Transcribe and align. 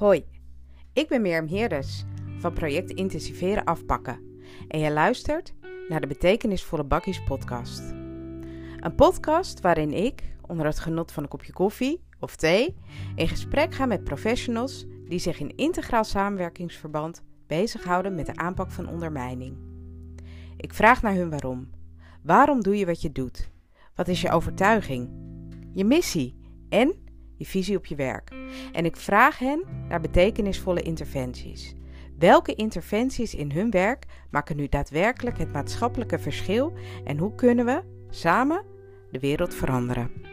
Hoi, 0.00 0.24
ik 0.92 1.08
ben 1.08 1.22
Mirjam 1.22 1.46
Heerders 1.46 2.04
van 2.38 2.52
project 2.52 2.90
Intensiveren 2.90 3.64
Afpakken 3.64 4.20
en 4.68 4.78
je 4.78 4.90
luistert 4.90 5.54
naar 5.88 6.00
de 6.00 6.06
Betekenisvolle 6.06 6.84
Bakkies 6.84 7.24
podcast. 7.24 7.80
Een 8.76 8.94
podcast 8.96 9.60
waarin 9.60 9.92
ik, 9.92 10.22
onder 10.46 10.66
het 10.66 10.78
genot 10.78 11.12
van 11.12 11.22
een 11.22 11.28
kopje 11.28 11.52
koffie 11.52 12.04
of 12.18 12.36
thee, 12.36 12.76
in 13.14 13.28
gesprek 13.28 13.74
ga 13.74 13.86
met 13.86 14.04
professionals 14.04 14.86
die 15.04 15.18
zich 15.18 15.40
in 15.40 15.56
integraal 15.56 16.04
samenwerkingsverband 16.04 17.22
bezighouden 17.46 18.14
met 18.14 18.26
de 18.26 18.36
aanpak 18.36 18.70
van 18.70 18.88
ondermijning. 18.88 19.56
Ik 20.56 20.74
vraag 20.74 21.02
naar 21.02 21.14
hun 21.14 21.30
waarom. 21.30 21.70
Waarom 22.22 22.62
doe 22.62 22.76
je 22.76 22.86
wat 22.86 23.02
je 23.02 23.12
doet? 23.12 23.50
Wat 23.94 24.08
is 24.08 24.20
je 24.20 24.30
overtuiging? 24.30 25.10
Je 25.72 25.84
missie 25.84 26.38
en 26.68 27.08
je 27.40 27.46
visie 27.46 27.76
op 27.76 27.86
je 27.86 27.94
werk. 27.94 28.30
En 28.72 28.84
ik 28.84 28.96
vraag 28.96 29.38
hen 29.38 29.64
naar 29.88 30.00
betekenisvolle 30.00 30.82
interventies. 30.82 31.74
Welke 32.18 32.54
interventies 32.54 33.34
in 33.34 33.52
hun 33.52 33.70
werk 33.70 34.06
maken 34.30 34.56
nu 34.56 34.68
daadwerkelijk 34.68 35.38
het 35.38 35.52
maatschappelijke 35.52 36.18
verschil 36.18 36.72
en 37.04 37.18
hoe 37.18 37.34
kunnen 37.34 37.64
we 37.64 37.82
samen 38.10 38.64
de 39.10 39.18
wereld 39.18 39.54
veranderen? 39.54 40.29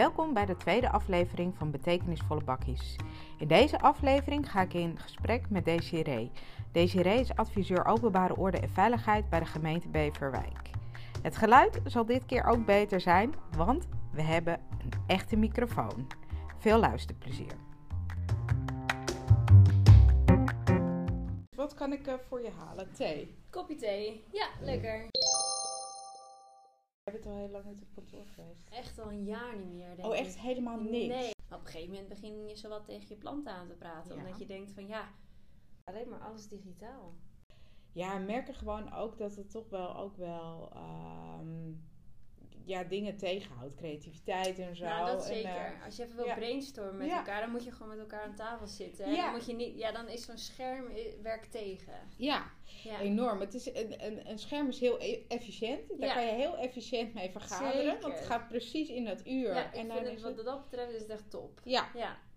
Welkom 0.00 0.34
bij 0.34 0.46
de 0.46 0.56
tweede 0.56 0.90
aflevering 0.90 1.56
van 1.56 1.70
Betekenisvolle 1.70 2.44
Bakkies. 2.44 2.96
In 3.38 3.48
deze 3.48 3.80
aflevering 3.80 4.50
ga 4.50 4.60
ik 4.60 4.74
in 4.74 4.98
gesprek 4.98 5.50
met 5.50 5.64
Desiree. 5.64 6.30
Desiree 6.72 7.20
is 7.20 7.34
adviseur 7.34 7.84
openbare 7.84 8.36
orde 8.36 8.58
en 8.58 8.70
veiligheid 8.70 9.28
bij 9.28 9.38
de 9.38 9.46
gemeente 9.46 9.88
Beverwijk. 9.88 10.70
Het 11.22 11.36
geluid 11.36 11.80
zal 11.84 12.04
dit 12.04 12.26
keer 12.26 12.44
ook 12.44 12.64
beter 12.66 13.00
zijn, 13.00 13.34
want 13.56 13.88
we 14.12 14.22
hebben 14.22 14.60
een 14.82 14.92
echte 15.06 15.36
microfoon. 15.36 16.06
Veel 16.58 16.78
luisterplezier. 16.78 17.54
Wat 21.56 21.74
kan 21.74 21.92
ik 21.92 22.06
eh, 22.06 22.14
voor 22.28 22.42
je 22.42 22.50
halen? 22.58 22.92
Thee? 22.92 23.34
Kopje 23.50 23.74
thee. 23.76 24.24
Ja, 24.32 24.46
lekker. 24.60 25.06
Je 27.12 27.18
bent 27.18 27.26
al 27.34 27.36
heel 27.40 27.50
lang 27.50 27.66
uit 27.66 27.82
op 27.82 27.88
kantoor 27.94 28.26
geweest. 28.26 28.68
Echt 28.70 28.98
al 28.98 29.10
een 29.10 29.24
jaar 29.24 29.56
niet 29.56 29.72
meer, 29.72 29.96
denk 29.96 30.08
Oh, 30.08 30.14
ik. 30.14 30.20
echt 30.20 30.38
helemaal 30.38 30.80
niks? 30.80 31.14
Nee. 31.14 31.30
Op 31.50 31.60
een 31.60 31.66
gegeven 31.66 31.88
moment 31.90 32.08
begin 32.08 32.48
je 32.48 32.56
zowat 32.56 32.84
tegen 32.84 33.08
je 33.08 33.16
planten 33.16 33.52
aan 33.52 33.66
te 33.68 33.74
praten. 33.74 34.14
Ja. 34.16 34.22
Omdat 34.22 34.38
je 34.38 34.46
denkt 34.46 34.70
van 34.72 34.86
ja, 34.86 35.08
alleen 35.84 36.08
maar 36.08 36.20
alles 36.20 36.48
digitaal. 36.48 37.14
Ja, 37.92 38.18
we 38.18 38.24
merken 38.24 38.54
gewoon 38.54 38.92
ook 38.92 39.18
dat 39.18 39.36
het 39.36 39.50
toch 39.50 39.68
wel 39.68 39.96
ook 39.96 40.16
wel 40.16 40.70
ehm, 40.72 41.72
ja, 42.64 42.84
dingen 42.84 43.16
tegenhoudt. 43.16 43.74
Creativiteit 43.76 44.58
en 44.58 44.76
zo. 44.76 44.84
nou, 44.84 45.06
dat 45.06 45.28
En, 45.28 45.34
zeker. 45.34 45.50
eh, 45.50 45.84
Als 45.84 45.96
je 45.96 46.02
even 46.02 46.16
wil 46.16 46.24
ja. 46.26 46.34
brainstormen 46.34 46.96
met 46.96 47.06
Ja. 47.06 47.16
elkaar, 47.18 47.40
dan 47.40 47.50
moet 47.50 47.64
je 47.64 47.70
gewoon 47.72 47.88
met 47.88 47.98
elkaar 47.98 48.22
aan 48.22 48.34
tafel 48.34 48.66
zitten. 48.66 49.04
En 49.04 49.12
Ja. 49.12 49.22
dan 49.24 49.32
moet 49.32 49.46
je 49.46 49.54
niet, 49.54 49.78
ja, 49.78 49.92
dan 49.92 50.08
is 50.08 50.24
zo'n 50.24 50.38
scherm 50.38 50.86
eh, 50.90 51.12
werkt 51.22 51.50
tegen. 51.50 51.92
ja, 52.16 52.50
enorm. 53.00 53.40
Het 53.40 53.54
is 53.54 53.74
een, 53.74 54.04
een, 54.06 54.30
een 54.30 54.38
scherm 54.38 54.68
is 54.68 54.80
heel 54.80 55.00
e- 55.00 55.22
efficiënt. 55.28 56.00
Daar 56.00 56.14
kan 56.14 56.24
je 56.26 56.32
heel 56.32 56.56
efficiënt 56.56 57.14
mee 57.14 57.30
vergaderen. 57.30 57.72
Zeker. 57.84 58.00
Want 58.00 58.14
het 58.14 58.26
gaat 58.26 58.48
precies 58.48 58.88
in 58.88 59.04
dat 59.04 59.26
uur. 59.26 59.54
Ja, 59.54 59.66
ik 59.66 59.74
en 59.74 59.88
dan 59.88 59.96
het, 59.96 60.06
is 60.06 60.22
wat 60.22 60.36
het... 60.36 60.44
dat 60.44 60.70
betreft 60.70 60.92
is 60.92 61.00
het 61.00 61.10
echt 61.10 61.30
top. 61.30 61.60
Ja, 61.64 61.88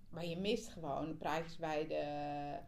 maar 0.10 0.26
je 0.26 0.38
mist 0.38 0.68
gewoon 0.70 1.18
praatjes 1.18 1.58
bij 1.58 1.88
de, 1.88 1.96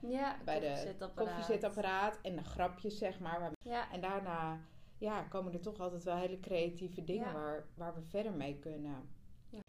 ja 0.08 0.38
bij 0.46 0.60
de 0.60 0.66
koffiezetapparaat. 0.68 1.36
koffiezetapparaat 1.36 2.20
en 2.22 2.36
de 2.36 2.44
grapjes, 2.44 2.98
zeg 2.98 3.20
maar. 3.20 3.52
En 3.92 4.02
daarna 4.02 4.60
ja, 4.98 5.22
komen 5.24 5.54
er 5.54 5.62
toch 5.62 5.80
altijd 5.80 6.04
wel 6.04 6.16
hele 6.18 6.40
creatieve 6.40 7.04
dingen 7.04 7.28
Ja. 7.28 7.34
waar, 7.34 7.66
waar 7.76 7.96
we 7.96 8.02
verder 8.02 8.34
mee 8.34 8.60
kunnen. 8.60 9.10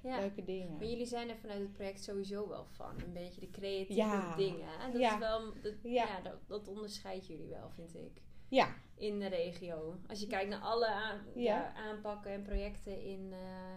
ja. 0.03 0.19
Leuke 0.21 0.45
dingen. 0.45 0.77
Maar 0.77 0.87
jullie 0.87 1.07
zijn 1.07 1.29
er 1.29 1.37
vanuit 1.37 1.61
het 1.61 1.73
project 1.73 2.03
sowieso 2.05 2.49
wel 2.49 2.65
van. 2.65 3.01
Een 3.05 3.13
beetje 3.13 3.41
de 3.41 3.51
creatieve 3.51 3.93
Ja. 4.03 4.37
dingen. 4.37 4.69
Dat 4.93 5.01
Ja. 5.01 5.13
is 5.13 5.19
wel, 5.19 5.53
dat, 5.63 5.75
Ja. 5.83 5.91
ja. 6.07 6.21
dat, 6.21 6.39
dat 6.47 6.69
onderscheidt 6.69 7.27
jullie 7.27 7.49
wel, 7.49 7.71
vind 7.71 7.95
ik. 7.95 8.23
Ja, 8.49 8.75
In 8.99 9.19
de 9.19 9.27
regio. 9.27 9.97
Als 10.07 10.21
je 10.21 10.27
kijkt 10.27 10.51
naar 10.51 10.61
alle 10.61 10.87
aan- 10.87 11.21
Ja. 11.35 11.43
ja, 11.43 11.73
aanpakken 11.75 12.31
en 12.31 12.43
projecten 12.43 13.03
in, 13.03 13.33
eh, 13.33 13.75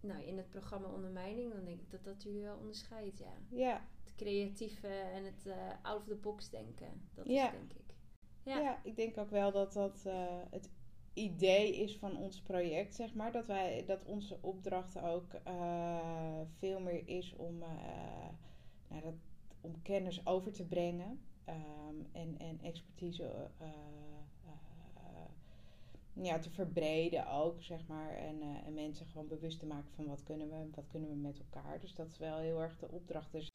nou, 0.00 0.22
in 0.22 0.36
het 0.36 0.50
programma 0.50 0.88
Ondermijning, 0.88 1.52
dan 1.52 1.64
denk 1.64 1.80
ik 1.80 1.90
dat 1.90 2.04
dat 2.04 2.22
jullie 2.22 2.42
wel 2.42 2.56
onderscheidt, 2.56 3.18
ja. 3.18 3.32
ja, 3.48 3.86
Het 4.04 4.14
creatieve 4.14 4.88
en 4.88 5.24
het 5.24 5.46
eh, 5.46 5.56
out 5.82 6.00
of 6.00 6.06
the 6.06 6.14
box 6.14 6.50
denken. 6.50 7.08
Dat 7.14 7.26
Ja. 7.28 7.44
is 7.46 7.50
denk 7.58 7.72
ik. 7.72 7.81
Ja. 8.44 8.80
Ik 8.82 8.96
denk 8.96 9.18
ook 9.18 9.30
wel 9.30 9.52
dat 9.52 9.72
dat 9.72 10.02
eh, 10.06 10.36
het 10.50 10.70
idee 11.12 11.76
is 11.76 11.96
van 11.96 12.16
ons 12.16 12.40
project, 12.40 12.94
zeg 12.94 13.14
maar. 13.14 13.32
Dat, 13.32 13.46
wij, 13.46 13.84
dat 13.86 14.04
onze 14.04 14.38
opdracht 14.40 15.02
ook 15.02 15.32
eh, 15.44 16.40
veel 16.58 16.80
meer 16.80 17.08
is 17.08 17.34
om, 17.36 17.62
eh, 17.62 17.68
nou, 18.88 19.02
dat, 19.02 19.14
om 19.60 19.82
kennis 19.82 20.26
over 20.26 20.52
te 20.52 20.64
brengen. 20.64 21.20
ehm, 21.44 21.96
en, 22.12 22.38
en 22.38 22.58
expertise 22.62 23.50
ja, 26.14 26.38
te 26.38 26.50
verbreden 26.50 27.30
ook, 27.30 27.62
zeg 27.62 27.86
maar. 27.86 28.16
En, 28.16 28.42
en 28.64 28.74
mensen 28.74 29.06
gewoon 29.06 29.28
bewust 29.28 29.58
te 29.58 29.66
maken 29.66 29.90
van 29.94 30.06
wat 30.06 30.22
kunnen 30.22 30.48
we, 30.50 30.70
wat 30.74 30.86
kunnen 30.88 31.08
we 31.10 31.16
met 31.16 31.38
elkaar. 31.38 31.80
Dus 31.80 31.94
dat 31.94 32.08
is 32.08 32.18
wel 32.18 32.38
heel 32.38 32.60
erg 32.60 32.78
de 32.78 32.88
opdracht. 32.90 33.32
Dus 33.32 33.50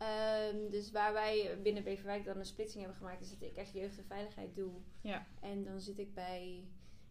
Ehm, 0.00 0.70
dus 0.70 0.90
waar 0.90 1.12
wij 1.12 1.58
binnen 1.62 1.84
Beverwijk 1.84 2.24
dan 2.24 2.36
een 2.36 2.44
splitsing 2.44 2.82
hebben 2.82 3.00
gemaakt, 3.00 3.20
is 3.20 3.30
dat 3.30 3.48
ik 3.48 3.56
echt 3.56 3.72
jeugd 3.72 3.98
en 3.98 4.04
veiligheid 4.04 4.54
doe. 4.54 4.72
Ja. 5.00 5.26
En 5.40 5.64
dan 5.64 5.80
zit 5.80 5.98
ik 5.98 6.14
bij 6.14 6.64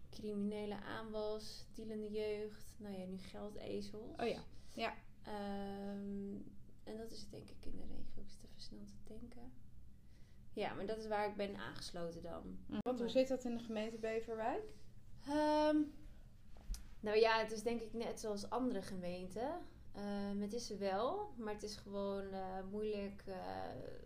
criminele 0.09 0.75
aanwas, 0.75 1.65
dealende 1.73 2.09
jeugd, 2.11 2.75
nou 2.77 2.97
ja, 2.97 3.05
nu 3.05 3.17
geldezels. 3.17 4.15
Oh 4.17 4.27
ja, 4.27 4.43
ja. 4.73 4.93
Ehm, 5.23 6.33
en 6.83 6.97
dat 6.97 7.11
is 7.11 7.19
het 7.19 7.31
denk 7.31 7.49
ik 7.49 7.65
in 7.65 7.75
de 7.75 7.83
regio, 7.83 8.21
ik 8.21 8.29
zit 8.29 8.43
even 8.43 8.61
snel 8.61 8.85
te 8.85 9.13
denken. 9.13 9.51
Ja, 10.53 10.73
maar 10.73 10.85
dat 10.85 10.97
is 10.97 11.07
waar 11.07 11.29
ik 11.29 11.35
ben 11.35 11.55
aangesloten 11.55 12.21
dan. 12.21 12.59
Want 12.81 12.99
hoe 12.99 13.09
zit 13.09 13.27
dat 13.27 13.43
in 13.43 13.57
de 13.57 13.63
gemeente 13.63 13.97
Beverwijk? 13.97 14.63
Ehm, 15.27 15.77
nou 16.99 17.17
ja, 17.17 17.39
het 17.39 17.51
is 17.51 17.63
denk 17.63 17.81
ik 17.81 17.93
net 17.93 18.19
zoals 18.19 18.49
andere 18.49 18.81
gemeenten. 18.81 19.61
Ehm, 19.93 20.39
het 20.41 20.53
is 20.53 20.69
er 20.69 20.77
wel, 20.77 21.33
maar 21.37 21.53
het 21.53 21.63
is 21.63 21.75
gewoon 21.75 22.31
eh, 22.31 22.63
moeilijk 22.71 23.23
eh, 23.25 23.35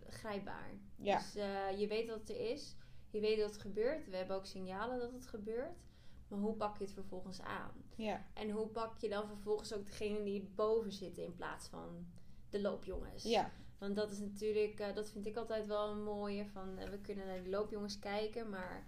grijpbaar. 0.08 0.70
Ja. 0.96 1.18
Dus 1.18 1.34
eh, 1.34 1.78
je 1.78 1.86
weet 1.86 2.06
dat 2.06 2.18
het 2.18 2.30
er 2.30 2.50
is, 2.50 2.76
je 3.10 3.20
weet 3.20 3.38
dat 3.38 3.50
het 3.50 3.60
gebeurt. 3.60 4.08
We 4.08 4.16
hebben 4.16 4.36
ook 4.36 4.46
signalen 4.46 4.98
dat 4.98 5.12
het 5.12 5.26
gebeurt. 5.26 5.82
Maar 6.28 6.38
hoe 6.38 6.54
pak 6.54 6.78
je 6.78 6.84
het 6.84 6.92
vervolgens 6.92 7.40
aan? 7.40 7.70
Ja, 7.96 8.24
En 8.34 8.50
hoe 8.50 8.66
pak 8.66 8.98
je 8.98 9.08
dan 9.08 9.26
vervolgens 9.26 9.74
ook 9.74 9.86
degene 9.86 10.22
die 10.22 10.52
boven 10.54 10.92
zitten 10.92 11.24
in 11.24 11.34
plaats 11.34 11.68
van 11.68 12.06
de 12.50 12.60
loopjongens? 12.60 13.22
ja, 13.22 13.50
Want 13.78 13.96
dat 13.96 14.10
is 14.10 14.18
natuurlijk, 14.18 14.94
dat 14.94 15.10
vind 15.10 15.26
ik 15.26 15.36
altijd 15.36 15.66
wel 15.66 15.90
een 15.90 16.02
mooie. 16.02 16.46
Van, 16.46 16.74
we 16.74 16.98
kunnen 17.00 17.26
naar 17.26 17.42
die 17.42 17.50
loopjongens 17.50 17.98
kijken, 17.98 18.48
maar 18.50 18.86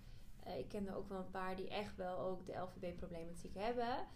ik 0.59 0.69
ken 0.69 0.87
er 0.87 0.97
ook 0.97 1.09
wel 1.09 1.19
een 1.19 1.31
paar 1.31 1.57
die 1.57 1.69
echt 1.69 1.97
wel 1.97 2.19
ook 2.19 2.47
de 2.47 2.57
LVB-problematiek 2.57 3.55
hebben. 3.55 4.07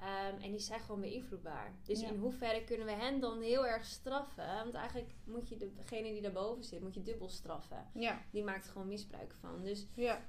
Ehm, 0.00 0.40
en 0.42 0.50
die 0.50 0.60
zijn 0.60 0.80
gewoon 0.80 1.00
beïnvloedbaar. 1.00 1.74
Dus 1.84 2.00
Ja. 2.00 2.08
in 2.08 2.16
hoeverre 2.18 2.64
kunnen 2.64 2.86
we 2.86 2.92
hen 2.92 3.20
dan 3.20 3.40
heel 3.40 3.66
erg 3.66 3.84
straffen? 3.84 4.46
Want 4.46 4.74
eigenlijk 4.74 5.14
moet 5.24 5.48
je 5.48 5.56
degene 5.56 6.12
die 6.12 6.22
daarboven 6.22 6.64
zit, 6.64 6.80
moet 6.80 6.94
je 6.94 7.02
dubbel 7.02 7.28
straffen. 7.28 7.86
ja, 7.94 8.22
Die 8.30 8.44
maakt 8.44 8.68
gewoon 8.68 8.88
misbruik 8.88 9.32
van. 9.34 9.62
Dus 9.62 9.86
ja. 9.94 10.24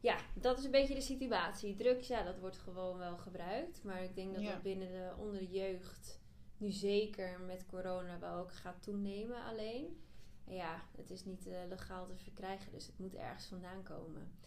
ja, 0.00 0.16
dat 0.34 0.58
is 0.58 0.64
een 0.64 0.70
beetje 0.70 0.94
de 0.94 1.00
situatie. 1.00 1.74
Drugs, 1.74 2.06
ja, 2.08 2.22
dat 2.22 2.38
wordt 2.38 2.58
gewoon 2.58 2.98
wel 2.98 3.16
gebruikt. 3.16 3.82
Maar 3.84 4.02
ik 4.02 4.14
denk 4.14 4.34
dat 4.34 4.42
dat 4.52 4.62
binnen 4.62 4.88
de, 4.88 5.12
onder 5.18 5.38
de 5.40 5.48
jeugd 5.50 6.20
nu 6.56 6.70
zeker 6.70 7.40
met 7.40 7.66
corona 7.66 8.18
wel 8.18 8.34
ook 8.38 8.52
gaat 8.52 8.82
toenemen 8.82 9.44
alleen. 9.44 10.00
En 10.44 10.54
ja, 10.54 10.82
het 10.96 11.10
is 11.10 11.24
niet 11.24 11.46
eh, 11.46 11.58
legaal 11.68 12.06
te 12.06 12.16
verkrijgen, 12.16 12.72
dus 12.72 12.86
het 12.86 12.98
moet 12.98 13.14
ergens 13.14 13.46
vandaan 13.46 13.82
komen. 13.82 14.38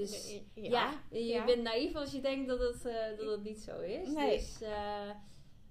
Dus 0.00 0.40
ja, 0.54 1.00
je 1.10 1.24
ja. 1.24 1.44
bent 1.44 1.62
naïef 1.62 1.94
als 1.94 2.12
je 2.12 2.20
denkt 2.20 2.48
dat 2.48 2.58
het, 2.58 2.84
eh, 2.84 3.18
dat 3.18 3.30
het 3.30 3.42
niet 3.42 3.60
zo 3.60 3.80
is. 3.80 4.08
Nee. 4.08 4.38
Dus, 4.38 4.60
eh, 4.60 5.10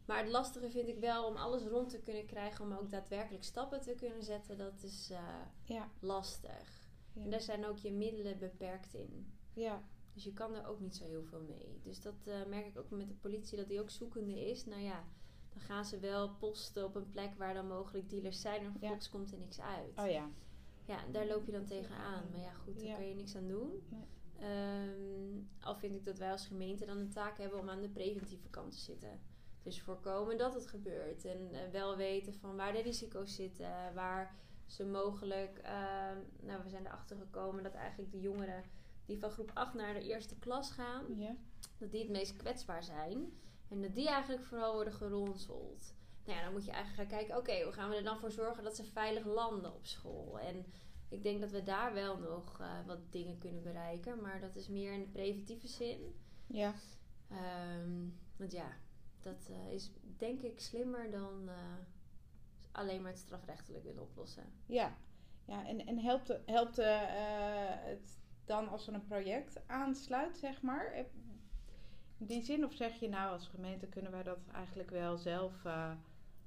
maar 0.06 0.18
het 0.18 0.30
lastige 0.30 0.70
vind 0.70 0.88
ik 0.88 1.00
wel 1.00 1.26
om 1.26 1.36
alles 1.36 1.64
rond 1.64 1.90
te 1.90 2.00
kunnen 2.00 2.26
krijgen, 2.26 2.66
om 2.66 2.74
ook 2.74 2.92
daadwerkelijk 2.92 3.44
stappen 3.44 3.82
te 3.82 3.94
kunnen 3.96 4.24
zetten, 4.24 4.58
dat 4.58 4.84
is 4.84 5.10
eh, 5.12 5.46
Ja, 5.64 5.92
lastig. 6.00 6.88
En 7.16 7.30
daar 7.30 7.42
zijn 7.42 7.66
ook 7.66 7.78
je 7.78 7.92
middelen 7.92 8.40
beperkt 8.40 8.94
in. 8.94 9.34
ja, 9.54 9.84
Dus 10.14 10.24
je 10.24 10.34
kan 10.34 10.56
er 10.56 10.68
ook 10.68 10.80
niet 10.80 10.96
zo 10.96 11.06
heel 11.06 11.24
veel 11.24 11.42
mee. 11.42 11.80
Dus 11.84 12.02
dat 12.02 12.30
merk 12.48 12.66
ik 12.66 12.78
ook 12.78 12.90
met 12.90 13.08
de 13.08 13.14
politie, 13.14 13.58
dat 13.58 13.68
die 13.68 13.80
ook 13.82 13.90
zoekende 13.90 14.50
is. 14.50 14.66
Nou 14.66 14.82
ja, 14.82 15.04
dan 15.50 15.62
gaan 15.62 15.86
ze 15.86 16.00
wel 16.00 16.30
posten 16.30 16.86
op 16.86 16.96
een 16.96 17.10
plek 17.10 17.36
waar 17.36 17.54
dan 17.54 17.68
mogelijk 17.68 18.10
dealers 18.10 18.42
zijn 18.42 18.64
en 18.64 18.72
vervolgens 18.72 19.10
komt 19.10 19.32
er 19.32 19.38
niks 19.38 19.60
uit. 19.62 19.98
oh 19.98 20.10
ja. 20.10 20.30
Ja, 20.90 21.06
daar 21.12 21.28
loop 21.28 21.46
je 21.46 21.52
dan 21.52 21.66
tegenaan. 21.66 22.24
Maar 22.32 22.40
ja, 22.40 22.54
goed, 22.54 22.80
daar 22.80 22.96
kan 22.96 23.08
je 23.08 23.16
niks 23.16 23.36
aan 23.36 23.48
doen. 23.48 23.84
Nee. 23.90 24.08
Ehm, 24.42 25.42
al 25.60 25.76
vind 25.76 25.96
ik 25.96 26.06
dat 26.06 26.18
wij 26.18 26.32
als 26.32 26.48
gemeente 26.48 26.86
dan 26.86 26.98
een 26.98 27.10
taak 27.10 27.38
hebben 27.38 27.60
om 27.60 27.70
aan 27.70 27.82
de 27.82 27.90
preventieve 27.90 28.50
kant 28.50 28.72
te 28.72 28.78
zitten. 28.78 29.20
Dus 29.64 29.82
voorkomen 29.82 30.38
dat 30.38 30.54
het 30.54 30.68
gebeurt. 30.68 31.26
En 31.26 31.54
eh, 31.54 31.72
wel 31.72 31.98
weten 31.98 32.34
van 32.34 32.56
waar 32.56 32.74
de 32.74 32.82
risico's 32.82 33.36
zitten, 33.36 33.94
waar 33.94 34.36
zo 34.66 34.86
mogelijk, 34.86 35.58
ehm, 35.58 36.18
nou 36.40 36.64
we 36.64 36.70
zijn 36.70 36.86
erachter 36.86 37.18
gekomen 37.18 37.64
dat 37.64 37.74
eigenlijk 37.74 38.12
de 38.12 38.20
jongeren 38.20 38.64
die 39.06 39.20
van 39.20 39.30
groep 39.30 39.52
8 39.54 39.74
naar 39.74 39.94
de 39.94 40.04
eerste 40.04 40.36
klas 40.40 40.72
gaan, 40.72 41.06
dat 41.78 41.92
die 41.92 42.02
het 42.02 42.10
meest 42.10 42.36
kwetsbaar 42.36 42.84
zijn. 42.84 43.34
En 43.70 43.82
dat 43.82 43.96
die 43.96 44.08
eigenlijk 44.08 44.44
vooral 44.44 44.74
worden 44.74 44.94
geronseld. 44.94 45.94
Nou 46.26 46.38
ja, 46.38 46.44
dan 46.44 46.54
moet 46.54 46.66
je 46.66 46.72
eigenlijk 46.72 47.10
gaan 47.10 47.20
kijken, 47.20 47.38
oké, 47.38 47.64
hoe 47.64 47.74
gaan 47.74 47.90
we 47.90 47.96
er 47.96 48.04
dan 48.04 48.20
voor 48.20 48.32
zorgen 48.32 48.64
dat 48.64 48.76
ze 48.76 48.84
veilig 48.84 49.26
landen 49.26 49.74
op 49.74 49.86
school? 49.86 50.40
En 50.40 50.66
ik 51.10 51.24
denk 51.24 51.42
dat 51.42 51.52
we 51.52 51.64
daar 51.64 51.94
wel 51.94 52.18
nog 52.18 52.60
eh, 52.60 52.86
wat 52.86 53.12
dingen 53.12 53.38
kunnen 53.38 53.64
bereiken. 53.64 54.22
Maar 54.22 54.40
dat 54.40 54.56
is 54.56 54.68
meer 54.68 54.94
in 54.94 55.00
de 55.00 55.08
preventieve 55.08 55.68
zin. 55.68 56.16
Ja. 56.48 56.74
Ehm, 57.30 58.08
want 58.38 58.52
ja, 58.52 58.78
dat 59.20 59.50
eh, 59.50 59.74
is 59.74 59.92
denk 60.18 60.42
ik 60.42 60.60
slimmer 60.60 61.12
dan 61.12 61.50
eh, 61.50 61.56
alleen 62.72 63.02
maar 63.02 63.12
het 63.12 63.20
strafrechtelijk 63.20 63.84
willen 63.84 64.02
oplossen. 64.02 64.44
Ja, 64.66 64.98
ja 65.46 65.68
en, 65.68 65.86
en 65.86 66.00
helpt, 66.00 66.40
helpt 66.46 66.76
het 66.76 68.20
dan 68.46 68.70
als 68.70 68.88
er 68.88 68.94
een 68.94 69.08
project 69.08 69.68
aansluit, 69.68 70.38
zeg 70.38 70.62
maar? 70.62 70.94
In 72.18 72.26
die 72.26 72.44
zin, 72.44 72.66
of 72.66 72.74
zeg 72.74 73.00
je 73.00 73.10
nou 73.10 73.32
als 73.32 73.48
gemeente 73.48 73.88
kunnen 73.88 74.12
wij 74.12 74.24
dat 74.24 74.48
eigenlijk 74.54 74.90
wel 74.90 75.18
zelf... 75.18 75.66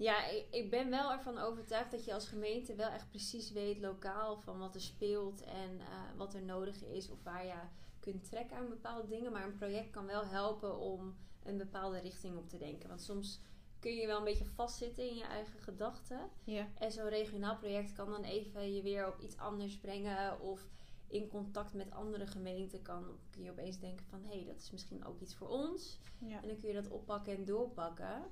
Ja, 0.03 0.27
ik, 0.27 0.47
ik 0.51 0.71
ben 0.71 0.91
wel 0.91 1.13
ervan 1.13 1.39
overtuigd 1.39 1.91
dat 1.91 2.05
je 2.05 2.15
als 2.15 2.29
gemeente 2.29 2.75
wel 2.75 2.89
echt 2.89 3.09
precies 3.09 3.51
weet 3.51 3.81
lokaal 3.81 4.37
van 4.37 4.59
wat 4.59 4.75
er 4.75 4.81
speelt 4.81 5.43
en 5.43 5.81
eh, 5.81 6.17
wat 6.17 6.35
er 6.35 6.43
nodig 6.43 6.85
is 6.85 7.11
of 7.11 7.23
waar 7.23 7.47
je 7.47 7.61
kunt 8.01 8.25
trekken 8.25 8.57
aan 8.57 8.69
bepaalde 8.69 9.09
dingen. 9.09 9.33
Maar 9.33 9.45
een 9.45 9.57
project 9.57 9.91
kan 9.91 10.07
wel 10.07 10.27
helpen 10.27 10.79
om 10.79 11.17
een 11.43 11.57
bepaalde 11.57 11.99
richting 11.99 12.37
op 12.37 12.49
te 12.49 12.59
denken. 12.59 12.89
Want 12.89 13.01
soms 13.01 13.41
kun 13.79 13.95
je 13.95 14.07
wel 14.07 14.19
een 14.19 14.25
beetje 14.25 14.45
vastzitten 14.45 15.09
in 15.09 15.15
je 15.15 15.25
eigen 15.25 15.61
gedachten. 15.61 16.31
ja. 16.45 16.69
En 16.79 16.93
zo'n 16.93 17.09
regionaal 17.09 17.57
project 17.57 17.93
kan 17.93 18.11
dan 18.11 18.25
even 18.25 18.75
je 18.75 18.83
weer 18.83 19.09
op 19.09 19.21
iets 19.21 19.37
anders 19.37 19.79
brengen. 19.79 20.41
Of 20.41 20.69
in 21.07 21.29
contact 21.29 21.75
met 21.75 21.91
andere 21.91 22.27
gemeenten 22.27 22.83
kan, 22.83 23.05
kun 23.31 23.43
je 23.43 23.51
opeens 23.51 23.79
denken 23.79 24.07
van... 24.07 24.23
hé, 24.25 24.37
hey, 24.37 24.45
dat 24.45 24.61
is 24.61 24.71
misschien 24.71 25.05
ook 25.05 25.21
iets 25.21 25.35
voor 25.35 25.49
ons. 25.49 25.99
Ja. 26.19 26.43
En 26.43 26.49
dan 26.49 26.59
kun 26.59 26.69
je 26.69 26.75
dat 26.75 26.91
oppakken 26.91 27.37
en 27.37 27.45
doorpakken. 27.45 28.23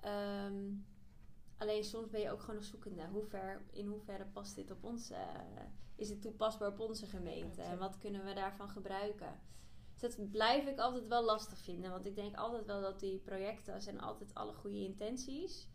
Ehm, 0.00 0.72
alleen 1.60 1.84
soms 1.84 2.10
ben 2.10 2.20
je 2.20 2.30
ook 2.30 2.40
gewoon 2.40 2.54
nog 2.56 2.64
zoekende. 2.64 3.06
Hoe 3.06 3.24
ver, 3.24 3.62
in 3.70 3.86
hoeverre 3.86 4.26
past 4.26 4.54
dit 4.54 4.70
op 4.70 4.84
onze... 4.84 5.16
is 5.96 6.08
het 6.08 6.22
toepasbaar 6.22 6.68
op 6.68 6.80
onze 6.80 7.06
gemeente? 7.06 7.62
En 7.62 7.78
wat 7.78 7.98
kunnen 7.98 8.24
we 8.24 8.34
daarvan 8.34 8.68
gebruiken? 8.68 9.40
Dus 9.98 10.16
dat 10.16 10.30
blijf 10.30 10.66
ik 10.66 10.78
altijd 10.78 11.06
wel 11.06 11.24
lastig 11.24 11.58
vinden. 11.58 11.90
Want 11.90 12.06
ik 12.06 12.14
denk 12.14 12.36
altijd 12.36 12.66
wel 12.66 12.80
dat 12.80 13.00
die 13.00 13.18
projecten... 13.18 13.82
zijn 13.82 14.00
altijd 14.00 14.34
alle 14.34 14.52
goede 14.52 14.84
intenties. 14.84 15.68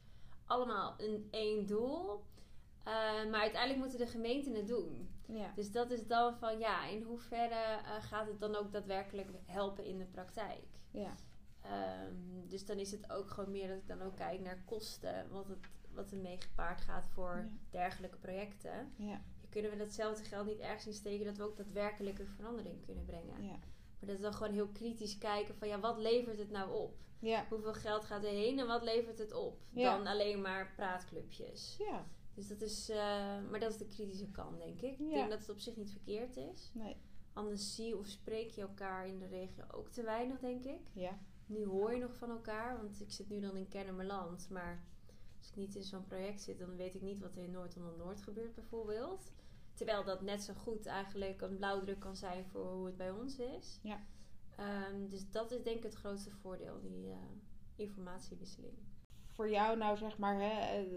Allemaal 0.46 0.94
een 0.98 1.28
één 1.32 1.66
doel. 1.66 2.24
Eh, 2.84 2.94
maar 3.32 3.42
uiteindelijk 3.42 3.80
moeten 3.80 4.00
de 4.00 4.08
gemeenten 4.08 4.56
het 4.56 4.68
doen. 4.68 5.10
Ja. 5.28 5.52
Dus 5.56 5.72
dat 5.72 5.92
is 5.92 6.08
dan 6.08 6.38
van 6.38 6.60
ja, 6.60 6.86
in 6.86 7.04
hoeverre 7.04 7.56
eh, 7.56 8.04
gaat 8.04 8.28
het 8.28 8.40
dan 8.40 8.56
ook 8.56 8.72
daadwerkelijk 8.72 9.30
helpen 9.46 9.86
in 9.86 9.98
de 9.98 10.06
praktijk? 10.06 10.68
Ja. 10.92 11.16
Ehm, 11.69 12.47
dus 12.47 12.65
dan 12.65 12.77
is 12.77 12.91
het 12.91 13.09
ook 13.12 13.29
gewoon 13.29 13.51
meer 13.51 13.67
dat 13.67 13.77
ik 13.77 13.88
dan 13.88 14.01
ook 14.01 14.15
kijk 14.15 14.39
naar 14.39 14.62
kosten, 14.65 15.29
wat, 15.29 15.47
het, 15.47 15.57
wat 15.94 16.12
er 16.12 16.17
mee 16.17 16.41
gepaard 16.41 16.81
gaat 16.81 17.07
voor 17.13 17.35
Ja. 17.35 17.50
dergelijke 17.69 18.17
projecten. 18.17 18.94
Ja. 18.97 19.21
Kunnen 19.50 19.71
we 19.71 19.77
datzelfde 19.77 20.23
geld 20.23 20.47
niet 20.47 20.59
ergens 20.59 20.88
in 20.88 20.94
steken 20.94 21.25
dat 21.25 21.38
we 21.38 21.44
ook 21.44 21.57
daadwerkelijke 21.57 22.25
verandering 22.25 22.85
kunnen 22.85 23.06
brengen? 23.06 23.44
Ja. 23.44 23.51
Maar 24.00 24.09
dat 24.09 24.15
is 24.15 24.21
dan 24.21 24.33
gewoon 24.33 24.53
heel 24.53 24.67
kritisch 24.67 25.17
kijken 25.17 25.56
van 25.56 25.67
ja, 25.67 25.79
wat 25.79 25.97
levert 25.97 26.38
het 26.38 26.51
nou 26.51 26.73
op? 26.73 26.97
Ja. 27.19 27.45
Hoeveel 27.50 27.73
geld 27.73 28.06
gaat 28.06 28.23
er 28.23 28.29
heen 28.29 28.59
en 28.59 28.67
wat 28.67 28.83
levert 28.83 29.17
het 29.17 29.33
op? 29.33 29.57
Ja. 29.71 29.97
Dan 29.97 30.07
alleen 30.07 30.41
maar 30.41 30.73
praatclubjes. 30.75 31.75
Ja. 31.77 32.06
Dus 32.33 32.47
dat 32.47 32.62
is, 32.62 32.89
eh, 32.89 32.97
maar 33.50 33.59
dat 33.59 33.71
is 33.71 33.77
de 33.77 33.88
kritische 33.88 34.31
kant, 34.31 34.57
denk 34.59 34.81
ik. 34.81 35.00
Ik 35.00 35.09
denk 35.09 35.29
dat 35.29 35.39
het 35.39 35.50
op 35.50 35.59
zich 35.59 35.75
niet 35.75 35.91
verkeerd 35.91 36.38
is. 36.38 36.71
Nee. 36.73 36.95
Anders 37.33 37.75
zie 37.75 37.97
of 37.97 38.07
spreek 38.07 38.50
je 38.50 38.62
elkaar 38.62 39.07
in 39.07 39.19
de 39.19 39.27
regio 39.27 39.63
ook 39.71 39.89
te 39.89 40.03
weinig, 40.03 40.39
denk 40.39 40.63
ik. 40.63 40.81
Ja. 40.94 41.19
Nu 41.45 41.65
hoor 41.65 41.94
je 41.94 42.00
nog 42.00 42.15
van 42.15 42.30
elkaar, 42.30 42.77
want 42.77 43.01
ik 43.01 43.12
zit 43.12 43.30
nu 43.30 43.39
dan 43.39 43.57
in 43.57 43.68
Kennemerland. 43.68 44.50
Maar 44.50 44.83
als 45.38 45.50
ik 45.50 45.56
niet 45.56 45.75
in 45.75 45.83
zo'n 45.83 46.03
project 46.03 46.42
zit, 46.42 46.59
dan 46.59 46.75
weet 46.75 46.95
ik 46.95 47.01
niet 47.01 47.19
wat 47.19 47.36
er 47.36 47.44
in 47.44 47.51
Noord-Holland-Noord 47.51 48.21
gebeurt, 48.21 48.56
bijvoorbeeld. 48.56 49.31
Terwijl 49.74 50.03
dat 50.03 50.21
net 50.21 50.44
zo 50.44 50.53
goed 50.53 50.86
eigenlijk 50.86 51.42
een 51.42 51.56
blauwdruk 51.56 52.00
kan 52.00 52.15
zijn 52.15 52.45
voor 52.45 52.71
hoe 52.71 52.86
het 52.86 52.97
bij 52.97 53.12
ons 53.12 53.38
is. 53.38 53.80
Ja. 53.83 54.00
Ehm, 54.57 55.07
dus 55.07 55.31
dat 55.31 55.51
is 55.51 55.63
denk 55.63 55.77
ik 55.77 55.83
het 55.83 55.95
grootste 55.95 56.31
voordeel, 56.31 56.81
die 56.81 57.09
eh, 57.09 57.18
informatiewisseling. 57.75 58.74
Voor 59.27 59.50
jou 59.50 59.77
nou 59.77 59.98
zeg 59.98 60.18
maar, 60.18 60.39
hè, 60.39 60.81
eh, 60.81 60.91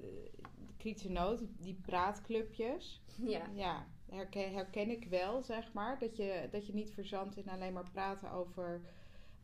de 0.00 0.74
kritische 0.76 1.10
noot, 1.10 1.42
die 1.58 1.74
praatclubjes. 1.74 3.02
Ja. 3.16 3.46
Ja, 3.52 3.86
herken, 4.08 4.52
herken 4.52 4.90
ik 4.90 5.04
wel, 5.04 5.42
zeg 5.42 5.72
maar. 5.72 5.98
Dat 5.98 6.16
je, 6.16 6.48
dat 6.50 6.66
je 6.66 6.74
niet 6.74 6.92
verzandt 6.92 7.36
in 7.36 7.48
alleen 7.48 7.72
maar 7.72 7.90
praten 7.90 8.30
over... 8.30 8.80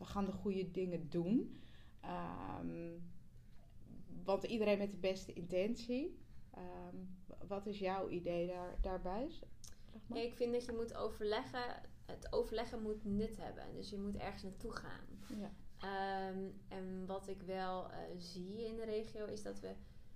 we 0.01 0.07
gaan 0.07 0.25
de 0.25 0.33
goede 0.33 0.71
dingen 0.71 1.09
doen. 1.11 1.63
Ehm, 2.01 2.99
want 4.25 4.45
iedereen 4.45 4.79
met 4.79 4.91
de 4.91 4.99
beste 4.99 5.33
intentie. 5.33 6.19
Ehm, 6.51 6.97
wat 7.47 7.67
is 7.67 7.79
jouw 7.79 8.09
idee 8.09 8.47
daar, 8.47 8.79
daarbij? 8.81 9.31
Zeg 9.93 10.01
maar? 10.07 10.19
Ja, 10.19 10.25
ik 10.25 10.35
vind 10.35 10.53
dat 10.53 10.65
je 10.65 10.73
moet 10.73 10.95
overleggen. 10.95 11.83
Het 12.07 12.33
overleggen 12.33 12.83
moet 12.83 13.05
nut 13.05 13.37
hebben. 13.37 13.65
Dus 13.75 13.91
je 13.91 13.99
moet 13.99 14.17
ergens 14.17 14.43
naartoe 14.43 14.73
gaan. 14.73 15.07
Ja. 15.39 15.51
Ehm, 15.81 16.39
en 16.69 17.07
wat 17.07 17.29
ik 17.29 17.43
wel 17.43 17.91
eh, 17.91 17.99
zie 18.19 18.67
in 18.67 18.77
de 18.77 18.85
regio 18.85 19.25
is 19.27 19.43
dat 19.43 19.61
we 19.61 19.75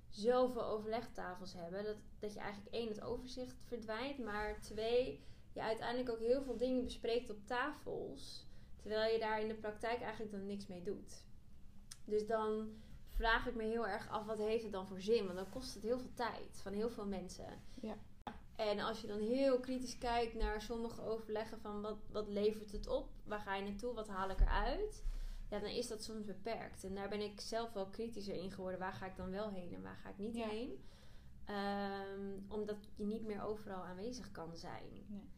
zoveel 0.09 0.65
overlegtafels 0.65 1.55
hebben. 1.55 1.85
Dat, 1.85 1.97
dat 2.19 2.33
je 2.33 2.41
eigenlijk 2.41 2.75
één, 2.75 2.89
het 2.89 3.01
overzicht 3.01 3.65
verdwijnt. 3.65 4.19
Maar 4.19 4.61
twee, 4.61 5.25
je 5.53 5.61
uiteindelijk 5.61 6.11
ook 6.11 6.19
heel 6.19 6.43
veel 6.43 6.57
dingen 6.57 6.85
bespreekt 6.85 7.31
op 7.31 7.47
tafels. 7.47 8.47
Terwijl 8.85 9.13
je 9.13 9.19
daar 9.19 9.41
in 9.41 9.49
de 9.49 9.55
praktijk 9.55 10.01
eigenlijk 10.01 10.33
dan 10.33 10.47
niks 10.47 10.67
mee 10.67 10.83
doet. 10.83 11.25
Dus 12.05 12.27
dan 12.27 12.69
vraag 13.09 13.47
ik 13.47 13.55
me 13.55 13.63
heel 13.63 13.87
erg 13.87 14.09
af, 14.09 14.27
wat 14.27 14.39
heeft 14.39 14.63
het 14.63 14.73
dan 14.73 14.87
voor 14.87 15.01
zin? 15.01 15.25
Want 15.25 15.37
dan 15.37 15.51
kost 15.51 15.75
het 15.75 15.83
heel 15.83 15.99
veel 15.99 16.15
tijd 16.15 16.61
van 16.63 16.73
heel 16.73 16.91
veel 16.91 17.07
mensen. 17.07 17.47
Ja. 17.81 17.97
En 18.57 18.81
als 18.81 19.01
je 19.01 19.07
dan 19.07 19.21
heel 19.21 19.61
kritisch 19.61 19.99
kijkt 19.99 20.35
naar 20.35 20.63
sommige 20.63 21.03
overleggen 21.03 21.61
van 21.61 21.81
wat, 21.83 21.99
wat 22.11 22.29
levert 22.29 22.73
het 22.73 22.87
op? 22.87 23.09
Waar 23.25 23.41
ga 23.41 23.55
je 23.55 23.63
naartoe? 23.63 23.95
Wat 23.95 24.09
haal 24.09 24.31
ik 24.31 24.41
eruit? 24.41 25.05
Ja, 25.51 25.59
dan 25.59 25.71
is 25.71 25.89
dat 25.89 26.03
soms 26.03 26.25
beperkt. 26.25 26.85
En 26.85 26.95
daar 26.95 27.09
ben 27.09 27.21
ik 27.21 27.41
zelf 27.41 27.73
wel 27.73 27.87
kritischer 27.87 28.35
in 28.35 28.51
geworden. 28.51 28.81
Waar 28.81 28.93
ga 28.93 29.07
ik 29.07 29.17
dan 29.17 29.31
wel 29.31 29.51
heen 29.51 29.75
en 29.75 29.83
waar 29.83 29.97
ga 29.97 30.09
ik 30.09 30.19
niet 30.19 30.37
Ja. 30.37 30.49
heen? 30.49 30.85
Ehm, 31.45 32.39
omdat 32.49 32.77
je 32.97 33.05
niet 33.05 33.27
meer 33.27 33.43
overal 33.43 33.85
aanwezig 33.85 34.31
kan 34.31 34.57
zijn. 34.57 35.05
Nee. 35.07 35.29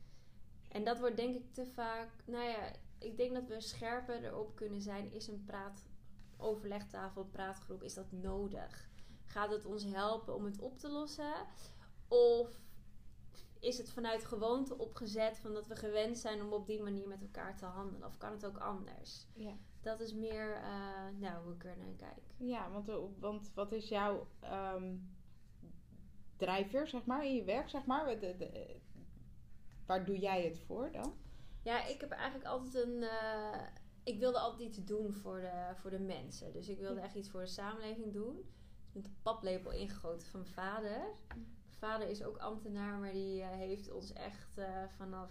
En 0.68 0.84
dat 0.84 0.98
wordt 0.98 1.16
denk 1.16 1.34
ik 1.34 1.52
te 1.52 1.66
vaak... 1.66 2.08
Nou 2.24 2.44
ja, 2.44 2.72
ik 2.98 3.16
denk 3.16 3.34
dat 3.34 3.48
we 3.48 3.60
scherper 3.60 4.24
erop 4.24 4.54
kunnen 4.56 4.80
zijn. 4.80 5.12
Is 5.12 5.28
een 5.28 5.44
praat, 5.44 5.88
overlegtafel, 6.36 7.22
een 7.22 7.30
praatgroep, 7.30 7.82
is 7.82 7.94
dat 7.94 8.12
nodig? 8.12 8.90
Gaat 9.24 9.50
het 9.50 9.64
ons 9.64 9.84
helpen 9.84 10.34
om 10.34 10.44
het 10.44 10.58
op 10.60 10.78
te 10.78 10.88
lossen? 10.90 11.34
Of 12.08 12.60
is 13.60 13.78
het 13.78 13.90
vanuit 13.90 14.24
gewoonte 14.24 14.78
opgezet 14.78 15.38
van 15.38 15.52
dat 15.54 15.66
we 15.66 15.76
gewend 15.76 16.18
zijn 16.18 16.42
om 16.42 16.52
op 16.52 16.66
die 16.66 16.82
manier 16.82 17.08
met 17.08 17.20
elkaar 17.22 17.56
te 17.56 17.64
handelen? 17.64 18.08
Of 18.08 18.16
kan 18.16 18.32
het 18.32 18.46
ook 18.46 18.58
anders? 18.58 19.26
Ja. 19.34 19.56
Dat 19.80 20.00
is 20.00 20.14
meer 20.14 20.54
eh, 20.54 21.08
nou, 21.18 21.44
hoe 21.44 21.54
ik 21.54 21.64
er 21.64 21.76
naar 21.76 21.94
kijk. 21.96 22.34
Ja, 22.36 22.70
want, 22.70 22.88
eh, 22.88 22.96
want 23.18 23.50
wat 23.54 23.72
is 23.72 23.88
jouw 23.88 24.26
ehm, 24.40 24.96
drijfveer, 26.36 26.86
zeg 26.86 27.04
maar, 27.04 27.24
in 27.26 27.34
je 27.34 27.44
werk, 27.44 27.68
zeg 27.68 27.84
maar? 27.86 28.20
De- 28.20 28.36
de- 28.36 28.80
waar 29.86 30.04
doe 30.04 30.18
jij 30.18 30.44
het 30.44 30.58
voor 30.58 30.92
dan? 30.92 31.14
Ja, 31.66 31.86
ik 31.86 32.00
heb 32.00 32.10
eigenlijk 32.10 32.50
altijd 32.50 32.86
een. 32.86 33.02
eh, 33.02 33.62
ik 34.04 34.18
wilde 34.18 34.38
altijd 34.38 34.68
iets 34.68 34.84
doen 34.84 35.12
voor 35.12 35.40
de, 35.40 35.72
voor 35.74 35.90
de 35.90 35.98
mensen. 35.98 36.52
Dus 36.52 36.68
ik 36.68 36.78
wilde 36.78 37.00
echt 37.00 37.14
iets 37.14 37.28
voor 37.30 37.40
de 37.40 37.46
samenleving 37.46 38.12
doen. 38.12 38.50
Met 38.92 39.04
de 39.04 39.10
paplepel 39.22 39.70
ingegoten 39.70 40.26
van 40.26 40.40
mijn 40.40 40.52
vader. 40.52 40.98
Mijn 41.28 41.78
vader 41.78 42.08
is 42.08 42.24
ook 42.24 42.36
ambtenaar, 42.36 42.98
maar 42.98 43.12
die 43.12 43.42
eh, 43.42 43.48
heeft 43.48 43.90
ons 43.92 44.12
echt 44.12 44.58
eh, 44.58 44.84
vanaf. 44.96 45.30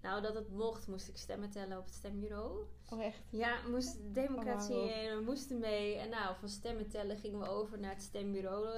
Nou, 0.00 0.22
dat 0.22 0.34
het 0.34 0.50
mocht, 0.50 0.86
moest 0.86 1.08
ik 1.08 1.16
stemmen 1.16 1.50
tellen 1.50 1.78
op 1.78 1.84
het 1.84 1.94
stembureau. 1.94 2.64
Oh, 2.88 3.02
echt? 3.04 3.22
Ja, 3.30 3.68
moesten 3.68 4.02
de 4.02 4.10
democratie 4.20 4.74
Oh, 4.76 4.96
in, 4.96 5.16
we 5.16 5.22
moesten 5.24 5.58
mee. 5.58 5.96
En 5.96 6.10
nou, 6.10 6.36
van 6.36 6.48
stemmen 6.48 6.88
tellen 6.88 7.16
gingen 7.16 7.38
we 7.38 7.48
over 7.48 7.78
naar 7.78 7.92
het 7.92 8.02
stembureau 8.02 8.68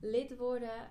lid 0.00 0.36
worden. 0.36 0.90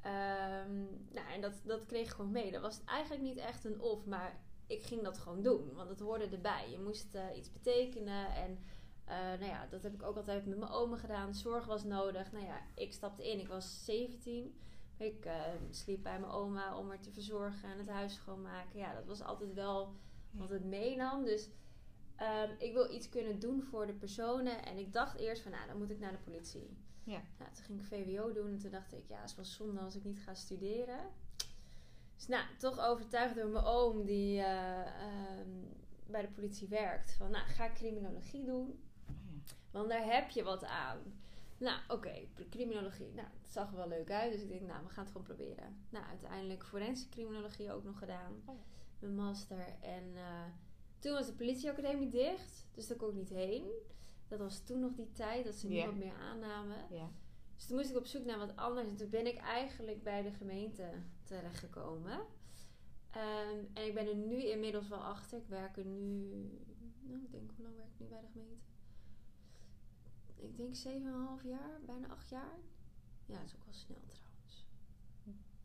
Ehm, 0.00 0.82
nou, 1.10 1.32
en 1.32 1.40
dat, 1.40 1.52
dat 1.64 1.86
kreeg 1.86 2.06
ik 2.06 2.14
gewoon 2.14 2.30
mee. 2.30 2.52
Dat 2.52 2.62
was 2.62 2.84
eigenlijk 2.84 3.22
niet 3.22 3.36
echt 3.38 3.64
een 3.64 3.80
of, 3.80 4.04
maar 4.04 4.44
ik 4.66 4.82
ging 4.82 5.02
dat 5.02 5.18
gewoon 5.18 5.42
doen. 5.42 5.72
Want 5.74 5.88
het 5.88 6.00
hoorde 6.00 6.28
erbij. 6.28 6.70
Je 6.70 6.78
moest 6.78 7.14
eh, 7.14 7.36
iets 7.36 7.52
betekenen. 7.52 8.34
En 8.34 8.58
eh, 9.04 9.16
nou 9.16 9.44
ja, 9.44 9.66
dat 9.66 9.82
heb 9.82 9.94
ik 9.94 10.02
ook 10.02 10.16
altijd 10.16 10.46
met 10.46 10.58
mijn 10.58 10.70
oma 10.70 10.96
gedaan. 10.96 11.34
Zorg 11.34 11.66
was 11.66 11.84
nodig. 11.84 12.32
Nou 12.32 12.44
ja, 12.44 12.60
ik 12.74 12.92
stapte 12.92 13.30
in. 13.30 13.40
Ik 13.40 13.48
was 13.48 13.84
17. 13.84 14.60
Ik 14.96 15.24
eh, 15.24 15.40
sliep 15.70 16.02
bij 16.02 16.20
mijn 16.20 16.32
oma 16.32 16.78
om 16.78 16.88
haar 16.88 17.00
te 17.00 17.12
verzorgen 17.12 17.68
en 17.68 17.78
het 17.78 17.88
huis 17.88 18.14
schoonmaken. 18.14 18.78
Ja, 18.78 18.94
dat 18.94 19.06
was 19.06 19.22
altijd 19.22 19.54
wel 19.54 19.94
wat 20.30 20.50
het 20.50 20.64
meenam. 20.64 21.24
Dus 21.24 21.48
Ehm, 22.16 22.50
ik 22.58 22.72
wil 22.72 22.90
iets 22.90 23.08
kunnen 23.08 23.38
doen 23.38 23.62
voor 23.62 23.86
de 23.86 23.92
personen. 23.92 24.64
En 24.64 24.78
ik 24.78 24.92
dacht 24.92 25.16
eerst 25.16 25.42
van, 25.42 25.50
nou, 25.50 25.66
dan 25.66 25.78
moet 25.78 25.90
ik 25.90 25.98
naar 25.98 26.12
de 26.12 26.18
politie. 26.18 26.76
Ja. 27.04 27.22
Nou, 27.38 27.50
toen 27.52 27.64
ging 27.64 27.80
ik 27.80 27.86
VWO 27.86 28.32
doen 28.32 28.48
en 28.48 28.58
toen 28.58 28.70
dacht 28.70 28.92
ik, 28.92 29.08
ja, 29.08 29.20
het 29.20 29.30
is 29.30 29.36
wel 29.36 29.44
zonde 29.44 29.80
als 29.80 29.96
ik 29.96 30.04
niet 30.04 30.18
ga 30.18 30.34
studeren. 30.34 31.00
Dus 32.16 32.26
nou, 32.26 32.44
toch 32.58 32.78
overtuigd 32.80 33.34
door 33.34 33.48
mijn 33.48 33.64
oom 33.64 34.04
die 34.04 34.40
eh, 34.40 34.80
ehm, 34.80 35.50
bij 36.06 36.22
de 36.22 36.28
politie 36.28 36.68
werkt. 36.68 37.14
Van, 37.14 37.30
nou, 37.30 37.46
ga 37.46 37.72
criminologie 37.72 38.44
doen. 38.44 38.80
Want 39.70 39.88
daar 39.88 40.04
heb 40.14 40.30
je 40.30 40.42
wat 40.42 40.64
aan. 40.64 40.98
Nou, 41.58 41.80
oké, 41.88 42.28
criminologie. 42.50 43.12
Nou, 43.14 43.28
het 43.42 43.52
zag 43.52 43.70
er 43.70 43.76
wel 43.76 43.88
leuk 43.88 44.10
uit. 44.10 44.32
Dus 44.32 44.42
ik 44.42 44.48
denk, 44.48 44.60
nou, 44.66 44.84
we 44.84 44.88
gaan 44.90 45.02
het 45.04 45.12
gewoon 45.12 45.26
proberen. 45.26 45.76
Nou, 45.90 46.04
uiteindelijk 46.06 46.64
forensische 46.64 47.08
criminologie 47.10 47.72
ook 47.72 47.84
nog 47.84 47.98
gedaan. 47.98 48.42
Oh 48.44 48.56
ja. 48.56 48.62
Mijn 48.98 49.14
master. 49.14 49.66
En 49.80 50.16
eh, 50.16 50.44
toen 50.98 51.12
was 51.12 51.26
de 51.26 51.32
politieacademie 51.32 52.08
dicht. 52.08 52.66
Dus 52.72 52.86
daar 52.86 52.96
kon 52.96 53.08
ik 53.08 53.14
niet 53.14 53.28
heen. 53.28 53.70
Dat 54.28 54.38
was 54.38 54.64
toen 54.64 54.80
nog 54.80 54.94
die 54.94 55.12
tijd 55.12 55.44
dat 55.44 55.54
ze 55.54 55.68
Ja. 55.68 55.74
niemand 55.74 55.98
meer 55.98 56.14
aannamen. 56.14 56.76
Ja. 56.90 57.10
Dus 57.56 57.66
toen 57.66 57.76
moest 57.76 57.90
ik 57.90 57.96
op 57.96 58.06
zoek 58.06 58.24
naar 58.24 58.38
wat 58.38 58.56
anders. 58.56 58.88
En 58.88 58.96
toen 58.96 59.10
ben 59.10 59.26
ik 59.26 59.36
eigenlijk 59.36 60.02
bij 60.02 60.22
de 60.22 60.30
gemeente 60.30 60.90
terechtgekomen. 61.24 62.26
Ehm, 63.10 63.58
en 63.72 63.86
ik 63.86 63.94
ben 63.94 64.06
er 64.06 64.16
nu 64.16 64.42
inmiddels 64.42 64.88
wel 64.88 65.04
achter. 65.04 65.38
Ik 65.38 65.48
werk 65.48 65.76
er 65.76 65.84
nu... 65.84 66.28
Nou, 67.00 67.22
ik 67.22 67.30
denk, 67.30 67.50
hoe 67.56 67.64
lang 67.64 67.76
werk 67.76 67.88
ik 67.88 67.98
nu 67.98 68.06
bij 68.06 68.20
de 68.20 68.26
gemeente? 68.32 68.64
Ik 70.36 70.56
denk 70.56 70.74
7,5 70.76 71.44
jaar, 71.44 71.80
bijna 71.86 72.08
8 72.08 72.28
jaar. 72.28 72.58
Ja, 73.26 73.38
dat 73.38 73.46
is 73.46 73.54
ook 73.54 73.64
wel 73.64 73.74
snel 73.74 74.04
trouwens. 74.08 74.66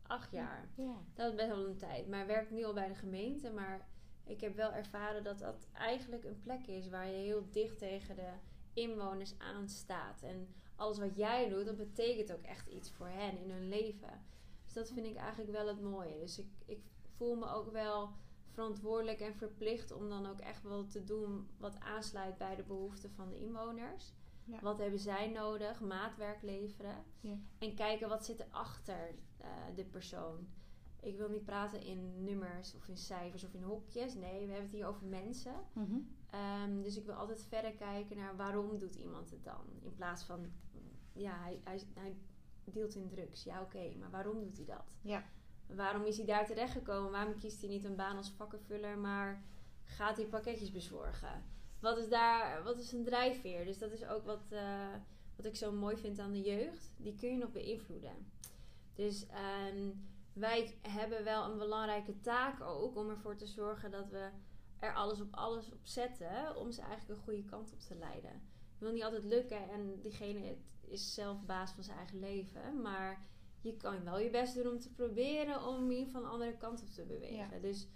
8 0.02 0.30
jaar. 0.30 0.68
Ja. 0.76 0.96
Dat 1.14 1.30
is 1.30 1.36
best 1.36 1.48
wel 1.48 1.66
een 1.66 1.76
tijd. 1.76 2.08
Maar 2.08 2.20
ik 2.20 2.26
werk 2.26 2.50
nu 2.50 2.64
al 2.64 2.72
bij 2.72 2.88
de 2.88 2.94
gemeente. 2.94 3.50
Maar 3.50 3.88
ik 4.24 4.40
heb 4.40 4.56
wel 4.56 4.72
ervaren 4.72 5.24
dat 5.24 5.38
dat 5.38 5.68
eigenlijk 5.72 6.24
een 6.24 6.40
plek 6.40 6.66
is 6.66 6.88
waar 6.88 7.06
je 7.06 7.16
heel 7.16 7.50
dicht 7.50 7.78
tegen 7.78 8.16
de 8.16 8.32
inwoners 8.72 9.38
aanstaat. 9.38 10.22
En 10.22 10.54
alles 10.82 10.98
wat 10.98 11.16
jij 11.16 11.48
doet, 11.48 11.64
dat 11.66 11.76
betekent 11.76 12.32
ook 12.32 12.42
echt 12.42 12.66
iets 12.66 12.90
voor 12.90 13.08
hen 13.08 13.38
in 13.38 13.50
hun 13.50 13.68
leven. 13.68 14.24
Dus 14.64 14.72
dat 14.72 14.90
vind 14.90 15.06
ik 15.06 15.16
eigenlijk 15.16 15.50
wel 15.50 15.66
het 15.66 15.80
mooie. 15.80 16.18
Dus 16.18 16.38
ik, 16.38 16.48
ik 16.66 16.82
voel 17.16 17.36
me 17.36 17.48
ook 17.48 17.72
wel 17.72 18.10
verantwoordelijk 18.52 19.20
en 19.20 19.34
verplicht 19.34 19.92
om 19.92 20.08
dan 20.08 20.26
ook 20.26 20.40
echt 20.40 20.62
wel 20.62 20.86
te 20.86 21.04
doen 21.04 21.48
wat 21.58 21.78
aansluit 21.78 22.38
bij 22.38 22.56
de 22.56 22.62
behoeften 22.62 23.10
van 23.10 23.28
de 23.28 23.38
inwoners. 23.38 24.12
Ja. 24.44 24.60
Wat 24.60 24.78
hebben 24.78 24.98
zij 24.98 25.30
nodig? 25.30 25.80
Maatwerk 25.80 26.42
leveren. 26.42 27.04
Ja. 27.20 27.36
En 27.58 27.74
kijken 27.74 28.08
wat 28.08 28.24
zit 28.24 28.40
er 28.40 28.48
achter 28.50 29.14
eh, 29.36 29.48
de 29.74 29.84
persoon. 29.84 30.48
Ik 31.00 31.16
wil 31.16 31.28
niet 31.28 31.44
praten 31.44 31.82
in 31.82 32.24
nummers 32.24 32.74
of 32.74 32.88
in 32.88 32.96
cijfers 32.96 33.44
of 33.44 33.54
in 33.54 33.62
hokjes. 33.62 34.14
Nee, 34.14 34.46
we 34.46 34.52
hebben 34.52 34.70
het 34.70 34.72
hier 34.72 34.86
over 34.86 35.06
mensen. 35.06 35.54
Mhm. 35.72 35.98
Ehm, 36.30 36.82
dus 36.82 36.96
ik 36.96 37.06
wil 37.06 37.14
altijd 37.14 37.42
verder 37.48 37.72
kijken 37.72 38.16
naar 38.16 38.36
waarom 38.36 38.78
doet 38.78 38.94
iemand 38.94 39.30
het 39.30 39.44
dan. 39.44 39.64
In 39.80 39.94
plaats 39.94 40.24
van, 40.24 40.52
ja, 41.12 41.38
hij, 41.42 41.60
hij, 41.64 41.80
hij 41.94 42.16
deelt 42.64 42.94
in 42.94 43.08
drugs. 43.08 43.44
Ja, 43.44 43.60
oké, 43.60 43.94
maar 43.98 44.10
waarom 44.10 44.40
doet 44.40 44.56
hij 44.56 44.66
dat? 44.66 44.84
Ja. 45.00 45.24
Waarom 45.66 46.04
is 46.04 46.16
hij 46.16 46.26
daar 46.26 46.46
terechtgekomen? 46.46 47.10
Waarom 47.10 47.38
kiest 47.38 47.60
hij 47.60 47.70
niet 47.70 47.84
een 47.84 47.96
baan 47.96 48.16
als 48.16 48.30
vakkenvuller, 48.30 48.98
maar 48.98 49.42
gaat 49.84 50.16
hij 50.16 50.26
pakketjes 50.26 50.70
bezorgen? 50.70 51.44
Wat 51.80 51.98
is 51.98 52.08
daar, 52.08 52.62
wat 52.62 52.78
is 52.78 52.92
een 52.92 53.04
drijfveer? 53.04 53.64
Dus 53.64 53.78
dat 53.78 53.92
is 53.92 54.04
ook 54.04 54.24
wat, 54.24 54.42
eh, 54.50 54.94
wat 55.36 55.46
ik 55.46 55.56
zo 55.56 55.72
mooi 55.72 55.96
vind 55.96 56.18
aan 56.18 56.32
de 56.32 56.40
jeugd. 56.40 56.94
Die 56.96 57.14
kun 57.14 57.30
je 57.30 57.36
nog 57.36 57.52
beïnvloeden. 57.52 58.32
Dus 58.94 59.26
ehm, 59.26 59.90
wij 60.32 60.78
hebben 60.80 61.24
wel 61.24 61.50
een 61.50 61.58
belangrijke 61.58 62.20
taak 62.20 62.60
ook 62.60 62.96
om 62.96 63.10
ervoor 63.10 63.36
te 63.36 63.46
zorgen 63.46 63.90
dat 63.90 64.08
we 64.08 64.30
er 64.78 64.94
alles 64.94 65.20
op 65.20 65.34
alles 65.34 65.72
op 65.72 65.80
zetten 65.82 66.56
om 66.56 66.70
ze 66.72 66.80
eigenlijk 66.80 67.18
een 67.18 67.24
goede 67.24 67.44
kant 67.44 67.72
op 67.72 67.80
te 67.80 67.94
leiden. 67.94 68.42
Wil 68.82 68.92
niet 68.92 69.02
altijd 69.02 69.24
lukken 69.24 69.70
en 69.70 70.00
diegene 70.00 70.56
is 70.80 71.14
zelf 71.14 71.44
baas 71.44 71.72
van 71.72 71.82
zijn 71.82 71.96
eigen 71.96 72.18
leven, 72.18 72.80
maar 72.80 73.26
je 73.60 73.76
kan 73.76 74.04
wel 74.04 74.18
je 74.18 74.30
best 74.30 74.54
doen 74.54 74.68
om 74.68 74.78
te 74.78 74.92
proberen 74.92 75.66
om 75.66 75.84
in 75.84 75.90
ieder 75.90 76.04
geval 76.04 76.22
een 76.22 76.30
andere 76.30 76.56
kant 76.56 76.82
op 76.82 76.88
te 76.88 77.04
bewegen. 77.04 77.54
Ja. 77.54 77.58
Dus 77.60 77.88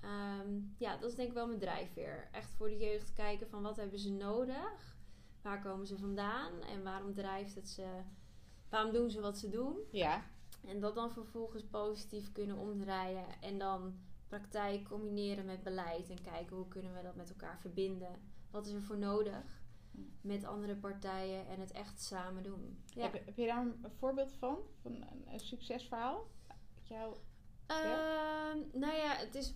ehm, 0.00 0.60
ja, 0.78 0.96
dat 0.96 1.10
is 1.10 1.16
denk 1.16 1.28
ik 1.28 1.34
wel 1.34 1.46
mijn 1.46 1.58
drijfveer. 1.58 2.28
Echt 2.32 2.50
voor 2.50 2.68
de 2.68 2.76
jeugd 2.76 3.12
kijken 3.12 3.48
van 3.48 3.62
wat 3.62 3.76
hebben 3.76 3.98
ze 3.98 4.12
nodig, 4.12 4.96
waar 5.42 5.62
komen 5.62 5.86
ze 5.86 5.98
vandaan 5.98 6.62
en 6.62 6.82
waarom 6.82 7.14
drijft 7.14 7.54
het 7.54 7.68
ze, 7.68 7.86
waarom 8.68 8.92
doen 8.92 9.10
ze 9.10 9.20
wat 9.20 9.38
ze 9.38 9.48
doen. 9.48 9.76
Ja. 9.90 10.24
En 10.66 10.80
dat 10.80 10.94
dan 10.94 11.10
vervolgens 11.10 11.64
positief 11.64 12.32
kunnen 12.32 12.56
omdraaien. 12.56 13.26
En 13.40 13.58
dan 13.58 13.98
praktijk 14.26 14.88
combineren 14.88 15.44
met 15.44 15.62
beleid. 15.62 16.10
En 16.10 16.22
kijken 16.22 16.56
hoe 16.56 16.68
kunnen 16.68 16.94
we 16.94 17.02
dat 17.02 17.16
met 17.16 17.30
elkaar 17.30 17.58
verbinden. 17.60 18.20
Wat 18.50 18.66
is 18.66 18.72
er 18.72 18.82
voor 18.82 18.98
nodig 18.98 19.57
met 20.20 20.44
andere 20.44 20.76
partijen. 20.76 21.46
En 21.46 21.60
het 21.60 21.72
echt 21.72 22.02
samen 22.02 22.42
doen. 22.42 22.82
Ja. 22.94 23.02
Heb, 23.02 23.12
heb 23.12 23.36
je 23.36 23.46
daar 23.46 23.58
een 23.62 23.84
voorbeeld 23.98 24.32
van? 24.32 24.58
Van 24.82 24.92
een, 24.94 25.32
een 25.32 25.40
succesverhaal? 25.40 26.26
Jouw... 26.82 27.16
Ehm, 27.66 28.58
nou 28.72 28.94
ja, 28.94 29.16
het 29.16 29.34
is, 29.34 29.52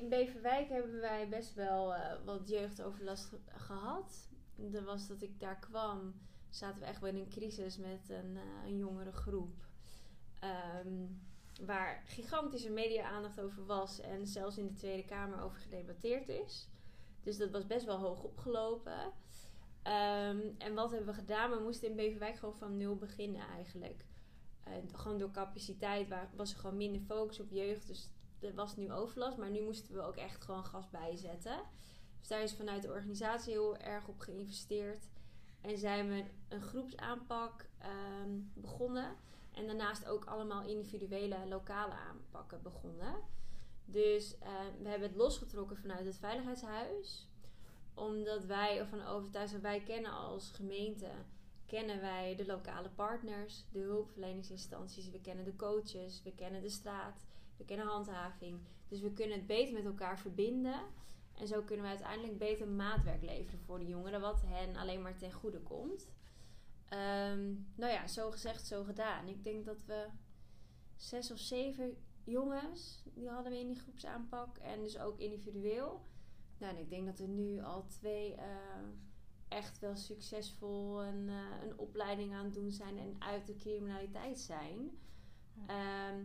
in 0.00 0.08
Beverwijk 0.08 0.68
hebben 0.68 1.00
wij 1.00 1.28
best 1.28 1.54
wel 1.54 1.94
eh, 1.94 2.24
wat 2.24 2.48
jeugdoverlast 2.48 3.24
ge- 3.24 3.40
gehad. 3.46 4.28
Er 4.72 4.84
was 4.84 5.06
dat 5.08 5.22
ik 5.22 5.40
daar 5.40 5.58
kwam, 5.58 6.14
zaten 6.50 6.80
we 6.80 6.86
echt 6.86 7.00
wel 7.00 7.10
in 7.10 7.16
een 7.16 7.28
crisis 7.28 7.76
met 7.76 8.08
een, 8.08 8.36
eh, 8.36 8.68
een 8.68 8.76
jongere 8.76 9.12
groep. 9.12 9.54
Ehm, 10.38 11.04
waar 11.64 12.02
gigantische 12.06 12.70
media-aandacht 12.70 13.40
over 13.40 13.66
was 13.66 14.00
en 14.00 14.26
zelfs 14.26 14.58
in 14.58 14.66
de 14.66 14.74
Tweede 14.74 15.04
Kamer 15.04 15.40
over 15.42 15.58
gedebatteerd 15.58 16.28
is. 16.28 16.68
Dus 17.22 17.36
dat 17.36 17.50
was 17.50 17.66
best 17.66 17.84
wel 17.86 17.98
hoog 17.98 18.22
opgelopen. 18.22 19.12
Ehm, 19.86 20.40
en 20.58 20.74
wat 20.74 20.90
hebben 20.90 21.08
we 21.08 21.20
gedaan? 21.20 21.50
We 21.50 21.62
moesten 21.62 21.88
in 21.88 21.96
Beverwijk 21.96 22.36
gewoon 22.36 22.56
van 22.56 22.76
nul 22.76 22.96
beginnen 22.96 23.46
eigenlijk. 23.48 24.04
Gewoon 24.92 25.18
door 25.18 25.30
capaciteit 25.30 26.08
waar, 26.08 26.30
was 26.36 26.52
er 26.52 26.58
gewoon 26.58 26.76
minder 26.76 27.00
focus 27.00 27.40
op 27.40 27.50
jeugd. 27.50 27.86
Dus 27.86 28.10
er 28.40 28.54
was 28.54 28.76
nu 28.76 28.92
overlast. 28.92 29.36
Maar 29.36 29.50
nu 29.50 29.62
moesten 29.62 29.94
we 29.94 30.00
ook 30.00 30.16
echt 30.16 30.44
gewoon 30.44 30.64
gas 30.64 30.90
bijzetten. 30.90 31.60
Dus 32.18 32.28
daar 32.28 32.42
is 32.42 32.54
vanuit 32.54 32.82
de 32.82 32.88
organisatie 32.88 33.52
heel 33.52 33.76
erg 33.76 34.08
op 34.08 34.18
geïnvesteerd. 34.18 35.08
En 35.60 35.78
zijn 35.78 36.08
we 36.08 36.24
een 36.48 36.62
groepsaanpak 36.62 37.68
ehm, 37.78 38.30
begonnen. 38.54 39.16
En 39.52 39.66
daarnaast 39.66 40.06
ook 40.06 40.24
allemaal 40.24 40.62
individuele 40.62 41.46
lokale 41.48 41.94
aanpakken 41.94 42.62
begonnen. 42.62 43.14
Dus 43.84 44.38
eh, 44.38 44.50
we 44.82 44.88
hebben 44.88 45.08
het 45.08 45.16
losgetrokken 45.16 45.76
vanuit 45.76 46.06
het 46.06 46.18
Veiligheidshuis. 46.18 47.28
Omdat 47.96 48.44
wij 48.44 48.78
ervan 48.78 49.06
overtuigd 49.06 49.50
zijn, 49.50 49.62
wij 49.62 49.80
kennen 49.80 50.10
als 50.10 50.50
gemeente 50.50 51.10
kennen 51.66 52.00
wij 52.00 52.34
de 52.36 52.46
lokale 52.46 52.88
partners, 52.88 53.64
de 53.72 53.78
hulpverleningsinstanties, 53.78 55.10
we 55.10 55.20
kennen 55.20 55.44
de 55.44 55.56
coaches, 55.56 56.22
we 56.22 56.34
kennen 56.34 56.62
de 56.62 56.68
straat, 56.68 57.26
we 57.56 57.64
kennen 57.64 57.86
handhaving. 57.86 58.60
Dus 58.88 59.00
we 59.00 59.12
kunnen 59.12 59.36
het 59.36 59.46
beter 59.46 59.74
met 59.74 59.84
elkaar 59.84 60.18
verbinden. 60.18 60.80
En 61.34 61.46
zo 61.46 61.62
kunnen 61.62 61.84
we 61.84 61.90
uiteindelijk 61.90 62.38
beter 62.38 62.68
maatwerk 62.68 63.22
leveren 63.22 63.60
voor 63.60 63.78
de 63.78 63.86
jongeren, 63.86 64.20
wat 64.20 64.42
hen 64.46 64.76
alleen 64.76 65.02
maar 65.02 65.16
ten 65.16 65.32
goede 65.32 65.60
komt. 65.60 66.08
Ehm, 66.88 67.54
nou 67.74 67.92
ja, 67.92 68.06
zo 68.06 68.30
gezegd, 68.30 68.66
zo 68.66 68.84
gedaan. 68.84 69.28
Ik 69.28 69.44
denk 69.44 69.64
dat 69.64 69.84
we 69.84 70.06
zes 70.96 71.30
of 71.30 71.38
zeven 71.38 71.96
jongens, 72.24 73.02
die 73.14 73.28
hadden 73.28 73.52
we 73.52 73.58
in 73.58 73.66
die 73.66 73.80
groepsaanpak. 73.80 74.58
En 74.58 74.82
dus 74.82 74.98
ook 74.98 75.18
individueel. 75.18 76.04
Nou, 76.58 76.74
en 76.74 76.80
ik 76.80 76.90
denk 76.90 77.06
dat 77.06 77.18
er 77.18 77.28
nu 77.28 77.62
al 77.62 77.86
twee 77.86 78.34
eh, 78.34 78.46
echt 79.48 79.78
wel 79.78 79.96
succesvol 79.96 81.02
een, 81.02 81.28
eh, 81.28 81.62
een 81.62 81.78
opleiding 81.78 82.34
aan 82.34 82.44
het 82.44 82.54
doen 82.54 82.70
zijn 82.70 82.98
en 82.98 83.16
uit 83.18 83.46
de 83.46 83.56
criminaliteit 83.56 84.38
zijn. 84.38 84.98
Ehm, 85.66 86.24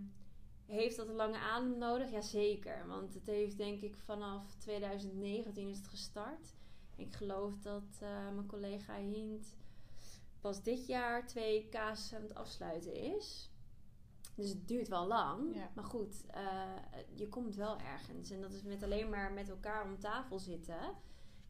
heeft 0.66 0.98
dat 0.98 1.10
een 1.10 1.16
lange 1.16 1.38
adem 1.38 1.78
nodig? 1.78 2.12
Jazeker. 2.12 2.88
Want 2.88 3.14
het 3.14 3.26
heeft 3.26 3.58
denk 3.58 3.82
ik 3.82 3.98
vanaf 3.98 4.56
2019 4.56 5.68
is 5.68 5.78
het 5.78 5.88
gestart. 5.88 6.56
Ik 6.96 7.14
geloof 7.14 7.60
dat 7.60 7.98
eh, 8.00 8.30
mijn 8.34 8.48
collega 8.48 8.96
Hint 8.96 9.56
pas 10.42 10.64
dit 10.64 10.88
jaar 10.88 11.28
twee 11.28 11.70
casussen 11.70 12.18
aan 12.18 12.24
het 12.24 12.36
afsluiten 12.36 12.94
is. 12.94 13.51
Dus 14.42 14.50
het 14.50 14.68
duurt 14.68 14.88
wel 14.88 15.08
lang. 15.08 15.56
Ja. 15.56 15.70
Maar 15.76 15.84
goed, 15.84 16.26
eh, 16.28 16.74
je 17.14 17.28
komt 17.30 17.56
wel 17.56 17.78
ergens. 17.78 18.30
En 18.30 18.42
dat 18.42 18.52
is 18.52 18.64
met 18.64 18.84
alleen 18.84 19.10
maar 19.10 19.32
met 19.32 19.50
elkaar 19.50 19.86
om 19.86 20.00
tafel 20.00 20.40
zitten. 20.40 20.96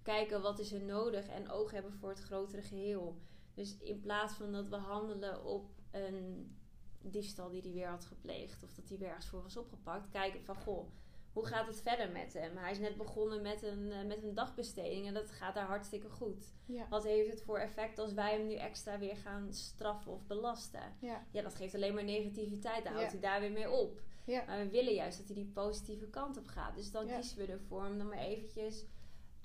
Kijken 0.02 0.42
wat 0.42 0.60
is 0.60 0.72
er 0.72 0.82
nodig 0.82 1.28
en 1.28 1.50
oog 1.50 1.72
hebben 1.72 1.94
voor 1.94 2.10
het 2.10 2.20
grotere 2.20 2.62
geheel. 2.62 3.22
Dus 3.54 3.78
in 3.78 4.00
plaats 4.00 4.34
van 4.34 4.52
dat 4.52 4.68
we 4.68 4.76
handelen 4.76 5.46
op 5.46 5.70
een 5.92 6.58
diefstal 7.02 7.50
die 7.50 7.62
hij 7.62 7.72
weer 7.72 7.88
had 7.88 8.06
gepleegd. 8.06 8.64
Of 8.64 8.74
dat 8.74 8.90
hij 8.90 8.98
weer 8.98 9.08
ergens 9.08 9.28
voor 9.28 9.42
was 9.42 9.58
opgepakt. 9.58 10.10
Kijken 10.10 10.44
van, 10.44 10.56
goh, 10.56 10.92
hoe 11.34 11.46
gaat 11.46 11.68
het 11.68 11.82
verder 11.82 12.12
met 12.12 12.34
hem? 12.34 12.58
Hij 12.58 12.72
is 12.72 12.80
net 12.80 12.98
begonnen 12.98 13.42
met 13.42 13.64
een, 13.64 13.92
eh, 13.92 14.06
met 14.06 14.24
een 14.24 14.34
dagbesteding 14.34 15.08
en 15.08 15.14
dat 15.14 15.32
gaat 15.32 15.56
daar 15.56 15.66
hartstikke 15.68 16.10
goed. 16.10 16.54
Ja. 16.66 16.88
Wat 16.90 17.04
heeft 17.04 17.30
het 17.30 17.42
voor 17.42 17.58
effect 17.58 17.98
als 18.00 18.14
wij 18.14 18.32
hem 18.34 18.48
nu 18.48 18.56
extra 18.56 19.00
weer 19.00 19.16
gaan 19.18 19.54
straffen 19.54 20.12
of 20.12 20.26
belasten? 20.28 20.96
Ja. 21.00 21.26
Ja, 21.32 21.42
dat 21.42 21.56
geeft 21.56 21.76
alleen 21.76 21.94
maar 21.94 22.04
negativiteit. 22.04 22.84
Dan 22.84 22.94
houdt 22.94 23.12
Ja. 23.12 23.20
hij 23.20 23.30
daar 23.30 23.40
weer 23.40 23.52
mee 23.52 23.70
op. 23.72 24.02
Ja. 24.26 24.44
Maar 24.48 24.58
we 24.58 24.70
willen 24.70 24.94
juist 24.94 25.18
dat 25.18 25.28
hij 25.28 25.36
die 25.36 25.52
positieve 25.54 26.08
kant 26.10 26.38
op 26.38 26.48
gaat. 26.48 26.76
Dus 26.76 26.92
dan 26.92 27.08
kiezen 27.08 27.38
we 27.38 27.46
ervoor 27.46 27.86
om 27.86 27.98
dan 27.98 28.08
maar 28.08 28.18
eventjes 28.18 28.86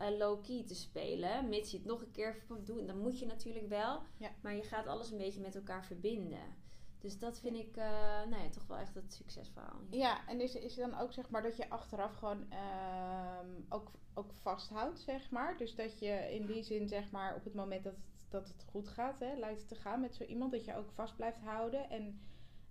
uh, 0.02 0.16
low-key 0.18 0.64
te 0.66 0.74
spelen. 0.74 1.48
Mits 1.48 1.70
je 1.70 1.76
het 1.76 1.86
nog 1.86 2.00
een 2.00 2.10
keer 2.10 2.42
doet, 2.64 2.86
dan 2.86 2.98
moet 2.98 3.18
je 3.18 3.26
natuurlijk 3.26 3.68
wel. 3.68 4.02
Maar 4.40 4.54
je 4.54 4.62
gaat 4.62 4.86
alles 4.86 5.10
een 5.10 5.18
beetje 5.18 5.40
met 5.40 5.54
elkaar 5.54 5.84
verbinden. 5.84 6.64
Dus 6.98 7.18
dat 7.18 7.40
vind 7.40 7.56
ik 7.56 7.76
uh, 7.76 7.84
nou 8.28 8.42
ja, 8.42 8.48
toch 8.50 8.66
wel 8.66 8.78
echt 8.78 8.94
het 8.94 9.14
succesverhaal. 9.14 9.80
Ja, 9.90 10.28
en 10.28 10.40
is, 10.40 10.54
is 10.54 10.76
het 10.76 10.90
dan 10.90 11.00
ook 11.00 11.12
zeg 11.12 11.30
maar 11.30 11.42
dat 11.42 11.56
je 11.56 11.70
achteraf 11.70 12.14
gewoon 12.14 12.50
ehm, 12.50 13.48
ook, 13.68 13.90
ook 14.14 14.32
vasthoudt, 14.32 15.00
zeg 15.00 15.30
maar? 15.30 15.56
Dus 15.56 15.74
dat 15.74 15.98
je 15.98 16.34
in 16.34 16.46
die 16.46 16.62
zin 16.62 16.88
zeg 16.88 17.10
maar 17.10 17.34
op 17.34 17.44
het 17.44 17.54
moment 17.54 17.84
dat 17.84 17.92
het, 17.92 18.26
dat 18.28 18.48
het 18.48 18.64
goed 18.70 18.88
gaat, 18.88 19.20
hè, 19.20 19.34
lijkt 19.34 19.68
te 19.68 19.74
gaan 19.74 20.00
met 20.00 20.14
zo 20.14 20.24
iemand, 20.24 20.52
dat 20.52 20.64
je 20.64 20.76
ook 20.76 20.90
vast 20.90 21.16
blijft 21.16 21.40
houden 21.40 21.90
en 21.90 22.20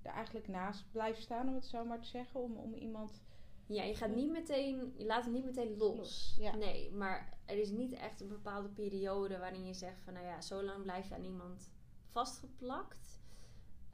er 0.01 0.11
eigenlijk 0.11 0.47
naast 0.47 0.91
blijft 0.91 1.21
staan, 1.21 1.47
om 1.47 1.55
het 1.55 1.65
zo 1.65 1.85
maar 1.85 1.99
te 1.99 2.07
zeggen, 2.07 2.39
om, 2.39 2.57
om 2.57 2.73
iemand... 2.73 3.21
Ja, 3.67 3.83
je 3.83 3.95
gaat 3.95 4.15
niet 4.15 4.31
meteen, 4.31 4.93
je 4.97 5.05
laat 5.05 5.23
het 5.23 5.33
niet 5.33 5.45
meteen 5.45 5.77
los. 5.77 5.97
Los, 5.97 6.35
ja. 6.39 6.55
Nee, 6.55 6.91
maar 6.91 7.37
er 7.45 7.57
is 7.57 7.69
niet 7.69 7.93
echt 7.93 8.21
een 8.21 8.27
bepaalde 8.27 8.69
periode 8.69 9.37
waarin 9.37 9.65
je 9.65 9.73
zegt 9.73 10.01
van, 10.01 10.13
nou 10.13 10.25
ja, 10.25 10.41
zo 10.41 10.63
lang 10.63 10.83
blijf 10.83 11.07
je 11.07 11.15
aan 11.15 11.23
iemand 11.23 11.71
vastgeplakt. 12.05 13.23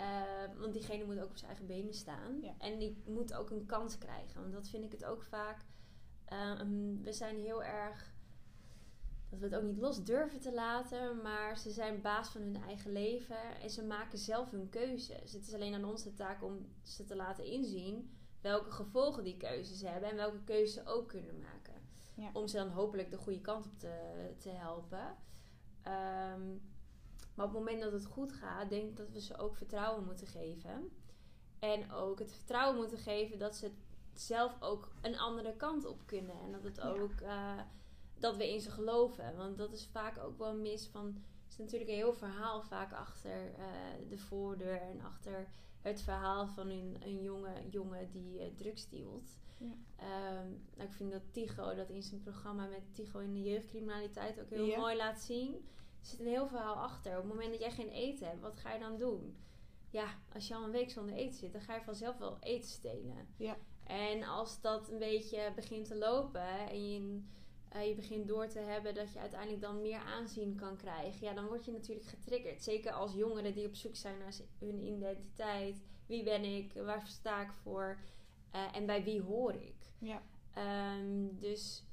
Uh, 0.01 0.59
want 0.59 0.73
diegene 0.73 1.05
moet 1.05 1.19
ook 1.19 1.29
op 1.29 1.37
zijn 1.37 1.49
eigen 1.49 1.67
benen 1.67 1.93
staan. 1.93 2.41
Ja. 2.41 2.53
En 2.57 2.79
die 2.79 3.03
moet 3.05 3.33
ook 3.33 3.49
een 3.49 3.65
kans 3.65 3.97
krijgen. 3.97 4.41
Want 4.41 4.53
dat 4.53 4.69
vind 4.69 4.83
ik 4.83 4.91
het 4.91 5.05
ook 5.05 5.23
vaak. 5.23 5.65
Um, 6.59 7.03
we 7.03 7.13
zijn 7.13 7.37
heel 7.39 7.63
erg. 7.63 8.13
Dat 9.29 9.39
we 9.39 9.45
het 9.45 9.55
ook 9.55 9.63
niet 9.63 9.77
los 9.77 10.03
durven 10.03 10.39
te 10.39 10.53
laten. 10.53 11.21
Maar 11.21 11.57
ze 11.57 11.71
zijn 11.71 12.01
baas 12.01 12.29
van 12.29 12.41
hun 12.41 12.63
eigen 12.63 12.91
leven. 12.91 13.61
En 13.61 13.69
ze 13.69 13.83
maken 13.83 14.17
zelf 14.17 14.51
hun 14.51 14.69
keuzes. 14.69 15.33
Het 15.33 15.47
is 15.47 15.53
alleen 15.53 15.73
aan 15.73 15.85
ons 15.85 16.03
de 16.03 16.13
taak 16.13 16.43
om 16.43 16.67
ze 16.83 17.03
te 17.03 17.15
laten 17.15 17.45
inzien. 17.45 18.17
Welke 18.41 18.71
gevolgen 18.71 19.23
die 19.23 19.37
keuzes 19.37 19.81
hebben. 19.81 20.09
En 20.09 20.15
welke 20.15 20.43
keuzes 20.43 20.73
ze 20.73 20.85
ook 20.85 21.07
kunnen 21.07 21.39
maken. 21.39 21.81
Ja. 22.15 22.29
Om 22.33 22.47
ze 22.47 22.57
dan 22.57 22.69
hopelijk 22.69 23.11
de 23.11 23.17
goede 23.17 23.41
kant 23.41 23.65
op 23.65 23.79
te, 23.79 24.33
te 24.37 24.49
helpen. 24.49 25.15
Um, 26.33 26.61
maar 27.41 27.49
op 27.49 27.55
het 27.55 27.65
moment 27.65 27.83
dat 27.83 28.01
het 28.01 28.11
goed 28.11 28.31
gaat, 28.33 28.69
denk 28.69 28.89
ik 28.89 28.97
dat 28.97 29.11
we 29.11 29.21
ze 29.21 29.37
ook 29.37 29.55
vertrouwen 29.55 30.05
moeten 30.05 30.27
geven. 30.27 30.91
En 31.59 31.91
ook 31.91 32.19
het 32.19 32.33
vertrouwen 32.33 32.77
moeten 32.77 32.97
geven 32.97 33.39
dat 33.39 33.55
ze 33.55 33.71
zelf 34.13 34.55
ook 34.59 34.91
een 35.01 35.17
andere 35.19 35.55
kant 35.55 35.85
op 35.85 36.01
kunnen. 36.05 36.35
En 36.39 36.51
dat 36.51 36.63
het 36.63 36.81
ook 36.81 37.21
uh, 37.21 37.59
dat 38.19 38.37
we 38.37 38.53
in 38.53 38.61
ze 38.61 38.71
geloven. 38.71 39.37
Want 39.37 39.57
dat 39.57 39.73
is 39.73 39.85
vaak 39.85 40.17
ook 40.17 40.37
wel 40.37 40.55
mis 40.55 40.87
van. 40.87 41.07
Er 41.07 41.49
is 41.49 41.57
natuurlijk 41.57 41.89
een 41.89 41.95
heel 41.95 42.13
verhaal 42.13 42.61
vaak 42.61 42.93
achter 42.93 43.49
uh, 43.49 44.09
de 44.09 44.17
voordeur 44.17 44.81
en 44.81 45.01
achter 45.01 45.47
het 45.81 46.01
verhaal 46.01 46.47
van 46.47 46.69
een, 46.69 46.97
een 46.99 47.21
jonge 47.21 47.69
jongen 47.69 48.11
die 48.11 48.39
uh, 48.39 48.55
drugs 48.55 48.89
dealt. 48.89 49.37
Ja. 49.57 50.39
Um, 50.41 50.63
nou, 50.75 50.89
ik 50.89 50.93
vind 50.93 51.11
dat 51.11 51.21
Tigo 51.31 51.75
dat 51.75 51.89
in 51.89 52.03
zijn 52.03 52.21
programma 52.21 52.65
met 52.65 52.95
Tigo 52.95 53.19
in 53.19 53.33
de 53.33 53.41
jeugdcriminaliteit 53.41 54.39
ook 54.39 54.49
heel 54.49 54.65
Ja. 54.65 54.77
mooi 54.77 54.95
laat 54.95 55.19
zien. 55.19 55.65
Er 56.01 56.07
zit 56.07 56.19
een 56.19 56.25
heel 56.27 56.47
verhaal 56.47 56.75
achter. 56.75 57.11
Op 57.17 57.23
het 57.23 57.33
moment 57.33 57.51
dat 57.51 57.59
jij 57.59 57.71
geen 57.71 57.89
eten 57.89 58.27
hebt, 58.27 58.41
wat 58.41 58.57
ga 58.57 58.73
je 58.73 58.79
dan 58.79 58.97
doen? 58.97 59.37
Ja, 59.89 60.15
als 60.33 60.47
je 60.47 60.55
al 60.55 60.63
een 60.63 60.71
week 60.71 60.89
zonder 60.89 61.15
eten 61.15 61.39
zit, 61.39 61.51
dan 61.51 61.61
ga 61.61 61.75
je 61.75 61.81
vanzelf 61.81 62.17
wel 62.17 62.37
eten 62.39 62.69
stelen. 62.69 63.27
Ja. 63.37 63.57
En 63.83 64.23
als 64.23 64.61
dat 64.61 64.89
een 64.89 64.99
beetje 64.99 65.51
begint 65.55 65.87
te 65.87 65.97
lopen 65.97 66.69
en 66.69 66.91
je, 66.91 67.21
uh, 67.75 67.87
je 67.87 67.95
begint 67.95 68.27
door 68.27 68.47
te 68.47 68.59
hebben 68.59 68.95
dat 68.95 69.13
je 69.13 69.19
uiteindelijk 69.19 69.61
dan 69.61 69.81
meer 69.81 69.99
aanzien 69.99 70.55
kan 70.55 70.77
krijgen, 70.77 71.25
ja, 71.25 71.33
dan 71.33 71.47
word 71.47 71.65
je 71.65 71.71
natuurlijk 71.71 72.07
getriggerd. 72.07 72.63
Zeker 72.63 72.91
als 72.91 73.13
jongeren 73.13 73.53
die 73.53 73.67
op 73.67 73.75
zoek 73.75 73.95
zijn 73.95 74.17
naar 74.17 74.33
hun 74.59 74.85
identiteit. 74.85 75.81
Wie 76.05 76.23
ben 76.23 76.43
ik? 76.43 76.73
Waar 76.73 77.07
sta 77.07 77.41
ik 77.41 77.51
voor? 77.51 77.99
Uh, 78.55 78.75
en 78.75 78.85
bij 78.85 79.03
wie 79.03 79.21
hoor 79.21 79.53
ik? 79.53 79.93
Ja. 79.97 80.21
Um, 80.97 81.39
dus 81.39 81.85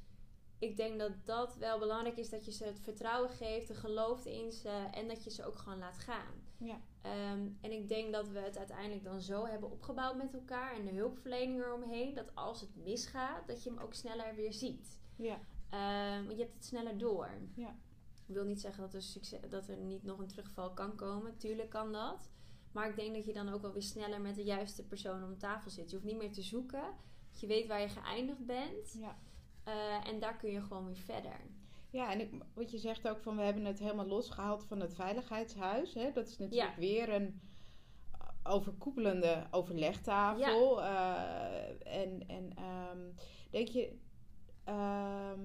ik 0.59 0.77
denk 0.77 0.99
dat 0.99 1.13
dat 1.25 1.57
wel 1.57 1.79
belangrijk 1.79 2.17
is. 2.17 2.31
Dat 2.31 2.45
je 2.45 2.53
ze 2.53 2.65
het 2.65 2.81
vertrouwen 2.81 3.31
geeft, 3.31 3.69
de 3.69 3.75
geloof 3.75 4.25
in 4.25 4.53
ze. 4.53 4.89
En 4.91 5.09
dat 5.09 5.25
je 5.25 5.31
ze 5.31 5.45
ook 5.45 5.59
gewoon 5.59 5.79
laat 5.79 5.99
gaan. 5.99 6.47
Ja. 6.59 6.81
Um, 7.33 7.59
en 7.61 7.73
ik 7.73 7.89
denk 7.89 8.13
dat 8.13 8.29
we 8.29 8.39
het 8.39 8.59
uiteindelijk 8.59 9.05
dan 9.05 9.21
zo 9.21 9.47
hebben 9.47 9.71
opgebouwd 9.71 10.17
met 10.17 10.35
elkaar. 10.35 10.75
En 10.75 10.85
de 10.85 10.91
hulpverlening 10.91 11.63
eromheen. 11.63 12.15
Dat 12.15 12.35
als 12.35 12.61
het 12.61 12.77
misgaat, 12.77 13.47
dat 13.47 13.63
je 13.63 13.71
hem 13.71 13.79
ook 13.79 13.95
sneller 13.95 14.35
weer 14.35 14.53
ziet. 14.53 14.99
Ja. 15.17 15.41
Um, 16.15 16.27
want 16.27 16.37
je 16.37 16.43
hebt 16.43 16.55
het 16.55 16.65
sneller 16.65 16.99
door. 16.99 17.31
Ja. 17.55 17.77
Ik 18.27 18.35
wil 18.35 18.45
niet 18.45 18.61
zeggen 18.61 18.83
dat 18.83 18.95
er, 18.95 19.03
succes, 19.03 19.41
dat 19.49 19.69
er 19.69 19.77
niet 19.77 20.03
nog 20.03 20.19
een 20.19 20.27
terugval 20.27 20.73
kan 20.73 20.95
komen. 20.97 21.37
Tuurlijk 21.37 21.71
kan 21.71 21.93
dat. 21.93 22.31
Maar 22.73 22.89
ik 22.89 22.97
denk 22.97 23.15
dat 23.15 23.25
je 23.25 23.33
dan 23.33 23.49
ook 23.49 23.63
wel 23.63 23.73
weer 23.73 23.83
sneller 23.83 24.21
met 24.21 24.35
de 24.35 24.45
juiste 24.45 24.87
persoon 24.87 25.25
om 25.25 25.39
tafel 25.39 25.71
zit. 25.71 25.91
Je 25.91 25.97
hoeft 25.97 26.09
niet 26.09 26.19
meer 26.19 26.33
te 26.33 26.43
zoeken. 26.43 26.95
Je 27.31 27.47
weet 27.47 27.67
waar 27.67 27.81
je 27.81 27.89
geëindigd 27.89 28.47
bent. 28.47 28.97
Ja. 28.99 29.19
Uh, 29.69 30.09
en 30.09 30.21
daar 30.21 30.37
kun 30.37 30.51
je 30.51 30.63
gewoon 30.63 30.87
weer 30.87 30.97
verder. 30.97 31.41
Ja, 31.91 32.13
en 32.13 32.21
ik, 32.21 32.31
wat 32.55 32.71
je 32.71 32.79
zegt 32.79 33.09
ook 33.09 33.21
van 33.21 33.37
we 33.37 33.43
hebben 33.43 33.65
het 33.65 33.79
helemaal 33.79 34.07
losgehaald 34.07 34.65
van 34.65 34.81
het 34.81 34.95
veiligheidshuis. 34.95 35.95
Hè? 35.95 36.13
Dat 36.13 36.27
is 36.27 36.39
natuurlijk 36.39 36.75
Ja. 36.75 36.81
weer 36.81 37.09
een 37.15 37.41
overkoepelende 38.43 39.47
overlegtafel. 39.51 40.81
Uh, 40.81 41.87
en 41.87 42.29
en 42.29 42.53
ehm, 42.57 42.99
denk 43.51 43.69
je 43.69 43.97
ehm, 44.65 45.41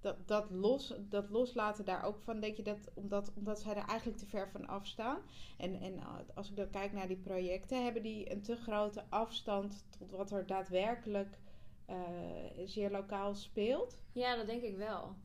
dat, 0.00 0.28
dat, 0.28 0.50
los, 0.50 0.94
dat 1.08 1.30
loslaten 1.30 1.84
daar 1.84 2.02
ook 2.02 2.18
van, 2.18 2.40
denk 2.40 2.56
je 2.56 2.62
dat 2.62 2.90
omdat, 2.94 3.32
omdat 3.34 3.60
zij 3.60 3.74
er 3.74 3.86
eigenlijk 3.88 4.18
te 4.18 4.26
ver 4.26 4.50
van 4.50 4.66
afstaan? 4.66 5.18
En, 5.58 5.80
en 5.80 5.98
als 6.34 6.50
ik 6.50 6.56
dan 6.56 6.70
kijk 6.70 6.92
naar 6.92 7.08
die 7.08 7.16
projecten, 7.16 7.84
hebben 7.84 8.02
die 8.02 8.32
een 8.32 8.42
te 8.42 8.56
grote 8.56 9.04
afstand 9.08 9.84
tot 9.98 10.10
wat 10.10 10.30
er 10.30 10.46
daadwerkelijk 10.46 11.38
zeer 12.64 12.90
lokaal 12.90 13.34
speelt? 13.34 13.98
Ja, 14.12 14.36
dat 14.36 14.46
denk 14.46 14.62
ik 14.62 14.76
wel. 14.76 15.16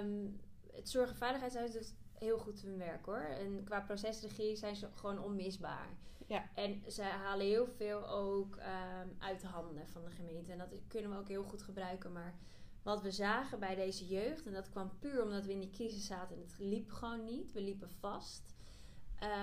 Um, 0.00 0.40
het 0.72 1.72
doet 1.72 1.94
heel 2.12 2.38
goed 2.38 2.60
hun 2.60 2.78
werk 2.78 3.06
hoor. 3.06 3.26
En 3.38 3.64
qua 3.64 3.80
procesregie 3.80 4.56
zijn 4.56 4.76
ze 4.76 4.88
gewoon 4.94 5.18
onmisbaar. 5.18 5.88
Ja. 6.26 6.48
En 6.54 6.82
ze 6.88 7.02
halen 7.02 7.46
heel 7.46 7.66
veel 7.66 8.08
ook 8.08 8.56
um, 8.56 9.16
uit 9.18 9.40
de 9.40 9.46
handen 9.46 9.88
van 9.88 10.04
de 10.04 10.10
gemeente. 10.10 10.52
En 10.52 10.58
dat 10.58 10.68
kunnen 10.88 11.10
we 11.10 11.16
ook 11.16 11.28
heel 11.28 11.42
goed 11.42 11.62
gebruiken. 11.62 12.12
Maar 12.12 12.34
wat 12.82 13.02
we 13.02 13.10
zagen 13.10 13.58
bij 13.58 13.74
deze 13.74 14.06
jeugd, 14.06 14.46
en 14.46 14.52
dat 14.52 14.70
kwam 14.70 14.98
puur 14.98 15.22
omdat 15.22 15.44
we 15.44 15.52
in 15.52 15.60
die 15.60 15.70
crisis 15.70 16.06
zaten 16.06 16.36
en 16.36 16.42
het 16.42 16.58
liep 16.58 16.90
gewoon 16.90 17.24
niet, 17.24 17.52
we 17.52 17.60
liepen 17.60 17.90
vast, 17.90 18.54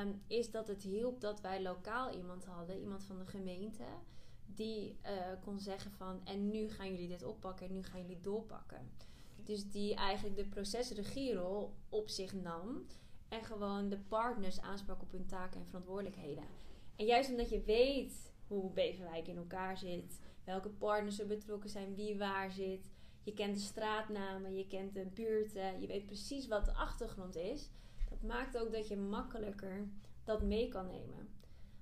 um, 0.03 0.21
is 0.27 0.51
dat 0.51 0.67
het 0.67 0.83
hielp 0.83 1.21
dat 1.21 1.41
wij 1.41 1.61
lokaal 1.61 2.11
iemand 2.11 2.45
hadden, 2.45 2.79
iemand 2.79 3.03
van 3.03 3.17
de 3.17 3.25
gemeente, 3.25 3.83
die 4.55 4.97
uh, 5.05 5.09
kon 5.43 5.59
zeggen 5.59 5.91
van 5.91 6.21
en 6.25 6.49
nu 6.49 6.69
gaan 6.69 6.91
jullie 6.91 7.07
dit 7.07 7.23
oppakken 7.23 7.67
en 7.67 7.73
nu 7.73 7.83
gaan 7.83 8.01
jullie 8.01 8.21
doorpakken. 8.21 8.91
Dus 9.43 9.69
die 9.69 9.95
eigenlijk 9.95 10.35
de 10.35 10.45
procesregierol 10.45 11.73
op 11.89 12.09
zich 12.09 12.33
nam 12.33 12.85
en 13.29 13.43
gewoon 13.43 13.89
de 13.89 13.97
partners 13.97 14.61
aansprak 14.61 15.01
op 15.01 15.11
hun 15.11 15.25
taken 15.25 15.59
en 15.59 15.65
verantwoordelijkheden. 15.65 16.43
En 16.95 17.05
juist 17.05 17.29
omdat 17.29 17.49
je 17.49 17.61
weet 17.61 18.33
hoe 18.47 18.71
Beverwijk 18.71 19.27
in 19.27 19.37
elkaar 19.37 19.77
zit, 19.77 20.19
welke 20.43 20.69
partners 20.69 21.19
er 21.19 21.27
betrokken 21.27 21.69
zijn, 21.69 21.95
wie 21.95 22.17
waar 22.17 22.51
zit, 22.51 22.89
je 23.23 23.33
kent 23.33 23.55
de 23.55 23.61
straatnamen, 23.61 24.57
je 24.57 24.67
kent 24.67 24.93
de 24.93 25.05
buurten, 25.05 25.81
je 25.81 25.87
weet 25.87 26.05
precies 26.05 26.47
wat 26.47 26.65
de 26.65 26.73
achtergrond 26.73 27.35
is. 27.35 27.69
Dat 28.09 28.21
maakt 28.21 28.57
ook 28.57 28.71
dat 28.71 28.87
je 28.87 28.97
makkelijker 28.97 29.87
dat 30.23 30.41
mee 30.41 30.67
kan 30.67 30.87
nemen. 30.87 31.29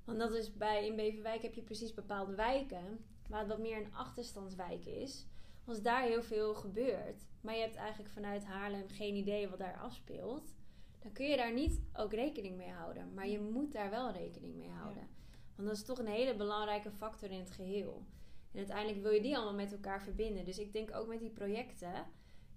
Want 0.09 0.21
dat 0.21 0.33
is 0.33 0.53
bij, 0.53 0.85
in 0.85 0.95
Beverwijk 0.95 1.41
heb 1.41 1.53
je 1.53 1.61
precies 1.61 1.93
bepaalde 1.93 2.35
wijken, 2.35 3.05
waar 3.27 3.39
het 3.39 3.47
wat 3.47 3.59
meer 3.59 3.77
een 3.77 3.93
achterstandswijk 3.93 4.85
is. 4.85 5.27
Als 5.65 5.81
daar 5.81 6.03
heel 6.03 6.23
veel 6.23 6.53
gebeurt, 6.53 7.27
maar 7.41 7.55
je 7.55 7.61
hebt 7.61 7.75
eigenlijk 7.75 8.09
vanuit 8.09 8.45
Haarlem 8.45 8.87
geen 8.87 9.15
idee 9.15 9.49
wat 9.49 9.59
daar 9.59 9.77
afspeelt, 9.77 10.53
dan 10.99 11.11
kun 11.11 11.25
je 11.25 11.37
daar 11.37 11.53
niet 11.53 11.81
ook 11.93 12.13
rekening 12.13 12.57
mee 12.57 12.69
houden. 12.69 13.13
Maar 13.13 13.27
je 13.27 13.39
moet 13.39 13.71
daar 13.71 13.89
wel 13.89 14.11
rekening 14.11 14.55
mee 14.55 14.69
houden. 14.69 15.03
Ja. 15.03 15.09
Want 15.55 15.67
dat 15.67 15.77
is 15.77 15.83
toch 15.83 15.99
een 15.99 16.07
hele 16.07 16.35
belangrijke 16.35 16.91
factor 16.91 17.31
in 17.31 17.39
het 17.39 17.51
geheel. 17.51 18.05
En 18.51 18.57
uiteindelijk 18.57 19.01
wil 19.01 19.11
je 19.11 19.21
die 19.21 19.35
allemaal 19.35 19.53
met 19.53 19.71
elkaar 19.71 20.01
verbinden. 20.01 20.45
Dus 20.45 20.59
ik 20.59 20.73
denk 20.73 20.95
ook 20.95 21.07
met 21.07 21.19
die 21.19 21.31
projecten 21.31 22.05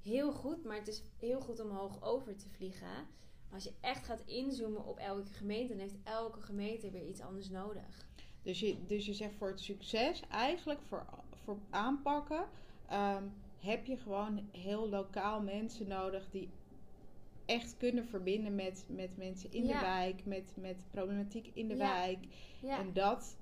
heel 0.02 0.32
goed, 0.32 0.64
maar 0.64 0.76
het 0.76 0.88
is 0.88 1.02
heel 1.18 1.40
goed 1.40 1.60
om 1.60 1.70
hoog 1.70 2.02
over 2.02 2.36
te 2.36 2.48
vliegen. 2.48 3.06
Als 3.52 3.64
je 3.64 3.72
echt 3.80 4.04
gaat 4.06 4.22
inzoomen 4.26 4.84
op 4.86 4.98
elke 4.98 5.32
gemeente, 5.32 5.68
dan 5.68 5.78
heeft 5.82 5.96
elke 6.04 6.40
gemeente 6.40 6.90
weer 6.90 7.06
iets 7.08 7.20
anders 7.20 7.48
nodig. 7.48 8.06
Dus 8.42 8.60
je, 8.60 8.86
dus 8.86 9.06
je 9.06 9.14
zegt 9.14 9.34
voor 9.34 9.48
het 9.48 9.60
succes, 9.60 10.22
eigenlijk 10.30 10.80
voor, 10.82 11.06
voor 11.44 11.58
aanpakken, 11.70 12.44
um, 12.92 13.32
heb 13.58 13.86
je 13.86 13.96
gewoon 13.96 14.48
heel 14.52 14.88
lokaal 14.88 15.40
mensen 15.42 15.88
nodig 15.88 16.30
die 16.30 16.50
echt 17.46 17.76
kunnen 17.76 18.04
verbinden 18.06 18.54
met, 18.54 18.84
met 18.88 19.16
mensen 19.16 19.52
in 19.52 19.64
Ja. 19.66 19.78
de 19.78 19.84
wijk, 19.86 20.24
met, 20.24 20.52
met 20.56 20.84
problematiek 20.90 21.50
in 21.54 21.68
de 21.68 21.76
Ja. 21.76 21.92
wijk. 21.92 22.18
Ja, 22.60 22.78
En 22.78 22.92
dat 22.92 23.36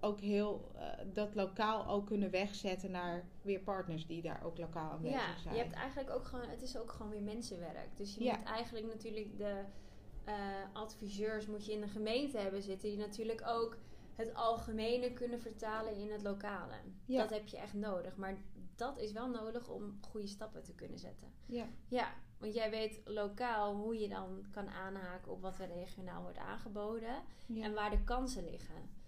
ook 0.00 0.20
heel, 0.20 0.70
eh, 0.74 0.86
dat 1.12 1.34
lokaal 1.34 1.86
ook 1.86 2.06
kunnen 2.06 2.30
wegzetten 2.30 2.90
naar 2.90 3.28
weer 3.42 3.60
partners 3.60 4.06
die 4.06 4.22
daar 4.22 4.42
ook 4.44 4.58
lokaal 4.58 4.90
aanwezig 4.90 5.20
ja 5.20 5.38
zijn. 5.38 5.54
je 5.54 5.60
hebt 5.62 5.74
eigenlijk 5.74 6.10
ook 6.10 6.24
gewoon, 6.24 6.48
het 6.48 6.62
is 6.62 6.78
ook 6.78 6.90
gewoon 6.92 7.10
weer 7.10 7.22
mensenwerk. 7.22 7.96
Dus 7.96 8.14
je 8.14 8.24
Ja. 8.24 8.36
moet 8.36 8.46
eigenlijk 8.46 8.86
natuurlijk 8.86 9.38
de 9.38 9.62
eh, 10.24 10.34
adviseurs 10.72 11.46
moet 11.46 11.66
je 11.66 11.72
in 11.72 11.80
de 11.80 11.88
gemeente 11.88 12.38
hebben 12.38 12.62
zitten, 12.62 12.88
die 12.88 12.98
natuurlijk 12.98 13.42
ook 13.46 13.76
het 14.14 14.34
algemene 14.34 15.12
kunnen 15.12 15.40
vertalen 15.40 15.94
in 15.94 16.10
het 16.12 16.22
lokale. 16.22 16.74
Ja. 17.04 17.20
Dat 17.20 17.30
heb 17.30 17.46
je 17.46 17.56
echt 17.56 17.74
nodig. 17.74 18.16
Maar 18.16 18.36
dat 18.76 18.98
is 18.98 19.12
wel 19.12 19.28
nodig 19.28 19.68
om 19.68 19.98
goede 20.10 20.26
stappen 20.26 20.62
te 20.62 20.74
kunnen 20.74 20.98
zetten. 20.98 21.32
Ja. 21.46 21.66
Ja, 21.88 22.12
want 22.38 22.54
jij 22.54 22.70
weet 22.70 23.00
lokaal 23.04 23.74
hoe 23.74 23.98
je 23.98 24.08
dan 24.08 24.44
kan 24.50 24.68
aanhaken 24.68 25.32
op 25.32 25.42
wat 25.42 25.58
er 25.58 25.68
regionaal 25.68 26.22
wordt 26.22 26.38
aangeboden 26.38 27.14
Ja. 27.46 27.64
en 27.64 27.74
waar 27.74 27.90
de 27.90 28.04
kansen 28.04 28.44
liggen. 28.44 28.98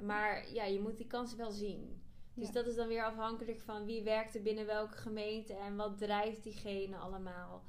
Maar 0.00 0.52
ja, 0.52 0.64
je 0.64 0.80
moet 0.80 0.96
die 0.96 1.06
kansen 1.06 1.38
wel 1.38 1.50
zien. 1.50 2.02
Dus 2.34 2.46
Ja. 2.46 2.52
dat 2.52 2.66
is 2.66 2.74
dan 2.74 2.88
weer 2.88 3.04
afhankelijk 3.04 3.60
van 3.60 3.84
wie 3.84 4.02
werkt 4.02 4.34
er 4.34 4.42
binnen 4.42 4.66
welke 4.66 4.96
gemeente 4.96 5.54
en 5.54 5.76
wat 5.76 5.98
drijft 5.98 6.42
diegene 6.42 6.96
allemaal. 6.96 7.62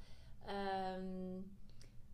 Ehm, 0.45 1.41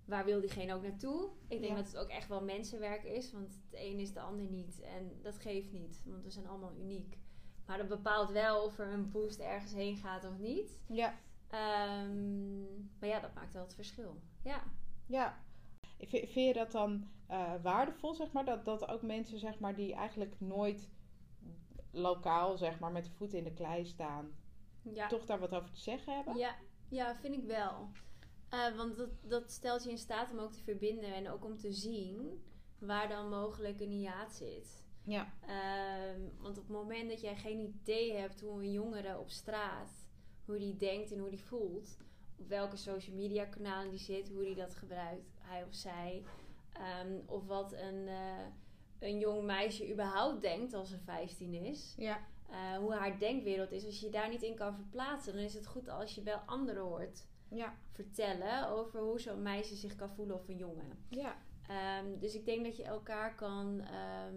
waar 0.06 0.26
wil 0.26 0.40
diegene 0.42 0.74
ook 0.74 0.82
naartoe? 0.82 1.30
Ik 1.48 1.60
denk 1.60 1.72
Ja. 1.72 1.76
dat 1.76 1.86
het 1.88 1.98
ook 1.98 2.10
echt 2.10 2.28
wel 2.28 2.44
mensenwerk 2.44 3.04
is, 3.04 3.32
want 3.32 3.54
het 3.54 3.80
een 3.80 4.00
is 4.00 4.14
de 4.14 4.20
ander 4.22 4.46
niet. 4.46 4.82
En 4.82 5.20
dat 5.22 5.38
geeft 5.40 5.72
niet, 5.72 6.04
want 6.06 6.24
we 6.24 6.30
zijn 6.30 6.48
allemaal 6.48 6.74
uniek. 6.80 7.18
Maar 7.66 7.78
dat 7.78 7.88
bepaalt 7.88 8.32
wel 8.32 8.64
of 8.64 8.80
er 8.80 8.88
een 8.94 9.12
boost 9.12 9.40
ergens 9.40 9.74
heen 9.74 9.96
gaat 9.98 10.26
of 10.26 10.38
niet. 10.38 10.80
Ja. 10.88 11.20
Ehm, 11.48 12.60
maar 13.00 13.10
ja, 13.10 13.20
dat 13.20 13.34
maakt 13.34 13.54
wel 13.54 13.64
het 13.64 13.76
verschil. 13.76 14.22
Ja. 14.44 14.64
Ja. 15.06 15.44
Vind 16.00 16.34
je 16.34 16.54
dat 16.54 16.72
dan 16.72 17.08
eh, 17.32 17.54
waardevol, 17.62 18.14
zeg 18.14 18.32
maar? 18.32 18.46
Dat, 18.46 18.66
dat 18.66 18.88
ook 18.88 19.02
mensen, 19.02 19.40
zeg 19.40 19.60
maar, 19.60 19.76
die 19.76 19.94
eigenlijk 19.94 20.36
nooit 20.40 20.90
lokaal, 21.92 22.58
zeg 22.58 22.80
maar, 22.80 22.92
met 22.92 23.06
de 23.06 23.12
voeten 23.12 23.38
in 23.38 23.44
de 23.44 23.54
klei 23.54 23.86
staan, 23.86 24.36
Ja. 24.82 25.08
toch 25.08 25.26
daar 25.26 25.40
wat 25.40 25.54
over 25.56 25.72
te 25.72 25.80
zeggen 25.80 26.16
hebben? 26.16 26.36
Ja, 26.38 26.56
ja 26.90 27.16
vind 27.16 27.36
ik 27.36 27.44
wel. 27.44 27.90
Eh, 28.50 28.76
want 28.76 28.98
dat, 28.98 29.10
dat 29.22 29.52
stelt 29.52 29.84
je 29.84 29.90
in 29.90 29.98
staat 29.98 30.32
om 30.32 30.40
ook 30.40 30.52
te 30.52 30.64
verbinden 30.64 31.14
en 31.14 31.30
ook 31.30 31.46
om 31.46 31.58
te 31.58 31.72
zien 31.74 32.44
waar 32.80 33.08
dan 33.10 33.30
mogelijk 33.30 33.80
een 33.80 33.90
hiaat 33.92 34.34
zit. 34.34 34.86
Ja. 35.04 35.34
Ehm, 35.42 36.22
want 36.40 36.58
op 36.58 36.64
het 36.68 36.76
moment 36.78 37.10
dat 37.10 37.22
jij 37.22 37.36
geen 37.36 37.60
idee 37.60 38.14
hebt 38.14 38.42
hoe 38.42 38.64
een 38.64 38.72
jongere 38.72 39.20
op 39.20 39.30
straat, 39.30 40.08
hoe 40.46 40.58
die 40.58 40.78
denkt 40.78 41.12
en 41.12 41.20
hoe 41.20 41.30
die 41.30 41.44
voelt, 41.44 41.98
op 42.38 42.48
welke 42.48 42.76
social 42.76 43.16
media 43.16 43.46
kanalen 43.46 43.90
die 43.90 44.00
zit, 44.00 44.30
hoe 44.30 44.44
die 44.44 44.56
dat 44.56 44.76
gebruikt, 44.76 45.40
hij 45.42 45.64
of 45.64 45.74
zij, 45.74 46.24
ehm, 46.74 47.20
of 47.26 47.46
wat 47.48 47.74
een, 47.74 48.08
eh, 48.08 48.46
een 49.00 49.20
jong 49.20 49.44
meisje 49.44 49.92
überhaupt 49.92 50.42
denkt 50.42 50.74
als 50.74 50.90
ze 50.90 50.98
15 50.98 51.54
is, 51.54 51.94
Ja. 51.98 52.20
eh, 52.50 52.78
hoe 52.78 52.94
haar 52.94 53.20
denkwereld 53.20 53.72
is, 53.72 53.86
als 53.86 54.00
je 54.00 54.06
je 54.06 54.12
daar 54.12 54.30
niet 54.30 54.44
in 54.44 54.56
kan 54.56 54.76
verplaatsen, 54.76 55.34
dan 55.34 55.42
is 55.44 55.54
het 55.54 55.68
goed 55.68 55.90
als 55.90 56.16
je 56.16 56.24
wel 56.24 56.38
anderen 56.46 56.84
hoort 56.84 57.26
Ja. 57.50 57.74
vertellen 57.92 58.70
over 58.70 59.00
hoe 59.00 59.20
zo'n 59.20 59.42
meisje 59.42 59.76
zich 59.76 59.96
kan 59.96 60.10
voelen 60.10 60.36
of 60.36 60.48
een 60.48 60.58
jongen. 60.58 61.06
Ja. 61.10 61.38
Ehm, 61.68 62.20
dus 62.20 62.36
ik 62.36 62.46
denk 62.46 62.64
dat 62.66 62.78
je 62.78 62.84
elkaar 62.84 63.36
kan, 63.36 63.82
ehm, 63.82 64.36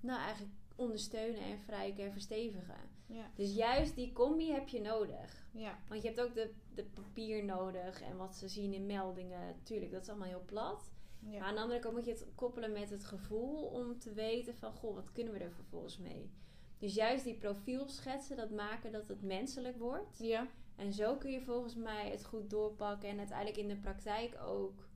nou 0.00 0.20
eigenlijk 0.20 0.52
ondersteunen 0.76 1.40
en 1.42 1.58
verrijken 1.58 2.04
en 2.04 2.12
verstevigen. 2.12 2.90
Ja. 3.06 3.30
Dus 3.34 3.54
juist 3.54 3.94
die 3.94 4.12
combi 4.12 4.52
heb 4.52 4.68
je 4.68 4.80
nodig. 4.80 5.46
Ja. 5.52 5.78
Want 5.88 6.02
je 6.02 6.08
hebt 6.08 6.20
ook 6.20 6.34
de, 6.34 6.52
de 6.74 6.84
papier 6.84 7.44
nodig 7.44 8.00
en 8.02 8.16
wat 8.16 8.34
ze 8.36 8.48
zien 8.48 8.72
in 8.72 8.86
meldingen. 8.86 9.62
Tuurlijk, 9.62 9.92
dat 9.92 10.02
is 10.02 10.08
allemaal 10.08 10.28
heel 10.28 10.44
plat. 10.46 10.91
Maar 11.22 11.32
Ja. 11.32 11.40
aan 11.44 11.54
de 11.54 11.60
andere 11.60 11.80
kant 11.80 11.94
moet 11.94 12.04
je 12.04 12.10
het 12.10 12.26
koppelen 12.34 12.72
met 12.72 12.90
het 12.90 13.04
gevoel 13.04 13.64
om 13.64 13.98
te 13.98 14.12
weten 14.12 14.54
van, 14.54 14.72
goh, 14.72 14.94
wat 14.94 15.12
kunnen 15.12 15.32
we 15.32 15.38
er 15.38 15.52
vervolgens 15.52 15.98
mee? 15.98 16.30
Dus 16.78 16.94
juist 16.94 17.24
die 17.24 17.34
profielschetsen, 17.34 18.36
dat 18.36 18.50
maken 18.50 18.92
dat 18.92 19.08
het 19.08 19.22
menselijk 19.22 19.76
wordt. 19.78 20.18
Ja. 20.18 20.46
En 20.76 20.92
zo 20.92 21.16
kun 21.16 21.30
je 21.30 21.40
volgens 21.40 21.74
mij 21.74 22.10
het 22.10 22.24
goed 22.24 22.50
doorpakken 22.50 23.08
en 23.08 23.18
uiteindelijk 23.18 23.56
in 23.58 23.68
de 23.68 23.76
praktijk 23.76 24.40
ook 24.46 24.88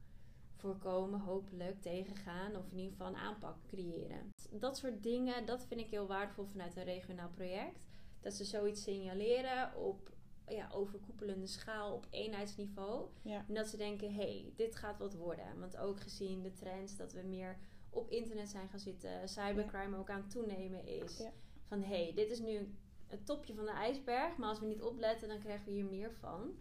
voorkomen, 0.55 1.21
hopelijk 1.21 1.83
tegengaan 1.83 2.57
of 2.57 2.71
in 2.71 2.77
ieder 2.77 2.93
geval 2.93 3.07
een 3.07 3.17
aanpak 3.17 3.57
creëren. 3.67 4.31
Dat 4.51 4.77
soort 4.77 5.03
dingen, 5.03 5.47
dat 5.47 5.65
vind 5.67 5.81
ik 5.81 5.91
heel 5.91 6.07
waardevol 6.07 6.45
vanuit 6.45 6.77
een 6.77 6.85
regionaal 6.85 7.31
project. 7.35 7.85
Dat 8.21 8.33
ze 8.35 8.45
zoiets 8.45 8.83
signaleren 8.83 9.77
op 9.77 10.11
ja, 10.49 10.69
overkoepelende 10.73 11.47
schaal, 11.47 11.95
op 11.95 12.07
eenheidsniveau. 12.11 13.09
Ja. 13.23 13.45
En 13.49 13.55
dat 13.55 13.67
ze 13.67 13.77
denken, 13.77 14.15
hé, 14.15 14.23
hey, 14.23 14.53
dit 14.57 14.77
gaat 14.77 14.99
wat 14.99 15.15
worden. 15.15 15.59
Want 15.59 15.77
ook 15.77 16.01
gezien 16.01 16.43
de 16.43 16.53
trends 16.53 16.97
dat 16.97 17.13
we 17.13 17.23
meer 17.23 17.59
op 17.91 18.11
internet 18.11 18.49
zijn 18.49 18.69
gaan 18.69 18.79
zitten, 18.79 19.29
cybercrime 19.29 19.97
ook 19.97 20.11
aan 20.11 20.21
het 20.21 20.31
toenemen 20.31 20.87
is. 20.87 21.19
Ja. 21.19 21.33
Van 21.63 21.83
hé, 21.83 22.03
hey, 22.03 22.13
dit 22.15 22.31
is 22.31 22.41
nu 22.41 22.75
het 23.07 23.27
topje 23.27 23.55
van 23.55 23.65
de 23.65 23.71
ijsberg, 23.71 24.37
maar 24.37 24.49
als 24.49 24.61
we 24.61 24.67
niet 24.67 24.83
opletten, 24.83 25.29
dan 25.29 25.39
krijgen 25.39 25.67
we 25.67 25.73
hier 25.73 25.85
meer 25.85 26.13
van. 26.13 26.59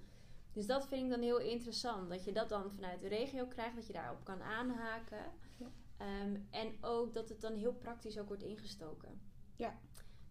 Dus 0.54 0.66
dat 0.66 0.88
vind 0.88 1.04
ik 1.04 1.10
dan 1.10 1.22
heel 1.22 1.40
interessant. 1.40 2.10
Dat 2.10 2.24
je 2.24 2.32
dat 2.32 2.50
dan 2.50 2.72
vanuit 2.72 3.02
de 3.02 3.08
regio 3.08 3.46
krijgt, 3.46 3.76
dat 3.76 3.88
je 3.88 3.94
daarop 3.94 4.24
kan 4.24 4.42
aanhaken. 4.42 5.32
Ja. 5.58 5.68
Ehm, 5.98 6.36
en 6.50 6.78
ook 6.82 7.14
dat 7.14 7.30
het 7.30 7.42
dan 7.42 7.54
heel 7.54 7.74
praktisch 7.74 8.20
ook 8.20 8.28
wordt 8.28 8.44
ingestoken. 8.44 9.22
Ja. 9.56 9.80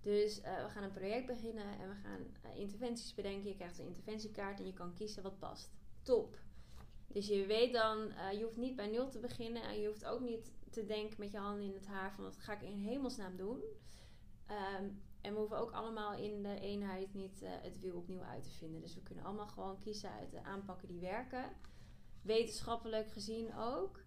Dus 0.05 0.40
eh, 0.40 0.64
we 0.64 0.71
gaan 0.71 0.83
een 0.83 0.93
project 0.93 1.27
beginnen 1.27 1.79
en 1.81 1.88
we 1.88 1.95
gaan 1.95 2.21
eh, 2.43 2.61
interventies 2.61 3.14
bedenken. 3.14 3.49
Je 3.49 3.55
krijgt 3.55 3.79
een 3.79 3.87
interventiekaart 3.87 4.59
en 4.59 4.67
je 4.67 4.73
kan 4.73 4.95
kiezen 4.95 5.23
wat 5.23 5.38
past. 5.38 5.71
Top. 6.03 6.38
Dus 7.07 7.27
je 7.27 7.47
weet 7.47 7.73
dan, 7.73 8.11
eh, 8.11 8.38
je 8.38 8.45
hoeft 8.45 8.57
niet 8.57 8.77
bij 8.77 8.87
nul 8.87 9.09
te 9.09 9.19
beginnen 9.19 9.62
en 9.62 9.81
je 9.81 9.87
hoeft 9.87 10.05
ook 10.05 10.21
niet 10.21 10.53
te 10.71 10.85
denken 10.85 11.17
met 11.19 11.31
je 11.31 11.38
handen 11.38 11.64
in 11.64 11.75
het 11.75 11.87
haar 11.87 12.14
van 12.14 12.25
wat 12.25 12.37
ga 12.37 12.53
ik 12.53 12.62
in 12.62 12.79
hemelsnaam 12.79 13.37
doen. 13.37 13.62
Ehm, 14.47 14.88
en 15.21 15.33
we 15.33 15.38
hoeven 15.38 15.59
ook 15.59 15.73
allemaal 15.73 16.14
in 16.14 16.43
de 16.43 16.61
eenheid 16.61 17.14
niet 17.14 17.40
het 17.45 17.81
wiel 17.81 17.97
opnieuw 17.97 18.23
uit 18.23 18.43
te 18.43 18.51
vinden. 18.51 18.81
Dus 18.81 18.95
we 18.95 19.03
kunnen 19.03 19.25
allemaal 19.25 19.47
gewoon 19.47 19.79
kiezen 19.79 20.11
uit 20.11 20.31
de 20.31 20.43
aanpakken 20.43 20.88
die 20.88 21.01
werken. 21.01 21.53
Wetenschappelijk 22.23 23.11
gezien 23.11 23.57
ook. 23.57 24.05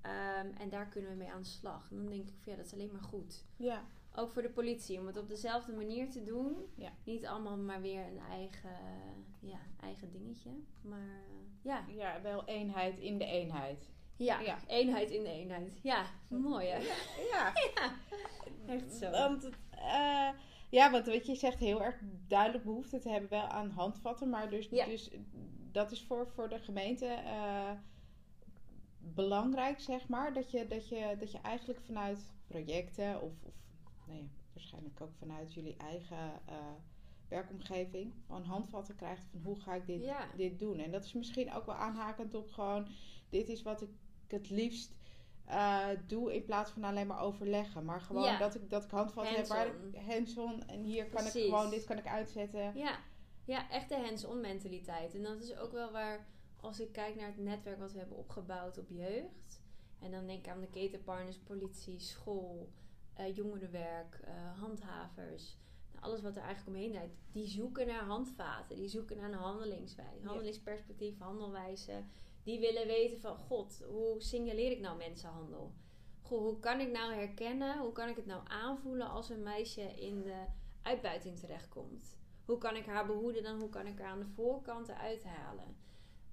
Ehm, 0.00 0.46
en 0.46 0.68
daar 0.68 0.88
kunnen 0.88 1.10
we 1.10 1.16
mee 1.16 1.32
aan 1.32 1.42
de 1.42 1.48
slag. 1.48 1.90
En 1.90 1.96
dan 1.96 2.06
denk 2.06 2.28
ik 2.28 2.44
ja, 2.44 2.56
dat 2.56 2.66
is 2.66 2.72
alleen 2.72 2.92
maar 2.92 3.02
goed. 3.02 3.44
Ja. 3.56 3.84
Ook 4.14 4.30
voor 4.30 4.42
de 4.42 4.50
politie, 4.50 5.00
om 5.00 5.06
het 5.06 5.16
op 5.16 5.28
dezelfde 5.28 5.72
manier 5.72 6.10
te 6.10 6.22
doen. 6.24 6.56
Ja. 6.74 6.92
Niet 7.04 7.26
allemaal 7.26 7.56
maar 7.56 7.80
weer 7.80 8.06
een 8.06 8.20
eigen, 8.30 8.78
ja, 9.40 9.58
eigen 9.80 10.10
dingetje. 10.10 10.50
Maar 10.80 11.08
eh, 11.08 11.62
ja. 11.62 11.84
Ja, 11.88 12.22
wel 12.22 12.44
eenheid 12.44 12.98
in 12.98 13.18
de 13.18 13.24
eenheid. 13.24 13.90
ja, 14.16 14.40
Ja. 14.40 14.58
eenheid 14.66 15.10
in 15.10 15.22
de 15.22 15.30
eenheid. 15.30 15.80
Ja, 15.82 16.04
mooi 16.28 16.66
hè? 16.66 16.78
Ja. 17.30 17.52
Echt 18.74 18.92
zo. 18.94 19.10
Want, 19.10 19.50
eh, 19.70 20.28
ja, 20.70 20.90
want 20.90 21.06
wat 21.06 21.26
je 21.26 21.34
zegt, 21.34 21.58
heel 21.58 21.82
erg 21.82 21.98
duidelijk 22.28 22.64
behoefte 22.64 22.98
te 22.98 23.08
hebben 23.08 23.30
wel 23.30 23.46
aan 23.46 23.70
handvatten. 23.70 24.28
Maar 24.30 24.50
dus, 24.50 24.68
dus 24.68 25.10
dat 25.72 25.90
is 25.90 26.02
voor, 26.02 26.28
voor 26.28 26.48
de 26.48 26.58
gemeente 26.58 27.06
eh, 27.06 27.70
belangrijk, 28.98 29.80
zeg 29.80 30.08
maar. 30.08 30.32
Dat 30.32 30.50
je, 30.50 30.66
dat, 30.66 30.88
je, 30.88 31.16
dat 31.18 31.32
je 31.32 31.38
eigenlijk 31.40 31.80
vanuit 31.80 32.32
projecten 32.46 33.22
of, 33.22 33.32
of 33.42 33.54
nee, 34.06 34.30
waarschijnlijk 34.52 35.00
ook 35.00 35.12
vanuit 35.18 35.54
jullie 35.54 35.76
eigen 35.76 36.40
eh, 36.46 36.56
werkomgeving 37.28 38.12
gewoon 38.26 38.44
handvatten 38.44 38.96
krijgt 38.96 39.24
van 39.30 39.40
hoe 39.42 39.60
ga 39.60 39.74
ik 39.74 39.86
dit, 39.86 40.02
Ja. 40.02 40.26
dit 40.36 40.58
doen. 40.58 40.78
En 40.78 40.90
dat 40.90 41.04
is 41.04 41.12
misschien 41.12 41.52
ook 41.52 41.66
wel 41.66 41.74
aanhakend 41.74 42.34
op 42.34 42.50
gewoon, 42.50 42.86
dit 43.28 43.48
is 43.48 43.62
wat 43.62 43.82
ik 43.82 43.88
het 44.26 44.50
liefst 44.50 44.94
eh, 45.44 45.88
doe 46.06 46.34
in 46.34 46.44
plaats 46.44 46.70
van 46.70 46.84
alleen 46.84 47.06
maar 47.06 47.20
overleggen. 47.20 47.84
Maar 47.84 48.00
gewoon 48.00 48.22
Ja. 48.22 48.38
dat, 48.38 48.54
ik, 48.54 48.70
dat 48.70 48.84
ik 48.84 48.90
handvatten 48.90 49.34
heb 49.34 49.46
waar 49.46 49.66
ik 49.66 49.96
hands-on 50.06 50.66
en 50.66 50.82
hier 50.82 51.06
kan 51.06 51.26
ik 51.26 51.32
gewoon, 51.32 51.70
dit 51.70 51.84
kan 51.84 51.98
ik 51.98 52.06
uitzetten. 52.06 52.76
Ja, 52.76 52.98
ja 53.44 53.70
echt 53.70 53.88
de 53.88 53.96
hands-on 53.96 54.40
mentaliteit. 54.40 55.14
En 55.14 55.22
dat 55.22 55.42
is 55.42 55.56
ook 55.56 55.72
wel 55.72 55.92
waar, 55.92 56.26
als 56.60 56.80
ik 56.80 56.92
kijk 56.92 57.14
naar 57.16 57.26
het 57.26 57.38
netwerk 57.38 57.78
wat 57.78 57.92
we 57.92 57.98
hebben 57.98 58.16
opgebouwd 58.16 58.78
op 58.78 58.88
jeugd. 58.88 59.60
En 59.98 60.10
dan 60.10 60.26
denk 60.26 60.46
ik 60.46 60.52
aan 60.52 60.60
de 60.60 60.70
ketenpartners, 60.70 61.38
politie, 61.38 62.00
school, 62.00 62.68
eh, 63.14 63.36
jongerenwerk, 63.36 64.20
eh, 64.24 64.60
handhavers. 64.60 65.56
Nou, 65.92 66.04
alles 66.04 66.22
wat 66.22 66.36
er 66.36 66.42
eigenlijk 66.42 66.76
omheen 66.76 66.90
draait. 66.90 67.16
Die 67.32 67.46
zoeken 67.46 67.86
naar 67.86 68.04
handvaten. 68.04 68.76
Die 68.76 68.88
zoeken 68.88 69.16
naar 69.16 69.32
een 69.32 69.38
handelingswijze. 69.38 70.26
Handelingsperspectief, 70.26 71.18
handelwijze. 71.18 72.04
Die 72.42 72.60
willen 72.60 72.86
weten 72.86 73.18
van, 73.18 73.36
god, 73.36 73.84
hoe 73.88 74.22
signaleer 74.22 74.70
ik 74.70 74.80
nou 74.80 74.96
mensenhandel? 74.96 75.72
Goh, 76.22 76.40
hoe 76.40 76.58
kan 76.58 76.80
ik 76.80 76.90
nou 76.90 77.12
herkennen? 77.14 77.78
Hoe 77.78 77.92
kan 77.92 78.08
ik 78.08 78.16
het 78.16 78.26
nou 78.26 78.42
aanvoelen 78.44 79.08
als 79.10 79.30
een 79.30 79.42
meisje 79.42 80.00
in 80.00 80.22
de 80.22 80.44
uitbuiting 80.82 81.38
terechtkomt? 81.38 82.16
Hoe 82.44 82.58
kan 82.58 82.76
ik 82.76 82.86
haar 82.86 83.06
behoeden 83.06 83.42
dan? 83.42 83.60
Hoe 83.60 83.68
kan 83.68 83.86
ik 83.86 83.98
haar 83.98 84.10
aan 84.10 84.18
de 84.18 84.26
voorkant 84.26 84.88
eruit 84.88 85.24
halen? 85.24 85.76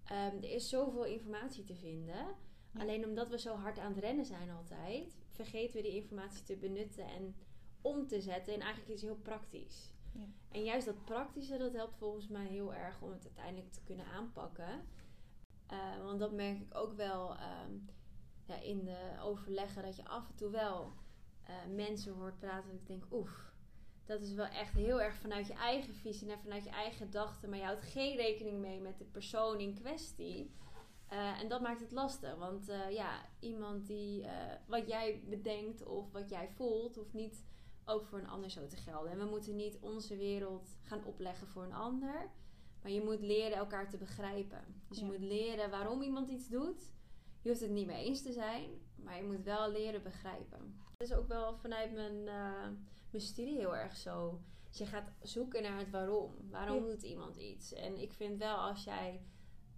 Ehm, 0.03 0.35
er 0.35 0.51
is 0.51 0.69
zoveel 0.69 1.05
informatie 1.05 1.63
te 1.63 1.75
vinden. 1.75 2.35
Ja. 2.71 2.81
Alleen 2.81 3.05
omdat 3.05 3.29
we 3.29 3.39
zo 3.39 3.55
hard 3.55 3.79
aan 3.79 3.93
het 3.93 4.03
rennen 4.03 4.25
zijn 4.25 4.49
altijd, 4.49 5.17
vergeten 5.45 5.75
we 5.75 5.81
die 5.81 6.01
informatie 6.01 6.43
te 6.43 6.57
benutten 6.57 7.05
en 7.05 7.35
om 7.81 8.07
te 8.07 8.21
zetten 8.21 8.53
in 8.53 8.61
eigenlijk 8.61 8.91
iets 8.91 9.01
heel 9.01 9.15
praktisch. 9.15 9.93
Ja. 10.13 10.25
En 10.51 10.63
juist 10.63 10.85
dat 10.85 11.05
praktische, 11.05 11.57
dat 11.57 11.73
helpt 11.73 11.97
volgens 11.97 12.27
mij 12.27 12.47
heel 12.47 12.73
erg 12.73 13.01
om 13.01 13.11
het 13.11 13.25
uiteindelijk 13.25 13.71
te 13.71 13.83
kunnen 13.83 14.05
aanpakken. 14.05 14.87
Eh, 15.67 16.03
want 16.03 16.19
dat 16.19 16.31
merk 16.31 16.59
ik 16.59 16.75
ook 16.75 16.93
wel 16.93 17.35
ehm, 17.35 17.71
ja, 18.45 18.55
in 18.61 18.85
de 18.85 19.15
overleggen, 19.21 19.83
dat 19.83 19.95
je 19.95 20.05
af 20.05 20.29
en 20.29 20.35
toe 20.35 20.49
wel 20.49 20.93
eh, 21.43 21.55
mensen 21.75 22.13
hoort 22.13 22.39
praten. 22.39 22.71
Dat 22.71 22.79
ik 22.79 22.87
denk, 22.87 23.03
oef, 23.11 23.53
dat 24.05 24.21
is 24.21 24.33
wel 24.33 24.45
echt 24.45 24.73
heel 24.73 25.01
erg 25.01 25.15
vanuit 25.15 25.47
je 25.47 25.53
eigen 25.53 25.93
visie 25.93 26.31
en 26.31 26.39
vanuit 26.39 26.63
je 26.63 26.69
eigen 26.69 26.97
gedachten. 26.97 27.49
Maar 27.49 27.59
je 27.59 27.65
houdt 27.65 27.81
geen 27.81 28.15
rekening 28.15 28.59
mee 28.59 28.79
met 28.79 28.97
de 28.97 29.05
persoon 29.05 29.59
in 29.59 29.73
kwestie. 29.73 30.51
Eh, 31.09 31.39
en 31.41 31.47
dat 31.49 31.61
maakt 31.61 31.79
het 31.79 31.91
lastig. 31.91 32.35
Want 32.35 32.69
eh, 32.69 32.91
ja, 32.91 33.25
iemand 33.39 33.87
die 33.87 34.23
eh, 34.23 34.55
wat 34.67 34.87
jij 34.87 35.23
bedenkt 35.29 35.83
of 35.85 36.11
wat 36.11 36.29
jij 36.29 36.49
voelt, 36.49 36.95
hoeft 36.95 37.13
niet 37.13 37.45
ook 37.85 38.05
voor 38.05 38.19
een 38.19 38.27
ander 38.29 38.49
zo 38.49 38.67
te 38.67 38.77
gelden. 38.77 39.11
En 39.11 39.17
we 39.17 39.25
moeten 39.25 39.55
niet 39.55 39.77
onze 39.81 40.17
wereld 40.17 40.77
gaan 40.83 41.03
opleggen 41.05 41.47
voor 41.47 41.63
een 41.63 41.73
ander. 41.73 42.29
Maar 42.81 42.91
je 42.91 43.01
moet 43.03 43.21
leren 43.21 43.57
elkaar 43.57 43.89
te 43.89 43.97
begrijpen. 43.97 44.81
Dus 44.87 44.99
je 44.99 45.05
moet 45.05 45.19
leren 45.19 45.69
waarom 45.69 46.01
iemand 46.01 46.29
iets 46.29 46.47
doet. 46.49 46.91
Je 47.41 47.49
hoeft 47.49 47.61
het 47.61 47.69
niet 47.71 47.85
mee 47.87 48.05
eens 48.05 48.21
te 48.21 48.31
zijn, 48.31 48.69
maar 48.95 49.17
je 49.17 49.23
moet 49.23 49.43
wel 49.43 49.71
leren 49.71 50.03
begrijpen. 50.03 50.79
Dat 50.97 51.07
is 51.07 51.13
ook 51.13 51.27
wel 51.27 51.57
vanuit 51.57 51.93
mijn, 51.93 52.23
mijn 53.11 53.23
studie 53.23 53.57
heel 53.57 53.75
erg 53.75 53.97
zo. 53.97 54.41
Dus 54.69 54.77
je 54.77 54.85
gaat 54.85 55.11
zoeken 55.21 55.61
naar 55.63 55.77
het 55.77 55.89
waarom. 55.89 56.33
Waarom 56.49 56.77
Ja. 56.85 56.91
doet 56.91 57.03
iemand 57.03 57.35
iets? 57.35 57.73
En 57.73 58.01
ik 58.01 58.13
vind 58.13 58.37
wel 58.37 58.55
als 58.57 58.83
jij 58.83 59.21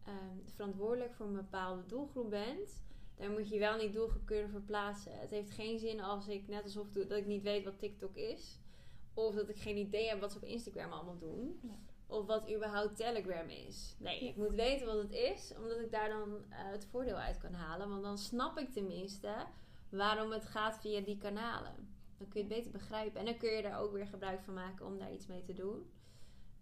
ehm, 0.05 0.37
verantwoordelijk 0.55 1.13
voor 1.13 1.25
een 1.25 1.33
bepaalde 1.35 1.85
doelgroep 1.85 2.29
bent, 2.29 2.81
dan 3.15 3.31
moet 3.31 3.49
je 3.49 3.59
wel 3.59 3.77
niet 3.77 3.93
doelgroep 3.93 4.33
verplaatsen. 4.51 5.19
Het 5.19 5.29
heeft 5.29 5.51
geen 5.51 5.79
zin 5.79 6.01
als 6.01 6.27
ik 6.27 6.47
net 6.47 6.63
alsof 6.63 6.89
doe 6.89 7.05
dat 7.07 7.17
ik 7.17 7.25
niet 7.25 7.41
weet 7.43 7.63
wat 7.63 7.79
TikTok 7.79 8.15
is. 8.15 8.59
Of 9.13 9.35
dat 9.35 9.49
ik 9.49 9.57
geen 9.57 9.77
idee 9.77 10.07
heb 10.09 10.19
wat 10.19 10.31
ze 10.31 10.37
op 10.37 10.43
Instagram 10.43 10.91
allemaal 10.91 11.17
doen. 11.17 11.59
Ja. 11.61 11.69
Of 12.07 12.25
wat 12.25 12.51
überhaupt 12.53 12.95
Telegram 12.95 13.49
is. 13.49 13.95
Nee, 13.99 14.23
Ja. 14.23 14.29
ik 14.29 14.35
moet 14.35 14.53
weten 14.55 14.85
wat 14.87 14.97
het 14.97 15.11
is, 15.11 15.53
omdat 15.57 15.79
ik 15.79 15.91
daar 15.91 16.09
dan 16.09 16.29
eh, 16.49 16.57
het 16.71 16.85
voordeel 16.85 17.15
uit 17.15 17.37
kan 17.37 17.53
halen. 17.53 17.89
Want 17.89 18.03
dan 18.03 18.17
snap 18.17 18.57
ik 18.57 18.69
tenminste 18.73 19.45
waarom 19.89 20.31
het 20.31 20.45
gaat 20.45 20.79
via 20.79 21.01
die 21.01 21.17
kanalen. 21.17 21.89
Dan 22.17 22.27
kun 22.27 22.41
je 22.41 22.47
het 22.47 22.55
beter 22.57 22.71
begrijpen. 22.71 23.19
En 23.19 23.25
dan 23.25 23.37
kun 23.37 23.51
je 23.51 23.61
daar 23.61 23.79
ook 23.79 23.91
weer 23.91 24.07
gebruik 24.07 24.41
van 24.41 24.53
maken 24.53 24.85
om 24.85 24.97
daar 24.97 25.13
iets 25.13 25.27
mee 25.27 25.43
te 25.43 25.53
doen. 25.53 25.91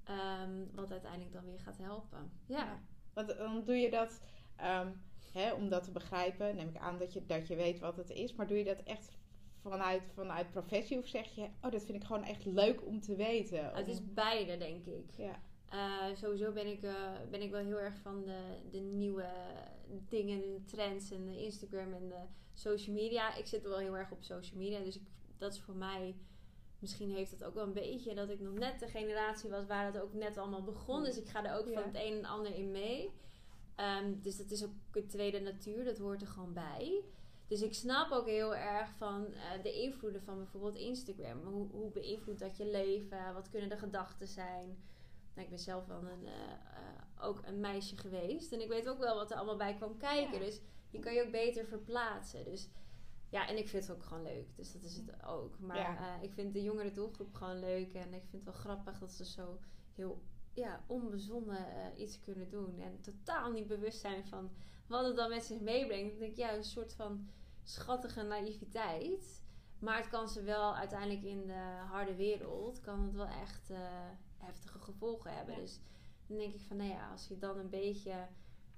Ehm, 0.04 0.66
wat 0.74 0.92
uiteindelijk 0.92 1.34
dan 1.34 1.46
weer 1.46 1.60
gaat 1.60 1.78
helpen. 1.78 2.32
Ja. 2.46 2.58
Ja. 2.58 2.80
Want 3.14 3.38
dan 3.38 3.64
doe 3.66 3.76
je 3.76 3.90
dat 3.90 4.22
ehm, 4.56 4.88
hè, 5.32 5.54
om 5.54 5.70
dat 5.70 5.84
te 5.84 5.92
begrijpen. 5.92 6.56
Neem 6.56 6.68
ik 6.70 6.78
aan 6.78 6.98
dat 6.98 7.14
je, 7.14 7.26
dat 7.26 7.48
je 7.48 7.56
weet 7.56 7.80
wat 7.80 7.98
het 7.98 8.10
is. 8.10 8.34
Maar 8.34 8.48
doe 8.48 8.58
je 8.58 8.64
dat 8.64 8.84
echt 8.84 9.18
vanuit, 9.62 10.04
vanuit 10.14 10.52
professie? 10.52 10.98
Of 10.98 11.08
zeg 11.08 11.36
je, 11.36 11.48
oh, 11.62 11.72
dat 11.72 11.84
vind 11.84 12.02
ik 12.02 12.04
gewoon 12.04 12.24
echt 12.24 12.46
leuk 12.46 12.86
om 12.86 13.02
te 13.02 13.16
weten? 13.16 13.72
Het 13.74 13.88
is 13.88 14.14
beide, 14.14 14.58
denk 14.58 14.86
ik. 14.86 15.12
Ja, 15.18 15.40
Eh, 15.70 16.16
sowieso 16.16 16.52
ben 16.52 16.68
ik, 16.68 16.84
eh, 16.84 16.94
ben 17.30 17.42
ik 17.42 17.52
wel 17.52 17.66
heel 17.66 17.80
erg 17.80 17.96
van 18.02 18.24
de, 18.26 18.40
de 18.72 18.78
nieuwe 18.80 19.30
dingen, 20.08 20.42
de 20.42 20.64
trends 20.66 21.12
en 21.12 21.26
de 21.26 21.44
Instagram 21.44 21.94
en 21.94 22.08
de 22.08 22.22
social 22.54 22.96
media. 22.96 23.36
Ik 23.36 23.48
zit 23.48 23.64
wel 23.64 23.78
heel 23.78 23.98
erg 23.98 24.12
op 24.12 24.24
social 24.24 24.58
media, 24.60 24.80
dus 24.80 24.96
ik, 24.96 25.02
dat 25.38 25.54
is 25.54 25.60
voor 25.60 25.76
mij. 25.76 26.16
Misschien 26.80 27.12
heeft 27.12 27.32
het 27.32 27.44
ook 27.44 27.54
wel 27.54 27.64
een 27.64 27.74
beetje 27.74 28.16
dat 28.16 28.30
ik 28.30 28.40
nog 28.40 28.54
net 28.54 28.80
de 28.80 28.88
generatie 28.88 29.50
was 29.50 29.66
waar 29.66 29.86
het 29.86 30.02
ook 30.02 30.14
net 30.14 30.38
allemaal 30.38 30.64
begon. 30.64 31.04
Dus 31.04 31.18
ik 31.18 31.28
ga 31.28 31.46
er 31.46 31.58
ook 31.60 31.68
Ja. 31.68 31.74
van 31.74 31.84
het 31.84 31.96
een 31.96 32.18
en 32.18 32.26
ander 32.26 32.56
in 32.56 32.72
mee. 32.72 33.12
Ehm, 33.76 34.14
dus 34.22 34.38
dat 34.38 34.52
is 34.52 34.64
ook 34.64 34.72
een 34.92 35.08
tweede 35.08 35.40
natuur, 35.40 35.84
dat 35.84 35.98
hoort 35.98 36.22
er 36.22 36.28
gewoon 36.28 36.54
bij. 36.54 37.02
Dus 37.48 37.62
ik 37.62 37.74
snap 37.74 38.12
ook 38.12 38.26
heel 38.28 38.56
erg 38.56 38.90
van 38.98 39.26
eh, 39.34 39.64
de 39.64 39.74
invloeden 39.82 40.22
van 40.22 40.38
bijvoorbeeld 40.38 40.76
Instagram. 40.76 41.44
Hoe, 41.44 41.68
hoe 41.72 41.92
beïnvloedt 41.92 42.40
dat 42.40 42.58
je 42.58 42.66
leven? 42.66 43.34
Wat 43.34 43.50
kunnen 43.50 43.70
de 43.70 43.78
gedachten 43.78 44.28
zijn? 44.28 44.68
Nou, 45.34 45.42
ik 45.44 45.50
ben 45.50 45.60
zelf 45.60 45.86
wel 45.86 45.98
een, 46.04 46.26
eh, 46.26 46.52
eh, 46.52 47.26
ook 47.28 47.42
een 47.46 47.60
meisje 47.60 47.98
geweest. 47.98 48.52
En 48.52 48.62
ik 48.62 48.68
weet 48.68 48.90
ook 48.90 49.00
wel 49.00 49.16
wat 49.16 49.32
er 49.32 49.38
allemaal 49.38 49.58
bij 49.58 49.76
kwam 49.76 49.98
kijken. 49.98 50.40
Ja. 50.40 50.46
Dus 50.46 50.60
je 50.90 51.00
kan 51.00 51.14
je 51.14 51.24
ook 51.26 51.32
beter 51.32 51.66
verplaatsen. 51.66 52.44
Dus 52.46 52.70
ja, 53.30 53.48
en 53.48 53.58
ik 53.58 53.68
vind 53.70 53.88
het 53.88 53.96
ook 53.96 54.04
gewoon 54.04 54.24
leuk. 54.24 54.56
Dus 54.56 54.72
dat 54.72 54.84
is 54.84 54.96
het 54.96 55.24
ook. 55.26 55.60
Maar 55.60 55.78
Ja. 55.78 56.16
eh, 56.18 56.24
ik 56.24 56.34
vind 56.34 56.54
de 56.54 56.62
jongere 56.64 56.92
doelgroep 56.92 57.34
gewoon 57.34 57.60
leuk. 57.60 57.94
En 57.94 58.14
ik 58.14 58.24
vind 58.30 58.32
het 58.32 58.44
wel 58.44 58.54
grappig 58.54 59.00
dat 59.00 59.12
ze 59.12 59.26
zo 59.26 59.60
heel 59.94 60.22
ja, 60.54 60.84
onbezonnen 60.88 61.68
eh, 61.68 62.00
iets 62.02 62.20
kunnen 62.20 62.50
doen. 62.50 62.80
En 62.80 63.02
totaal 63.02 63.52
niet 63.52 63.68
bewust 63.68 64.00
zijn 64.00 64.26
van 64.28 64.52
wat 64.88 65.06
het 65.06 65.16
dan 65.16 65.30
met 65.30 65.44
zich 65.44 65.60
meebrengt. 65.60 66.10
Dan 66.12 66.20
denk 66.20 66.32
ik, 66.32 66.38
ja, 66.38 66.54
een 66.54 66.64
soort 66.64 66.94
van 66.94 67.28
schattige 67.64 68.22
naïviteit. 68.24 69.42
Maar 69.80 69.98
het 69.98 70.10
kan 70.10 70.30
ze 70.30 70.44
wel 70.44 70.76
uiteindelijk 70.76 71.24
in 71.24 71.48
de 71.48 71.84
harde 71.90 72.16
wereld, 72.16 72.80
kan 72.82 73.04
het 73.04 73.14
wel 73.16 73.28
echt 73.28 73.70
eh, 73.70 73.78
heftige 74.38 74.80
gevolgen 74.80 75.36
hebben. 75.36 75.56
Ja. 75.56 75.60
Dus 75.62 75.80
dan 76.28 76.38
denk 76.38 76.54
ik 76.54 76.62
van, 76.62 76.78
nou 76.78 76.90
ja, 76.90 77.12
als 77.12 77.28
je 77.28 77.38
dan 77.38 77.58
een 77.58 77.70
beetje 77.70 78.28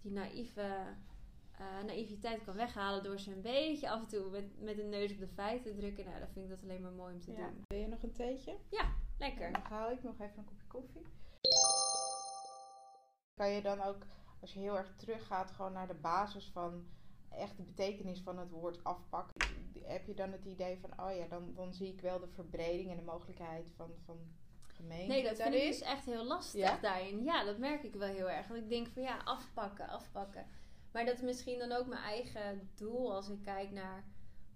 die 0.02 0.12
naïeve 0.12 0.84
eh, 1.62 1.84
naïviteit 1.86 2.44
kan 2.44 2.56
weghalen 2.56 3.04
door 3.04 3.20
ze 3.20 3.32
een 3.32 3.42
beetje 3.42 3.90
af 3.90 4.02
en 4.02 4.08
toe 4.08 4.30
met, 4.30 4.62
met 4.62 4.76
de 4.76 4.84
neus 4.84 5.12
op 5.12 5.20
de 5.20 5.28
feiten 5.28 5.72
te 5.72 5.80
drukken. 5.80 6.06
Nou, 6.06 6.20
dan 6.20 6.28
vind 6.28 6.46
ik 6.46 6.52
dat 6.52 6.64
alleen 6.64 6.82
maar 6.82 6.92
mooi 6.92 7.14
om 7.14 7.22
te 7.22 7.32
ja. 7.32 7.38
doen. 7.38 7.64
Wil 7.68 7.80
je 7.80 7.88
nog 7.88 8.04
een 8.04 8.12
theetje? 8.14 8.58
Lekker. 9.18 9.52
Dan 9.52 9.62
haal 9.62 9.92
ik 9.92 10.04
nog 10.04 10.20
even 10.20 10.38
een 10.38 10.46
kopje 10.46 10.68
koffie. 10.68 11.06
Kan 13.34 13.50
je 13.50 13.62
dan 13.62 13.82
ook, 13.82 14.06
als 14.42 14.54
je 14.54 14.60
heel 14.60 14.78
erg 14.78 14.96
teruggaat, 14.96 15.52
gewoon 15.52 15.74
naar 15.74 15.88
de 15.88 15.94
basis 15.94 16.50
van 16.54 16.86
echt 17.30 17.58
de 17.58 17.64
betekenis 17.64 18.22
van 18.22 18.38
het 18.38 18.50
woord 18.50 18.84
afpakken. 18.84 19.48
Heb 19.84 20.06
je 20.06 20.14
dan 20.14 20.32
het 20.32 20.46
idee 20.46 20.80
van, 20.80 20.92
oh 21.00 21.16
ja, 21.16 21.28
dan, 21.28 21.54
dan 21.56 21.74
zie 21.74 21.94
ik 21.94 22.02
wel 22.02 22.20
de 22.20 22.28
verbreding 22.28 22.90
en 22.90 22.98
de 22.98 23.04
mogelijkheid 23.04 23.72
van, 23.76 23.92
van 24.06 24.18
gemeente 24.68 25.14
Nee, 25.14 25.24
dat 25.24 25.42
vind 25.42 25.54
ik 25.54 25.68
dus 25.68 25.82
echt 25.82 26.06
heel 26.06 26.24
lastig 26.24 26.62
Ja? 26.62 26.78
daarin. 26.82 27.24
Ja, 27.24 27.44
dat 27.44 27.58
merk 27.58 27.84
ik 27.84 27.94
wel 27.94 28.08
heel 28.08 28.30
erg. 28.30 28.48
Want 28.48 28.60
ik 28.60 28.70
denk 28.70 28.88
van 28.88 29.02
ja, 29.02 29.18
afpakken, 29.18 29.88
afpakken. 29.88 30.46
Maar 30.92 31.06
dat 31.06 31.16
is 31.16 31.22
misschien 31.22 31.60
dan 31.60 31.72
ook 31.72 31.88
mijn 31.88 32.02
eigen 32.02 32.70
doel 32.76 33.14
als 33.14 33.30
ik 33.30 33.42
kijk 33.42 33.72
naar 33.72 34.04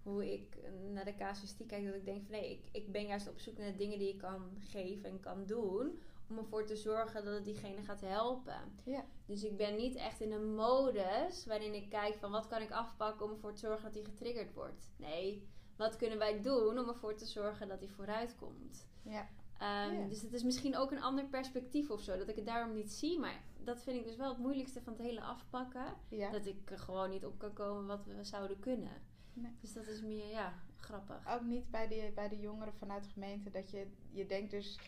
hoe 0.02 0.32
ik 0.32 0.56
naar 0.92 1.04
de 1.04 1.14
casuïstiek 1.14 1.68
kijk. 1.68 1.84
Dat 1.84 1.94
ik 1.94 2.04
denk 2.04 2.22
van 2.22 2.30
nee, 2.30 2.50
ik, 2.50 2.68
ik 2.72 2.92
ben 2.92 3.06
juist 3.06 3.28
op 3.28 3.38
zoek 3.38 3.58
naar 3.58 3.76
dingen 3.76 3.98
die 3.98 4.12
ik 4.12 4.18
kan 4.18 4.56
geven 4.58 5.10
en 5.10 5.20
kan 5.20 5.46
doen. 5.46 6.00
Om 6.28 6.38
ervoor 6.38 6.66
te 6.66 6.76
zorgen 6.76 7.24
dat 7.24 7.34
het 7.34 7.44
diegene 7.44 7.82
gaat 7.82 8.00
helpen. 8.00 8.72
Ja. 8.84 9.04
Dus 9.26 9.44
ik 9.44 9.56
ben 9.56 9.76
niet 9.76 9.94
echt 9.94 10.20
in 10.20 10.32
een 10.32 10.54
modus 10.54 11.46
waarin 11.46 11.74
ik 11.74 11.90
kijk 11.90 12.14
van 12.14 12.30
wat 12.30 12.46
kan 12.46 12.62
ik 12.62 12.70
afpakken 12.70 13.26
om 13.26 13.32
ervoor 13.32 13.52
te 13.52 13.60
zorgen 13.60 13.84
dat 13.84 13.94
hij 13.94 14.04
getriggerd 14.04 14.52
wordt. 14.52 14.90
Nee, 14.96 15.48
wat 15.76 15.96
kunnen 15.96 16.18
wij 16.18 16.42
doen 16.42 16.78
om 16.78 16.88
ervoor 16.88 17.14
te 17.14 17.26
zorgen 17.26 17.68
dat 17.68 17.80
hij 17.80 17.88
vooruit 17.88 18.36
komt. 18.36 18.86
Ja. 19.02 19.28
Ehm, 19.58 19.94
Ja. 19.94 20.08
Dus 20.08 20.22
het 20.22 20.32
is 20.32 20.42
misschien 20.42 20.76
ook 20.76 20.90
een 20.90 21.02
ander 21.02 21.24
perspectief 21.24 21.90
of 21.90 22.00
zo, 22.00 22.18
dat 22.18 22.28
ik 22.28 22.36
het 22.36 22.46
daarom 22.46 22.74
niet 22.74 22.92
zie. 22.92 23.18
Maar 23.18 23.40
dat 23.64 23.82
vind 23.82 23.96
ik 24.00 24.04
dus 24.06 24.16
wel 24.16 24.28
het 24.28 24.38
moeilijkste 24.38 24.82
van 24.82 24.92
het 24.92 25.02
hele 25.02 25.20
afpakken. 25.20 25.84
ja. 26.08 26.30
Dat 26.30 26.46
ik 26.46 26.70
er 26.70 26.78
gewoon 26.78 27.10
niet 27.10 27.24
op 27.24 27.38
kan 27.38 27.52
komen 27.52 27.86
wat 27.86 28.04
we 28.04 28.24
zouden 28.24 28.58
kunnen. 28.58 28.92
Nee. 29.32 29.56
Dus 29.60 29.72
dat 29.72 29.86
is 29.86 30.02
meer, 30.02 30.28
ja, 30.30 30.52
grappig. 30.76 31.28
Ook 31.28 31.42
niet 31.42 31.70
bij 31.70 31.88
de, 31.88 32.12
bij 32.14 32.28
de 32.28 32.38
jongeren 32.40 32.74
vanuit 32.74 33.04
de 33.04 33.10
gemeente, 33.10 33.50
dat 33.50 33.70
je, 33.70 33.86
je 34.10 34.26
denkt 34.26 34.50
dus 34.50 34.78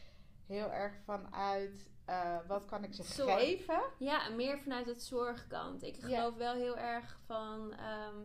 heel 0.47 0.73
erg 0.73 0.95
vanuit, 1.05 1.89
eh, 2.05 2.39
wat 2.47 2.65
kan 2.65 2.85
ik 2.85 2.95
ze 2.95 3.03
Zorg. 3.03 3.39
geven? 3.41 3.81
Ja, 3.99 4.29
meer 4.29 4.59
vanuit 4.59 4.87
het 4.87 5.03
zorgkant. 5.03 5.83
Ik 5.83 5.97
Ja. 5.97 6.03
geloof 6.07 6.35
wel 6.37 6.55
heel 6.55 6.79
erg 6.79 7.19
van. 7.27 7.73
ehm 7.73 8.17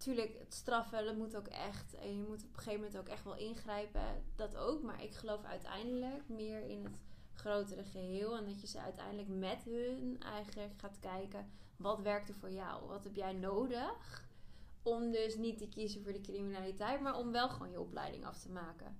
tuurlijk, 0.00 0.38
het 0.38 0.54
straffen, 0.54 1.04
dat 1.04 1.16
moet 1.16 1.36
ook 1.36 1.48
echt. 1.48 1.94
En 1.94 2.16
je 2.16 2.22
moet 2.22 2.42
op 2.42 2.48
een 2.48 2.58
gegeven 2.58 2.80
moment 2.80 2.98
ook 2.98 3.08
echt 3.08 3.24
wel 3.24 3.36
ingrijpen. 3.36 4.24
Dat 4.36 4.56
ook. 4.56 4.82
Maar 4.82 5.02
ik 5.02 5.14
geloof 5.14 5.44
uiteindelijk 5.44 6.28
meer 6.28 6.62
in 6.64 6.84
het 6.84 6.98
grotere 7.34 7.84
geheel. 7.84 8.36
En 8.36 8.44
dat 8.44 8.60
je 8.60 8.66
ze 8.66 8.80
uiteindelijk 8.80 9.28
met 9.28 9.64
hun 9.64 10.20
eigenlijk 10.20 10.72
gaat 10.76 10.98
kijken. 11.00 11.50
Wat 11.76 12.00
werkt 12.00 12.28
er 12.28 12.34
voor 12.34 12.50
jou? 12.50 12.86
Wat 12.86 13.04
heb 13.04 13.14
jij 13.14 13.32
nodig? 13.32 14.28
Om 14.82 15.10
dus 15.10 15.36
niet 15.36 15.58
te 15.58 15.68
kiezen 15.68 16.02
voor 16.02 16.12
de 16.12 16.20
criminaliteit, 16.20 17.00
maar 17.00 17.18
om 17.18 17.32
wel 17.32 17.48
gewoon 17.48 17.70
je 17.70 17.80
opleiding 17.80 18.24
af 18.24 18.38
te 18.38 18.50
maken. 18.50 18.96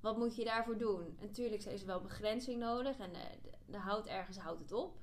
Wat 0.00 0.16
moet 0.16 0.36
je 0.36 0.44
daarvoor 0.44 0.78
doen? 0.78 1.16
Natuurlijk 1.20 1.64
is 1.64 1.80
er 1.80 1.86
wel 1.86 2.00
begrenzing 2.00 2.58
nodig 2.58 2.98
en 2.98 3.12
de, 3.12 3.38
de, 3.42 3.50
de 3.66 3.78
hout 3.78 4.06
ergens 4.06 4.38
houdt 4.38 4.60
het 4.60 4.72
op. 4.72 4.98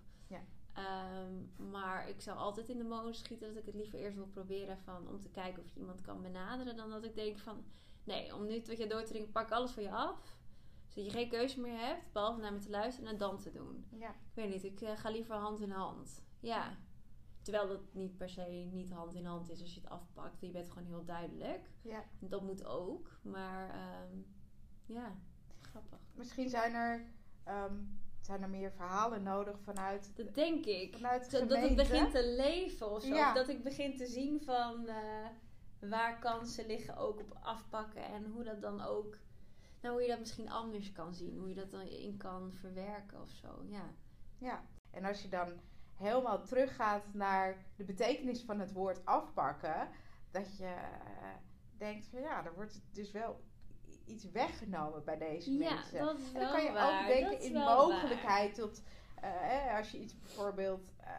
Ehm, 0.73 1.69
maar 1.71 2.09
ik 2.09 2.21
zou 2.21 2.37
altijd 2.37 2.69
in 2.69 2.77
de 2.77 2.83
molen 2.83 3.15
schieten 3.15 3.47
dat 3.47 3.57
ik 3.57 3.65
het 3.65 3.75
liever 3.75 3.99
eerst 3.99 4.15
wil 4.15 4.27
proberen 4.27 4.77
van, 4.77 5.07
om 5.07 5.19
te 5.19 5.29
kijken 5.29 5.63
of 5.63 5.69
je 5.69 5.79
iemand 5.79 6.01
kan 6.01 6.21
benaderen. 6.21 6.75
Dan 6.75 6.89
dat 6.89 7.03
ik 7.03 7.15
denk 7.15 7.37
van, 7.37 7.63
nee, 8.03 8.35
om 8.35 8.45
nu 8.45 8.61
tot 8.61 8.77
je 8.77 8.87
door 8.87 9.03
te 9.03 9.09
dringen, 9.09 9.31
pak 9.31 9.51
alles 9.51 9.71
van 9.71 9.83
je 9.83 9.91
af. 9.91 10.37
Zodat 10.87 11.11
je 11.11 11.17
geen 11.17 11.29
keuze 11.29 11.59
meer 11.59 11.77
hebt, 11.77 12.11
behalve 12.11 12.39
naar 12.39 12.53
me 12.53 12.59
te 12.59 12.69
luisteren 12.69 13.09
en 13.09 13.17
dan 13.17 13.37
te 13.37 13.51
doen. 13.51 13.85
Ja. 13.89 14.09
Ik 14.09 14.33
weet 14.33 14.49
niet, 14.49 14.63
ik 14.63 14.81
eh, 14.81 14.97
ga 14.97 15.09
liever 15.09 15.35
hand 15.35 15.59
in 15.59 15.71
hand. 15.71 16.23
Ja. 16.39 16.77
Terwijl 17.41 17.67
dat 17.67 17.93
niet 17.93 18.17
per 18.17 18.29
se 18.29 18.69
niet 18.71 18.91
hand 18.91 19.15
in 19.15 19.25
hand 19.25 19.49
is 19.49 19.61
als 19.61 19.73
je 19.73 19.79
het 19.81 19.89
afpakt. 19.89 20.41
Je 20.41 20.51
bent 20.51 20.69
gewoon 20.69 20.87
heel 20.87 21.05
duidelijk. 21.05 21.69
ja. 21.81 22.03
Dat 22.19 22.41
moet 22.41 22.65
ook. 22.65 23.09
Maar 23.21 23.69
ehm, 23.69 24.17
ja, 24.85 25.15
grappig. 25.61 25.99
Misschien 26.13 26.49
zijn 26.49 26.73
er, 26.73 27.05
ehm, 27.43 27.75
zijn 28.25 28.41
er 28.41 28.49
meer 28.49 28.71
verhalen 28.71 29.23
nodig 29.23 29.59
vanuit, 29.59 30.15
Dat 30.15 30.35
denk 30.35 30.65
ik. 30.65 30.95
vanuit 30.95 31.31
de 31.31 31.45
dat 31.45 31.61
het 31.61 31.75
begint 31.75 32.11
te 32.11 32.33
leven 32.37 32.91
of 32.91 33.01
zo. 33.01 33.15
Ja. 33.15 33.33
Dat 33.33 33.49
ik 33.49 33.63
begin 33.63 33.97
te 33.97 34.05
zien 34.05 34.41
van 34.41 34.87
eh, 34.87 35.27
waar 35.79 36.19
kansen 36.19 36.65
liggen 36.65 36.97
ook 36.97 37.19
op 37.19 37.37
afpakken. 37.41 38.03
En 38.03 38.25
hoe 38.25 38.43
dat 38.43 38.61
dan 38.61 38.81
ook... 38.81 39.17
Nou, 39.81 39.93
hoe 39.93 40.03
je 40.03 40.09
dat 40.09 40.19
misschien 40.19 40.49
anders 40.49 40.91
kan 40.91 41.13
zien. 41.13 41.37
Hoe 41.37 41.49
je 41.49 41.55
dat 41.55 41.71
dan 41.71 41.81
in 41.81 42.17
kan 42.17 42.51
verwerken 42.53 43.21
of 43.21 43.29
zo. 43.29 43.63
Ja. 43.69 43.93
Ja, 44.37 44.63
en 44.91 45.05
als 45.05 45.21
je 45.21 45.29
dan 45.29 45.59
helemaal 45.93 46.43
teruggaat 46.43 47.13
naar 47.13 47.65
de 47.75 47.83
betekenis 47.83 48.43
van 48.43 48.59
het 48.59 48.71
woord 48.71 49.05
afpakken, 49.05 49.89
dat 50.31 50.57
je 50.57 50.65
eh, 50.65 51.35
denkt 51.77 52.05
van 52.05 52.19
ja, 52.21 52.45
er 52.45 52.53
wordt 52.53 52.81
dus 52.91 53.11
wel 53.11 53.41
iets 54.05 54.31
weggenomen 54.31 55.03
bij 55.03 55.17
deze 55.17 55.51
Ja, 55.51 55.73
mensen. 55.73 55.99
dat 55.99 56.19
is 56.19 56.31
en 56.33 56.39
dan 56.39 56.51
kan 56.51 56.63
je 56.63 56.71
waar. 56.71 57.01
ook 57.01 57.07
denken 57.07 57.39
in 57.39 57.53
mogelijkheid 57.53 58.55
tot 58.55 58.81
eh, 59.15 59.29
hè, 59.33 59.77
als 59.77 59.91
je 59.91 59.99
iets 59.99 60.19
bijvoorbeeld 60.19 60.91
eh, 60.97 61.13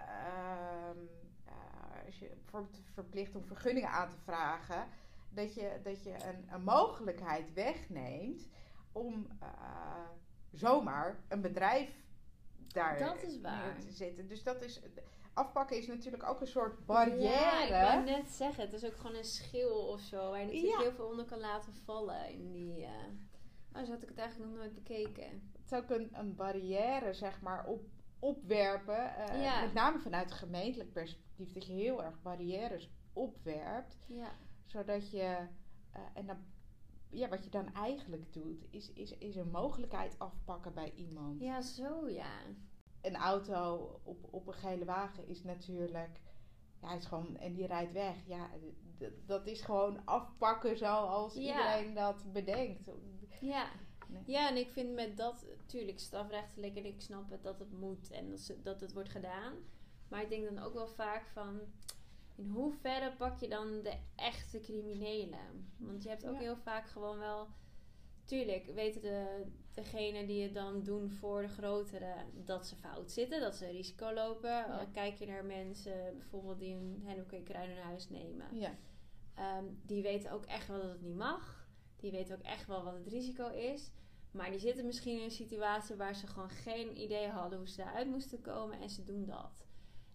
als 2.06 2.18
je 2.18 2.28
bijvoorbeeld 2.42 2.80
verplicht 2.92 3.34
om 3.36 3.44
vergunningen 3.44 3.90
aan 3.90 4.08
te 4.08 4.16
vragen. 4.24 4.86
dat 5.30 5.54
je, 5.54 5.80
dat 5.82 6.02
je 6.04 6.10
een, 6.10 6.48
een 6.54 6.62
mogelijkheid 6.62 7.52
wegneemt 7.52 8.48
om 8.92 9.26
eh, 9.40 9.48
zomaar 10.52 11.18
een 11.28 11.40
bedrijf 11.40 12.02
daar 12.66 12.98
Dat 12.98 13.22
is 13.22 13.40
waar. 13.40 13.64
neer 13.74 13.80
te 13.84 13.92
zetten. 13.92 14.28
Dus 14.28 14.42
dat 14.42 14.62
is. 14.62 14.80
Afpakken 15.34 15.76
is 15.76 15.86
natuurlijk 15.86 16.22
ook 16.28 16.40
een 16.40 16.46
soort 16.46 16.86
barrière. 16.86 17.68
Ja, 17.74 17.98
ik 17.98 18.04
net 18.04 18.30
zeggen, 18.30 18.64
het 18.64 18.72
is 18.72 18.84
ook 18.84 18.96
gewoon 18.96 19.16
een 19.16 19.24
schil 19.24 19.86
of 19.88 20.00
zo. 20.00 20.30
Waar 20.30 20.38
je 20.40 20.44
natuurlijk 20.46 20.72
Ja. 20.74 20.80
heel 20.80 20.92
veel 20.92 21.06
onder 21.06 21.24
kan 21.24 21.38
laten 21.40 21.72
vallen. 21.72 22.28
In 22.30 22.52
die, 22.52 22.86
oh, 23.72 23.84
zo 23.84 23.90
had 23.90 24.02
ik 24.02 24.08
het 24.08 24.18
eigenlijk 24.18 24.50
nog 24.50 24.58
nooit 24.60 24.74
bekeken. 24.74 25.24
Het 25.52 25.72
is 25.72 25.78
ook 25.78 25.90
een, 25.90 26.08
een 26.12 26.34
barrière, 26.34 27.12
zeg 27.14 27.40
maar, 27.40 27.66
op, 27.66 27.82
opwerpen. 28.18 29.16
eh, 29.16 29.42
Ja. 29.42 29.60
Met 29.64 29.72
name 29.74 29.98
vanuit 29.98 30.30
een 30.30 30.36
gemeentelijk 30.36 30.92
perspectief. 30.92 31.52
Dat 31.52 31.66
je 31.66 31.72
heel 31.72 32.04
erg 32.04 32.22
barrières 32.22 32.90
opwerpt. 33.12 33.96
Ja. 34.08 34.30
Zodat 34.64 35.10
je. 35.10 35.36
eh, 35.90 36.00
en 36.14 36.26
dan, 36.26 36.36
ja, 37.10 37.28
wat 37.28 37.44
je 37.44 37.50
dan 37.50 37.74
eigenlijk 37.74 38.32
doet, 38.32 38.64
is, 38.70 38.92
is, 38.92 39.18
is 39.18 39.36
een 39.36 39.50
mogelijkheid 39.50 40.18
afpakken 40.18 40.74
bij 40.74 40.92
iemand. 40.94 41.40
ja, 41.40 41.60
zo 41.60 42.08
ja. 42.08 42.32
Een 43.04 43.16
auto 43.16 43.90
op, 44.04 44.28
op 44.30 44.46
een 44.46 44.54
gele 44.54 44.84
wagen 44.84 45.26
is 45.28 45.42
natuurlijk. 45.42 46.20
Ja, 46.80 46.88
hij 46.88 46.96
is 46.96 47.04
gewoon. 47.06 47.36
En 47.36 47.54
die 47.54 47.66
rijdt 47.66 47.92
weg. 47.92 48.16
Ja, 48.26 48.50
dat 49.26 49.46
is 49.46 49.60
gewoon 49.60 50.04
afpakken 50.04 50.76
zoals 50.78 51.34
Ja. 51.34 51.40
iedereen 51.40 51.94
dat 51.94 52.32
bedenkt. 52.32 52.90
Ja. 53.40 53.66
Nee. 54.08 54.22
ja, 54.26 54.48
en 54.48 54.56
ik 54.56 54.70
vind 54.70 54.94
met 54.94 55.16
dat, 55.16 55.46
natuurlijk 55.58 55.98
strafrechtelijk, 56.00 56.76
en 56.76 56.84
ik 56.84 57.00
snap 57.00 57.30
het 57.30 57.42
dat 57.42 57.58
het 57.58 57.72
moet 57.72 58.10
en 58.10 58.30
dat, 58.30 58.40
ze- 58.40 58.62
dat 58.62 58.80
het 58.80 58.92
wordt 58.92 59.08
gedaan. 59.08 59.52
Maar 60.08 60.22
ik 60.22 60.28
denk 60.28 60.44
dan 60.54 60.58
ook 60.64 60.74
wel 60.74 60.88
vaak 60.88 61.26
van, 61.26 61.60
in 62.36 62.48
hoeverre 62.48 63.16
pak 63.16 63.38
je 63.38 63.48
dan 63.48 63.82
de 63.82 63.96
echte 64.16 64.60
criminelen? 64.60 65.72
Want 65.76 66.02
je 66.02 66.08
hebt 66.08 66.26
ook 66.26 66.34
Ja. 66.34 66.40
heel 66.40 66.56
vaak 66.56 66.86
gewoon 66.88 67.18
wel, 67.18 67.48
tuurlijk 68.24 68.66
weten 68.74 69.00
de, 69.00 69.44
degenen 69.72 70.26
die 70.26 70.42
het 70.42 70.54
dan 70.54 70.82
doen 70.82 71.10
voor 71.10 71.42
de 71.42 71.48
grotere 71.48 72.14
dat 72.34 72.66
ze 72.66 72.76
fout 72.76 73.10
zitten, 73.10 73.40
dat 73.40 73.54
ze 73.54 73.66
risico 73.66 74.12
lopen. 74.12 74.50
Ja. 74.50 74.80
Uh, 74.80 74.86
Kijk 74.92 75.18
je 75.18 75.26
naar 75.26 75.44
mensen 75.44 76.18
bijvoorbeeld 76.18 76.58
die 76.58 76.74
een 76.74 77.02
hennepkwekerij 77.04 77.66
naar 77.66 77.84
huis 77.84 78.08
nemen. 78.08 78.46
Ja, 78.58 78.74
Ehm, 79.34 79.64
die 79.82 80.02
weten 80.02 80.30
ook 80.30 80.44
echt 80.44 80.68
wel 80.68 80.80
dat 80.80 80.90
het 80.90 81.02
niet 81.02 81.16
mag. 81.16 81.66
Die 81.96 82.10
weten 82.10 82.34
ook 82.36 82.42
echt 82.42 82.66
wel 82.66 82.84
wat 82.84 82.94
het 82.94 83.06
risico 83.06 83.48
is. 83.48 83.90
Maar 84.30 84.50
die 84.50 84.58
zitten 84.58 84.86
misschien 84.86 85.16
in 85.18 85.24
een 85.24 85.30
situatie 85.30 85.96
waar 85.96 86.14
ze 86.14 86.26
gewoon 86.26 86.50
geen 86.50 87.00
idee 87.00 87.28
hadden 87.28 87.58
hoe 87.58 87.68
ze 87.68 87.76
daaruit 87.76 88.08
moesten 88.08 88.40
komen 88.40 88.80
en 88.80 88.90
ze 88.90 89.04
doen 89.04 89.24
dat. 89.24 89.63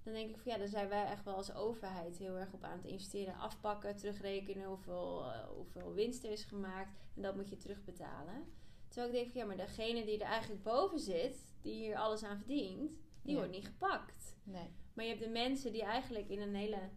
Dan 0.10 0.18
denk 0.18 0.30
ik 0.30 0.42
van 0.42 0.52
ja, 0.52 0.58
daar 0.58 0.68
zijn 0.68 0.90
wij 0.90 1.06
echt 1.06 1.24
wel 1.24 1.36
als 1.36 1.54
overheid 1.54 2.18
heel 2.18 2.38
erg 2.38 2.54
op 2.54 2.64
aan 2.64 2.78
het 2.78 2.86
investeren. 2.86 3.36
Afpakken, 3.36 3.96
terugrekenen 3.96 4.68
hoeveel, 4.68 5.24
eh, 5.24 5.48
hoeveel 5.48 5.94
winst 5.94 6.24
er 6.24 6.32
is 6.32 6.44
gemaakt. 6.44 6.98
En 7.16 7.22
dat 7.22 7.36
moet 7.36 7.50
je 7.50 7.58
terugbetalen. 7.58 8.54
Terwijl 8.88 9.14
ik 9.14 9.20
denk 9.20 9.32
van 9.32 9.42
ja, 9.42 9.48
maar 9.48 9.68
degene 9.68 10.06
die 10.06 10.20
er 10.20 10.28
eigenlijk 10.28 10.64
boven 10.64 11.00
zit, 11.00 11.38
die 11.62 11.74
hier 11.74 11.98
alles 11.98 12.24
aan 12.24 12.38
verdient, 12.38 12.92
die 13.22 13.36
wordt 13.36 13.52
niet 13.52 13.66
gepakt. 13.66 14.36
nee. 14.44 14.70
Maar 14.94 15.06
je 15.06 15.12
hebt 15.12 15.24
de 15.24 15.30
mensen 15.30 15.72
die 15.72 15.84
eigenlijk 15.84 16.30
in 16.30 16.42
een 16.42 16.56
hele 16.56 16.90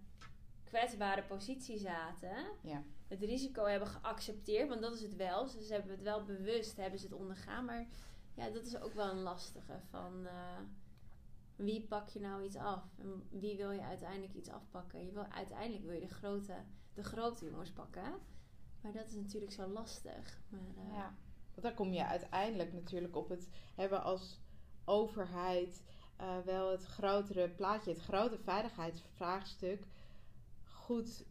kwetsbare 0.65 1.23
positie 1.23 1.79
zaten. 1.79 2.37
Ja. 2.63 2.83
Het 3.09 3.23
risico 3.23 3.65
hebben 3.65 3.89
geaccepteerd, 3.89 4.69
want 4.69 4.81
dat 4.81 4.95
is 4.95 5.03
het 5.03 5.17
wel. 5.17 5.45
Dus 5.45 5.67
ze 5.67 5.73
hebben 5.73 5.91
het 5.91 6.03
wel 6.03 6.25
bewust, 6.25 6.77
hebben 6.77 6.99
ze 6.99 7.07
het 7.07 7.15
ondergaan. 7.15 7.65
Maar 7.65 7.87
ja, 8.35 8.51
dat 8.51 8.67
is 8.67 8.77
ook 8.77 8.95
wel 8.95 9.11
een 9.11 9.23
lastige 9.23 9.81
van 9.91 10.27
eh, 10.27 10.59
wie 11.57 11.87
pak 11.87 12.09
je 12.09 12.21
nou 12.21 12.43
iets 12.43 12.57
af? 12.57 12.83
En 12.99 13.27
wie 13.31 13.57
wil 13.57 13.71
je 13.71 13.83
uiteindelijk 13.83 14.35
iets 14.35 14.49
afpakken? 14.51 15.05
Je 15.05 15.13
wil, 15.13 15.25
uiteindelijk 15.25 15.85
wil 15.85 15.93
je 15.95 16.01
de 16.01 16.15
grote, 16.15 16.55
de 16.95 17.03
grote 17.05 17.45
jongens 17.45 17.71
pakken. 17.71 18.13
Maar 18.81 18.93
dat 18.93 19.07
is 19.07 19.15
natuurlijk 19.15 19.53
zo 19.53 19.67
lastig. 19.69 20.41
Maar, 20.49 20.61
eh, 20.77 20.95
Ja, 20.95 21.15
want 21.51 21.63
dan 21.63 21.75
kom 21.75 21.93
je 21.93 22.07
uiteindelijk 22.07 22.73
natuurlijk 22.73 23.17
op 23.17 23.29
het 23.29 23.49
hebben 23.75 24.03
als 24.03 24.41
overheid 24.85 25.83
eh, 26.17 26.39
wel 26.45 26.71
het 26.71 26.85
grotere 26.85 27.49
plaatje, 27.49 27.91
het 27.91 28.01
grote 28.03 28.39
veiligheidsvraagstuk 28.39 29.85
goed 30.65 31.25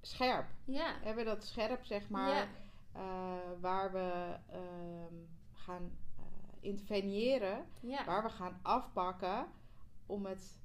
scherp. 0.00 0.46
ja. 0.64 0.98
Hebben 1.02 1.24
dat 1.24 1.44
scherp, 1.44 1.84
zeg 1.84 2.08
maar, 2.08 2.34
Ja. 2.34 2.48
eh, 2.92 3.60
waar 3.60 3.92
we 3.92 4.36
ehm, 4.50 5.14
gaan 5.52 5.98
interveneren, 6.64 7.66
Ja. 7.80 8.04
waar 8.04 8.22
we 8.22 8.30
gaan 8.30 8.58
afpakken 8.62 9.46
om 10.06 10.26
het. 10.26 10.58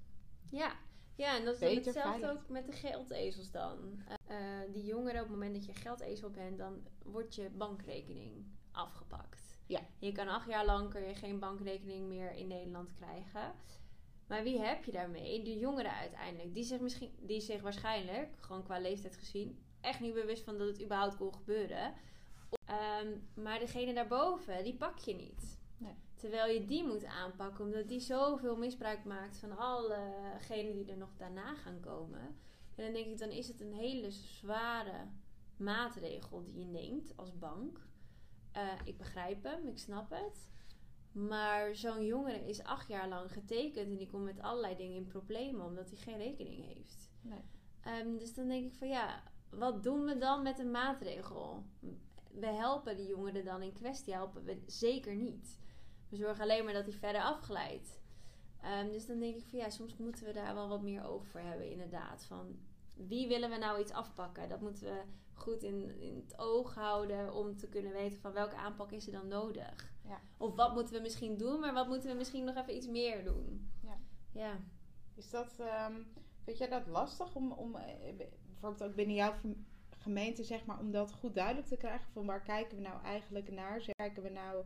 Ja, 0.49 0.71
ja 1.15 1.38
en 1.38 1.45
dat 1.45 1.62
is 1.62 1.75
hetzelfde 1.75 2.01
veilig. 2.01 2.29
ook 2.31 2.49
met 2.49 2.65
de 2.65 2.71
geldezels 2.71 3.51
dan. 3.51 4.03
Eh, 4.07 4.62
eh, 4.62 4.73
die 4.73 4.83
jongeren, 4.83 5.21
op 5.21 5.27
het 5.27 5.38
moment 5.38 5.53
dat 5.53 5.65
je 5.65 5.73
geldezel 5.73 6.29
bent, 6.29 6.57
dan 6.57 6.88
wordt 7.03 7.35
je 7.35 7.49
bankrekening 7.49 8.45
afgepakt. 8.71 9.57
Ja. 9.65 9.79
Je 9.99 10.12
kan 10.12 10.27
acht 10.27 10.47
jaar 10.47 10.65
lang 10.65 10.89
kun 10.89 11.01
je 11.01 11.15
geen 11.15 11.39
bankrekening 11.39 12.07
meer 12.07 12.31
in 12.31 12.47
Nederland 12.47 12.93
krijgen. 12.93 13.53
Maar 14.27 14.43
wie 14.43 14.59
heb 14.62 14.83
je 14.83 14.91
daarmee? 14.91 15.43
De 15.43 15.57
jongeren 15.57 15.91
uiteindelijk. 15.93 16.53
Die 16.53 16.63
zich, 16.63 16.79
misschien, 16.79 17.12
die 17.19 17.41
zich 17.41 17.62
waarschijnlijk, 17.62 18.29
gewoon 18.39 18.63
qua 18.63 18.79
leeftijd 18.79 19.15
gezien, 19.17 19.63
echt 19.81 19.99
niet 19.99 20.13
bewust 20.13 20.43
van 20.43 20.57
dat 20.57 20.67
het 20.67 20.83
überhaupt 20.83 21.17
kon 21.17 21.33
gebeuren. 21.33 21.93
Ehm, 22.65 23.07
maar 23.33 23.59
degene 23.59 23.93
daarboven, 23.93 24.63
die 24.63 24.75
pak 24.75 24.97
je 24.97 25.15
niet. 25.15 25.59
Nee. 25.79 25.93
Terwijl 26.15 26.53
je 26.53 26.65
die 26.65 26.85
moet 26.85 27.05
aanpakken, 27.05 27.65
omdat 27.65 27.87
die 27.87 27.99
zoveel 27.99 28.57
misbruik 28.57 29.05
maakt 29.05 29.37
van 29.37 29.57
allegenen 29.57 30.73
die 30.73 30.91
er 30.91 30.97
nog 30.97 31.15
daarna 31.17 31.55
gaan 31.55 31.79
komen. 31.79 32.21
En 32.75 32.83
dan 32.83 32.93
denk 32.93 33.05
ik, 33.05 33.17
dan 33.17 33.29
is 33.29 33.47
het 33.47 33.61
een 33.61 33.73
hele 33.73 34.11
zware 34.11 35.07
maatregel 35.57 36.43
die 36.43 36.59
je 36.59 36.65
neemt 36.65 37.17
als 37.17 37.37
bank. 37.37 37.87
Eh, 38.51 38.73
ik 38.83 38.97
begrijp 38.97 39.43
hem, 39.43 39.67
ik 39.67 39.77
snap 39.77 40.09
het. 40.09 40.49
Maar 41.11 41.75
zo'n 41.75 42.05
jongere 42.05 42.47
is 42.47 42.63
acht 42.63 42.87
jaar 42.87 43.07
lang 43.07 43.31
getekend 43.31 43.89
en 43.89 43.97
die 43.97 44.09
komt 44.09 44.23
met 44.23 44.39
allerlei 44.39 44.75
dingen 44.75 44.95
in 44.95 45.07
problemen 45.07 45.65
omdat 45.65 45.89
hij 45.89 45.97
geen 45.97 46.17
rekening 46.17 46.65
heeft. 46.65 47.11
Nee. 47.21 47.41
Ehm, 47.81 48.17
dus 48.17 48.33
dan 48.33 48.47
denk 48.47 48.65
ik 48.65 48.73
van 48.73 48.87
ja, 48.87 49.23
wat 49.49 49.83
doen 49.83 50.05
we 50.05 50.17
dan 50.17 50.43
met 50.43 50.59
een 50.59 50.71
maatregel? 50.71 51.63
We 52.31 52.47
helpen 52.47 52.97
die 52.97 53.07
jongeren 53.07 53.45
dan 53.45 53.61
in 53.61 53.73
kwestie, 53.73 54.13
helpen 54.13 54.43
we 54.43 54.63
zeker 54.65 55.15
niet. 55.15 55.57
We 56.10 56.15
zorgen 56.15 56.43
alleen 56.43 56.63
maar 56.63 56.74
dat 56.74 56.86
hij 56.86 56.93
verder 56.93 57.22
afglijdt. 57.22 58.00
Ehm, 58.62 58.91
dus 58.91 59.06
dan 59.06 59.19
denk 59.19 59.36
ik 59.36 59.45
van 59.50 59.60
ja, 59.60 59.69
soms 59.69 59.98
moeten 59.98 60.26
we 60.26 60.34
daar 60.34 60.54
wel 60.54 60.67
wat 60.67 60.82
meer 60.82 61.06
oog 61.06 61.28
voor 61.28 61.39
hebben 61.39 61.72
inderdaad. 61.72 62.26
Van 62.26 62.60
wie 62.93 63.28
willen 63.28 63.50
we 63.50 63.58
nou 63.58 63.80
iets 63.80 63.91
afpakken? 63.91 64.50
Dat 64.50 64.62
moeten 64.62 64.84
we 64.84 65.02
goed 65.34 65.63
in, 65.63 66.00
in 66.00 66.15
het 66.15 66.39
oog 66.39 66.76
houden 66.76 67.34
om 67.34 67.58
te 67.58 67.67
kunnen 67.69 67.91
weten 67.91 68.19
van 68.19 68.34
welke 68.34 68.56
aanpak 68.56 68.91
is 68.91 69.06
er 69.06 69.12
dan 69.12 69.28
nodig. 69.28 69.93
Ja. 70.08 70.19
Of 70.38 70.56
wat 70.56 70.74
moeten 70.74 70.95
we 70.95 71.02
misschien 71.02 71.38
doen, 71.38 71.60
maar 71.60 71.74
wat 71.74 71.88
moeten 71.88 72.10
we 72.10 72.15
misschien 72.15 72.43
nog 72.43 72.56
even 72.56 72.76
iets 72.76 72.88
meer 72.88 73.24
doen. 73.24 73.72
Ja. 73.82 73.98
Ja. 74.32 74.60
Is 75.15 75.30
dat, 75.30 75.60
ehm, 75.60 75.93
vind 76.43 76.58
jij 76.58 76.69
dat 76.69 76.88
lastig 76.88 77.36
om, 77.36 77.52
om 77.52 77.76
eh, 77.76 78.15
bijvoorbeeld 78.45 78.84
ook 78.89 78.95
binnen 78.95 79.15
jouw 79.15 79.34
gem- 79.34 79.65
gemeente, 79.89 80.43
zeg 80.43 80.65
maar, 80.65 80.80
om 80.80 80.91
dat 80.91 81.12
goed 81.12 81.36
duidelijk 81.36 81.67
te 81.67 81.78
krijgen? 81.78 82.12
Van 82.12 82.26
waar 82.26 82.41
kijken 82.41 82.78
we 82.78 82.84
nou 82.84 83.04
eigenlijk 83.04 83.52
naar? 83.52 83.82
Kijken 83.95 84.24
we 84.24 84.30
nou 84.30 84.65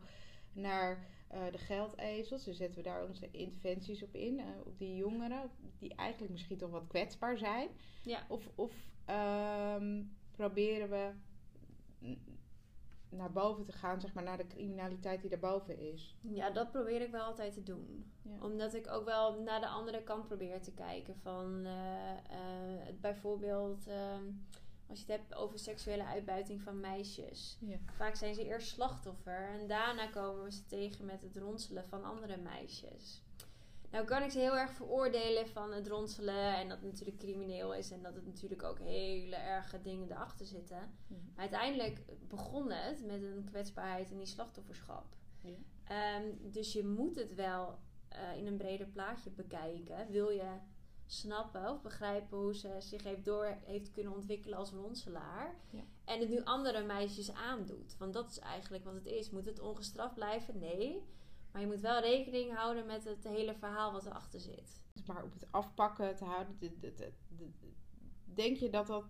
naar 0.52 1.06
de 1.28 1.58
geldezels? 1.58 2.44
Dus 2.44 2.56
zetten 2.56 2.76
we 2.76 2.82
daar 2.82 3.04
onze 3.04 3.30
interventies 3.30 4.02
op 4.02 4.14
in, 4.14 4.38
eh, 4.38 4.46
op 4.64 4.78
die 4.78 4.96
jongeren, 4.96 5.50
die 5.78 5.94
eigenlijk 5.94 6.32
misschien 6.32 6.58
toch 6.58 6.70
wat 6.70 6.86
kwetsbaar 6.86 7.38
zijn? 7.38 7.68
Ja. 8.02 8.26
Of, 8.28 8.48
of 8.54 8.72
ehm, 9.04 10.02
proberen 10.32 10.90
we 10.90 11.10
naar 13.08 13.32
boven 13.32 13.64
te 13.64 13.72
gaan, 13.72 14.00
zeg 14.00 14.14
maar, 14.14 14.24
naar 14.24 14.36
de 14.36 14.46
criminaliteit 14.46 15.20
die 15.20 15.30
daarboven 15.30 15.78
is? 15.78 16.16
Ja, 16.20 16.50
dat 16.50 16.70
probeer 16.70 17.00
ik 17.00 17.10
wel 17.10 17.24
altijd 17.24 17.54
te 17.54 17.62
doen. 17.62 18.12
Ja. 18.22 18.30
Omdat 18.40 18.74
ik 18.74 18.90
ook 18.90 19.04
wel 19.04 19.40
naar 19.40 19.60
de 19.60 19.68
andere 19.68 20.02
kant 20.02 20.26
probeer 20.26 20.60
te 20.60 20.72
kijken. 20.72 21.16
Van 21.22 21.64
eh, 21.64 22.10
eh, 22.10 22.94
bijvoorbeeld, 23.00 23.86
ehm, 23.86 24.24
als 24.86 24.98
je 24.98 25.12
het 25.12 25.20
hebt 25.20 25.34
over 25.34 25.58
seksuele 25.58 26.04
uitbuiting 26.04 26.62
van 26.62 26.80
meisjes. 26.80 27.58
Ja. 27.60 27.76
Vaak 27.96 28.16
zijn 28.16 28.34
ze 28.34 28.44
eerst 28.44 28.68
slachtoffer 28.68 29.48
en 29.60 29.68
daarna 29.68 30.06
komen 30.06 30.44
we 30.44 30.52
ze 30.52 30.66
tegen 30.66 31.04
met 31.04 31.22
het 31.22 31.36
ronselen 31.36 31.84
van 31.88 32.04
andere 32.04 32.36
meisjes. 32.36 33.22
Nou 33.90 34.06
kan 34.06 34.22
ik 34.22 34.30
ze 34.30 34.38
heel 34.38 34.56
erg 34.56 34.70
veroordelen 34.70 35.48
van 35.48 35.72
het 35.72 35.88
ronselen 35.88 36.56
en 36.56 36.68
dat 36.68 36.80
het 36.80 36.90
natuurlijk 36.90 37.18
crimineel 37.18 37.74
is 37.74 37.90
en 37.90 38.02
dat 38.02 38.14
het 38.14 38.26
natuurlijk 38.26 38.62
ook 38.62 38.78
hele 38.78 39.36
erge 39.36 39.80
dingen 39.80 40.10
erachter 40.10 40.46
zitten. 40.46 40.78
Mhm. 41.06 41.20
Maar 41.34 41.40
uiteindelijk 41.40 42.00
begon 42.28 42.70
het 42.70 43.06
met 43.06 43.22
een 43.22 43.44
kwetsbaarheid 43.50 44.10
en 44.10 44.16
die 44.16 44.26
slachtofferschap. 44.26 45.16
Ja. 45.40 45.56
Ehm, 45.84 46.52
dus 46.52 46.72
je 46.72 46.84
moet 46.84 47.14
het 47.14 47.34
wel 47.34 47.78
eh, 48.08 48.36
in 48.36 48.46
een 48.46 48.56
breder 48.56 48.86
plaatje 48.86 49.30
bekijken. 49.30 50.10
Wil 50.10 50.30
je 50.30 50.50
snappen 51.06 51.70
of 51.70 51.82
begrijpen 51.82 52.38
hoe 52.38 52.54
ze 52.54 52.76
zich 52.78 53.02
heeft, 53.02 53.24
door 53.24 53.58
heeft 53.64 53.90
kunnen 53.90 54.14
ontwikkelen 54.14 54.58
als 54.58 54.70
ronselaar. 54.70 55.54
Ja. 55.70 55.82
En 56.04 56.20
het 56.20 56.28
nu 56.28 56.44
andere 56.44 56.82
meisjes 56.84 57.32
aandoet. 57.32 57.96
Want 57.98 58.12
dat 58.12 58.30
is 58.30 58.38
eigenlijk 58.38 58.84
wat 58.84 58.94
het 58.94 59.06
is. 59.06 59.30
Moet 59.30 59.46
het 59.46 59.60
ongestraft 59.60 60.14
blijven? 60.14 60.58
Nee. 60.58 61.02
Maar 61.52 61.60
je 61.62 61.68
moet 61.68 61.80
wel 61.80 62.00
rekening 62.00 62.54
houden 62.54 62.86
met 62.86 63.04
het 63.04 63.24
hele 63.24 63.54
verhaal 63.54 63.92
wat 63.92 64.06
erachter 64.06 64.40
zit. 64.40 64.82
Dus 64.92 65.04
maar 65.06 65.24
op 65.24 65.32
het 65.32 65.46
afpakken 65.50 66.16
te 66.16 66.24
houden, 66.24 66.56
de- 66.58 66.78
de- 66.78 66.94
de- 66.94 67.12
de- 67.36 67.72
denk 68.24 68.56
je 68.56 68.70
dat 68.70 68.86
dat 68.86 69.04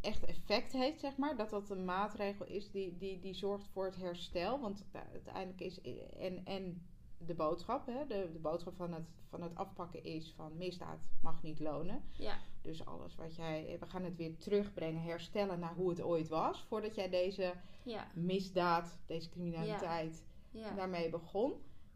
echt 0.00 0.24
effect 0.24 0.72
heeft, 0.72 1.00
zeg 1.00 1.16
maar. 1.16 1.36
Dat 1.36 1.50
dat 1.50 1.70
een 1.70 1.84
maatregel 1.84 2.46
is 2.46 2.70
die, 2.70 2.96
die, 2.96 3.20
die 3.20 3.34
zorgt 3.34 3.66
voor 3.68 3.84
het 3.84 3.96
herstel. 3.96 4.60
Want 4.60 4.84
uiteindelijk 5.12 5.60
is. 5.60 5.80
En, 6.10 6.44
en 6.44 6.86
de 7.26 7.34
boodschap, 7.34 7.86
hè, 7.86 8.06
de, 8.06 8.30
de 8.32 8.38
boodschap 8.38 8.76
van 8.76 8.92
het, 8.92 9.08
van 9.28 9.42
het 9.42 9.54
afpakken 9.54 10.04
is 10.04 10.32
van 10.36 10.56
misdaad 10.56 10.98
mag 11.22 11.42
niet 11.42 11.60
lonen. 11.60 12.02
Ja. 12.12 12.38
Dus 12.62 12.84
alles 12.86 13.14
wat 13.14 13.36
jij. 13.36 13.76
We 13.80 13.86
gaan 13.86 14.04
het 14.04 14.16
weer 14.16 14.36
terugbrengen, 14.36 15.02
herstellen 15.02 15.58
naar 15.58 15.74
hoe 15.74 15.88
het 15.88 16.00
ooit 16.02 16.28
was. 16.28 16.64
Voordat 16.68 16.94
jij 16.94 17.08
deze 17.08 17.54
Ja. 17.84 18.06
misdaad, 18.14 18.98
deze 19.06 19.28
criminaliteit 19.28 20.24
Ja. 20.50 20.74
daarmee 20.74 21.10
begon. 21.10 21.52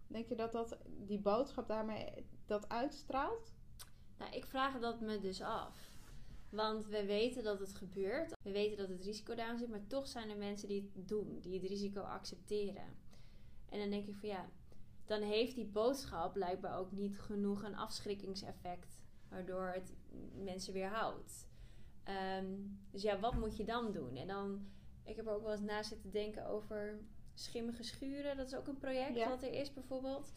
Denk 0.07 0.26
je 0.29 0.35
dat, 0.35 0.53
dat 0.53 0.79
die 0.87 1.20
boodschap 1.20 1.68
daarmee 1.68 2.26
dat 2.47 2.68
uitstraalt? 2.68 3.53
Nou, 4.18 4.33
ik 4.33 4.47
vraag 4.47 4.79
dat 4.81 5.01
me 5.01 5.18
dus 5.18 5.41
af. 5.43 5.97
Want 6.51 6.87
we 6.87 7.05
weten 7.05 7.45
dat 7.45 7.61
het 7.61 7.74
gebeurt. 7.74 8.33
We 8.43 8.53
weten 8.53 8.76
dat 8.76 8.89
het 8.89 9.05
risico 9.05 9.35
daarin 9.35 9.59
zit. 9.59 9.68
Maar 9.68 9.87
toch 9.87 10.09
zijn 10.09 10.31
er 10.31 10.37
mensen 10.37 10.68
die 10.68 10.91
het 10.95 11.09
doen. 11.09 11.39
Die 11.41 11.61
het 11.61 11.68
risico 11.68 12.01
accepteren. 12.01 12.97
En 13.68 13.79
dan 13.79 13.91
denk 13.91 14.07
ik 14.07 14.16
van 14.16 14.29
ja, 14.29 14.49
dan 15.09 15.23
heeft 15.23 15.55
die 15.55 15.67
boodschap 15.67 16.33
blijkbaar 16.33 16.79
ook 16.79 16.93
niet 16.93 17.19
genoeg 17.19 17.63
een 17.63 17.77
afschrikkingseffect. 17.77 19.01
Waardoor 19.29 19.67
het 19.75 19.95
mensen 20.35 20.73
weerhoudt. 20.73 21.49
Ehm, 22.05 22.47
dus 22.91 23.03
ja, 23.03 23.19
wat 23.19 23.35
moet 23.35 23.57
je 23.57 23.65
dan 23.65 23.93
doen? 23.93 24.17
En 24.17 24.27
dan, 24.27 24.67
ik 25.05 25.17
heb 25.17 25.27
er 25.27 25.33
ook 25.33 25.43
wel 25.43 25.53
eens 25.53 25.61
na 25.61 25.83
zitten 25.83 26.11
denken 26.11 26.47
over 26.47 27.01
schimmige 27.35 27.83
schuren. 27.83 28.37
Dat 28.37 28.47
is 28.47 28.55
ook 28.55 28.67
een 28.67 28.79
project 28.79 29.15
Ja. 29.15 29.29
wat 29.29 29.43
er 29.43 29.53
is 29.53 29.73
bijvoorbeeld. 29.73 30.33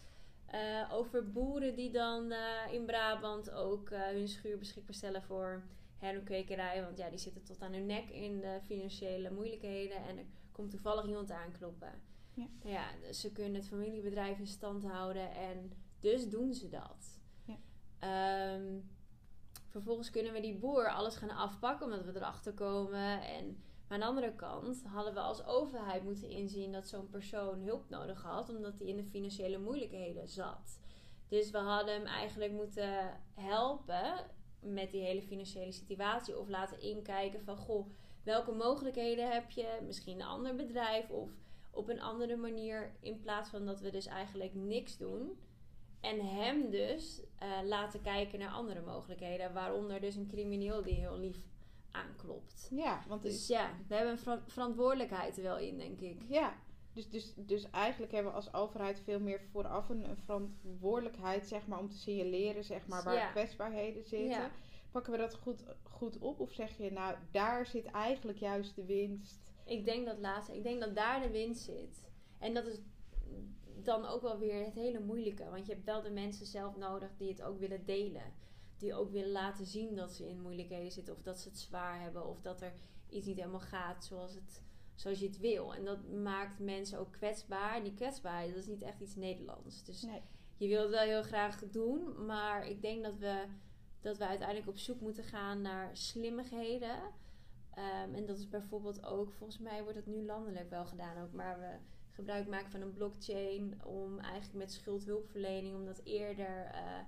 Eh, 0.45 0.89
over 0.91 1.31
boeren 1.31 1.75
die 1.75 1.91
dan 1.91 2.31
eh, 2.31 2.73
in 2.73 2.85
Brabant 2.85 3.51
ook 3.51 3.89
eh, 3.89 4.01
hun 4.01 4.27
schuur 4.27 4.57
beschikbaar 4.57 4.95
stellen 4.95 5.23
voor 5.23 5.63
hernenkwekerij. 5.97 6.81
Want 6.83 6.97
ja, 6.97 7.09
die 7.09 7.19
zitten 7.19 7.43
tot 7.43 7.61
aan 7.61 7.73
hun 7.73 7.85
nek 7.85 8.09
in 8.09 8.39
de 8.39 8.59
financiële 8.63 9.31
moeilijkheden. 9.31 9.97
En 9.97 10.17
er 10.17 10.25
komt 10.51 10.71
toevallig 10.71 11.05
iemand 11.05 11.31
aankloppen. 11.31 12.01
Ja. 12.33 12.47
Ja, 12.63 13.13
ze 13.13 13.31
kunnen 13.31 13.55
het 13.55 13.67
familiebedrijf 13.67 14.39
in 14.39 14.47
stand 14.47 14.83
houden. 14.83 15.31
En 15.31 15.71
dus 15.99 16.29
doen 16.29 16.53
ze 16.53 16.69
dat. 16.69 17.19
Ja. 17.45 17.57
Ehm, 17.99 18.79
vervolgens 19.67 20.09
kunnen 20.09 20.33
we 20.33 20.41
die 20.41 20.57
boer 20.57 20.89
alles 20.89 21.15
gaan 21.15 21.29
afpakken 21.29 21.85
omdat 21.85 22.05
we 22.05 22.15
erachter 22.15 22.53
komen. 22.53 23.21
En 23.21 23.63
maar 23.91 24.01
aan 24.01 24.13
de 24.15 24.21
andere 24.21 24.35
kant 24.35 24.83
hadden 24.83 25.13
we 25.13 25.19
als 25.19 25.45
overheid 25.45 26.03
moeten 26.03 26.29
inzien 26.29 26.71
dat 26.71 26.87
zo'n 26.87 27.09
persoon 27.09 27.59
hulp 27.59 27.89
nodig 27.89 28.21
had, 28.21 28.49
omdat 28.49 28.77
hij 28.77 28.87
in 28.87 28.97
de 28.97 29.03
financiële 29.03 29.57
moeilijkheden 29.57 30.27
zat. 30.27 30.79
Dus 31.27 31.51
we 31.51 31.57
hadden 31.57 31.93
hem 31.93 32.05
eigenlijk 32.05 32.51
moeten 32.51 33.19
helpen 33.33 34.25
met 34.59 34.91
die 34.91 35.01
hele 35.01 35.21
financiële 35.21 35.71
situatie 35.71 36.37
of 36.37 36.49
laten 36.49 36.81
inkijken 36.81 37.43
van 37.43 37.57
goh, 37.57 37.89
welke 38.23 38.51
mogelijkheden 38.51 39.31
heb 39.31 39.49
je? 39.49 39.79
Misschien 39.85 40.19
een 40.19 40.27
ander 40.27 40.55
bedrijf 40.55 41.09
of 41.09 41.29
op 41.71 41.89
een 41.89 42.01
andere 42.01 42.35
manier 42.35 42.91
in 42.99 43.19
plaats 43.19 43.49
van 43.49 43.65
dat 43.65 43.79
we 43.81 43.89
dus 43.91 44.05
eigenlijk 44.05 44.53
niks 44.53 44.97
doen. 44.97 45.39
En 46.01 46.19
hem 46.25 46.69
dus 46.69 47.21
eh, 47.39 47.49
laten 47.63 48.01
kijken 48.01 48.39
naar 48.39 48.51
andere 48.51 48.81
mogelijkheden, 48.81 49.53
waaronder 49.53 49.99
dus 50.01 50.15
een 50.15 50.27
crimineel 50.27 50.83
die 50.83 50.93
heel 50.93 51.17
lief 51.17 51.37
aanklopt. 51.91 52.67
Ja, 52.71 53.03
want 53.07 53.21
Dus 53.23 53.47
ja, 53.47 53.71
we 53.87 53.95
hebben 53.95 54.11
een 54.13 54.19
ver- 54.19 54.43
verantwoordelijkheid 54.47 55.37
er 55.37 55.43
wel 55.43 55.57
in, 55.57 55.77
denk 55.77 55.99
ik. 55.99 56.21
Ja, 56.27 56.53
dus, 56.93 57.09
dus, 57.09 57.33
dus 57.35 57.69
eigenlijk 57.69 58.11
hebben 58.11 58.31
we 58.31 58.37
als 58.37 58.53
overheid 58.53 58.99
veel 58.99 59.19
meer 59.19 59.41
vooraf 59.51 59.89
een, 59.89 60.09
een 60.09 60.17
verantwoordelijkheid, 60.17 61.47
zeg 61.47 61.67
maar, 61.67 61.79
om 61.79 61.89
te 61.89 61.97
signaleren, 61.97 62.63
zeg 62.63 62.87
maar, 62.87 63.03
waar 63.03 63.13
Ja. 63.15 63.31
kwetsbaarheden 63.31 64.03
zitten. 64.03 64.29
Ja. 64.29 64.51
Pakken 64.91 65.11
we 65.11 65.17
dat 65.17 65.35
goed, 65.35 65.63
goed 65.83 66.17
op? 66.19 66.39
Of 66.39 66.51
zeg 66.51 66.77
je, 66.77 66.91
nou, 66.91 67.15
daar 67.31 67.65
zit 67.65 67.85
eigenlijk 67.85 68.37
juist 68.37 68.75
de 68.75 68.85
winst? 68.85 69.40
Ik 69.71 69.85
denk 69.85 70.05
dat 70.05 70.19
laatste. 70.19 70.55
Ik 70.55 70.63
denk 70.63 70.79
dat 70.79 70.95
daar 70.95 71.21
de 71.21 71.29
winst 71.29 71.63
zit. 71.63 72.03
En 72.39 72.53
dat 72.53 72.65
is 72.65 72.81
dan 73.83 74.05
ook 74.05 74.21
wel 74.21 74.39
weer 74.39 74.65
het 74.65 74.73
hele 74.73 74.99
moeilijke. 74.99 75.49
Want 75.49 75.65
je 75.65 75.73
hebt 75.73 75.85
wel 75.85 76.01
de 76.01 76.09
mensen 76.09 76.45
zelf 76.45 76.77
nodig 76.77 77.09
die 77.17 77.29
het 77.29 77.41
ook 77.41 77.59
willen 77.59 77.85
delen. 77.85 78.33
Die 78.77 78.93
ook 78.93 79.11
willen 79.11 79.31
laten 79.31 79.65
zien 79.65 79.95
dat 79.95 80.11
ze 80.11 80.29
in 80.29 80.41
moeilijkheden 80.41 80.91
zitten. 80.91 81.13
Of 81.13 81.21
dat 81.21 81.39
ze 81.39 81.49
het 81.49 81.57
zwaar 81.57 82.01
hebben. 82.01 82.27
Of 82.27 82.41
dat 82.41 82.61
er 82.61 82.73
iets 83.09 83.25
niet 83.25 83.37
helemaal 83.37 83.59
gaat 83.59 84.05
zoals, 84.05 84.33
het, 84.33 84.63
zoals 84.95 85.19
je 85.19 85.27
het 85.27 85.39
wil. 85.39 85.73
En 85.73 85.85
dat 85.85 86.09
maakt 86.09 86.59
mensen 86.59 86.99
ook 86.99 87.11
kwetsbaar. 87.11 87.75
En 87.75 87.83
die 87.83 87.93
kwetsbaarheid, 87.93 88.49
dat 88.49 88.63
is 88.63 88.67
niet 88.67 88.81
echt 88.81 88.99
iets 88.99 89.15
Nederlands. 89.15 89.83
Dus 89.83 90.01
Nee. 90.01 90.21
je 90.57 90.67
wilt 90.67 90.81
het 90.83 90.91
wel 90.91 91.07
heel 91.07 91.23
graag 91.23 91.63
doen. 91.71 92.25
Maar 92.25 92.67
ik 92.67 92.81
denk 92.81 93.03
dat 93.03 93.17
we, 93.17 93.45
dat 94.01 94.17
we 94.17 94.25
uiteindelijk 94.27 94.67
op 94.67 94.77
zoek 94.77 94.99
moeten 95.01 95.23
gaan 95.23 95.61
naar 95.61 95.97
slimmigheden. 95.97 96.99
Ehm, 97.73 98.13
en 98.13 98.25
dat 98.25 98.37
is 98.37 98.49
bijvoorbeeld 98.49 99.05
ook, 99.05 99.31
volgens 99.31 99.59
mij 99.59 99.83
wordt 99.83 99.97
het 99.97 100.07
nu 100.07 100.25
landelijk 100.25 100.69
wel 100.69 100.85
gedaan 100.85 101.23
ook. 101.23 101.31
Maar 101.31 101.59
we 101.59 101.77
gebruik 102.09 102.47
maken 102.47 102.71
van 102.71 102.81
een 102.81 102.93
blockchain 102.93 103.85
om 103.85 104.19
eigenlijk 104.19 104.53
met 104.57 104.71
schuldhulpverlening, 104.71 105.75
om 105.75 105.85
dat 105.85 106.01
eerder 106.03 106.65
eh, 106.65 106.99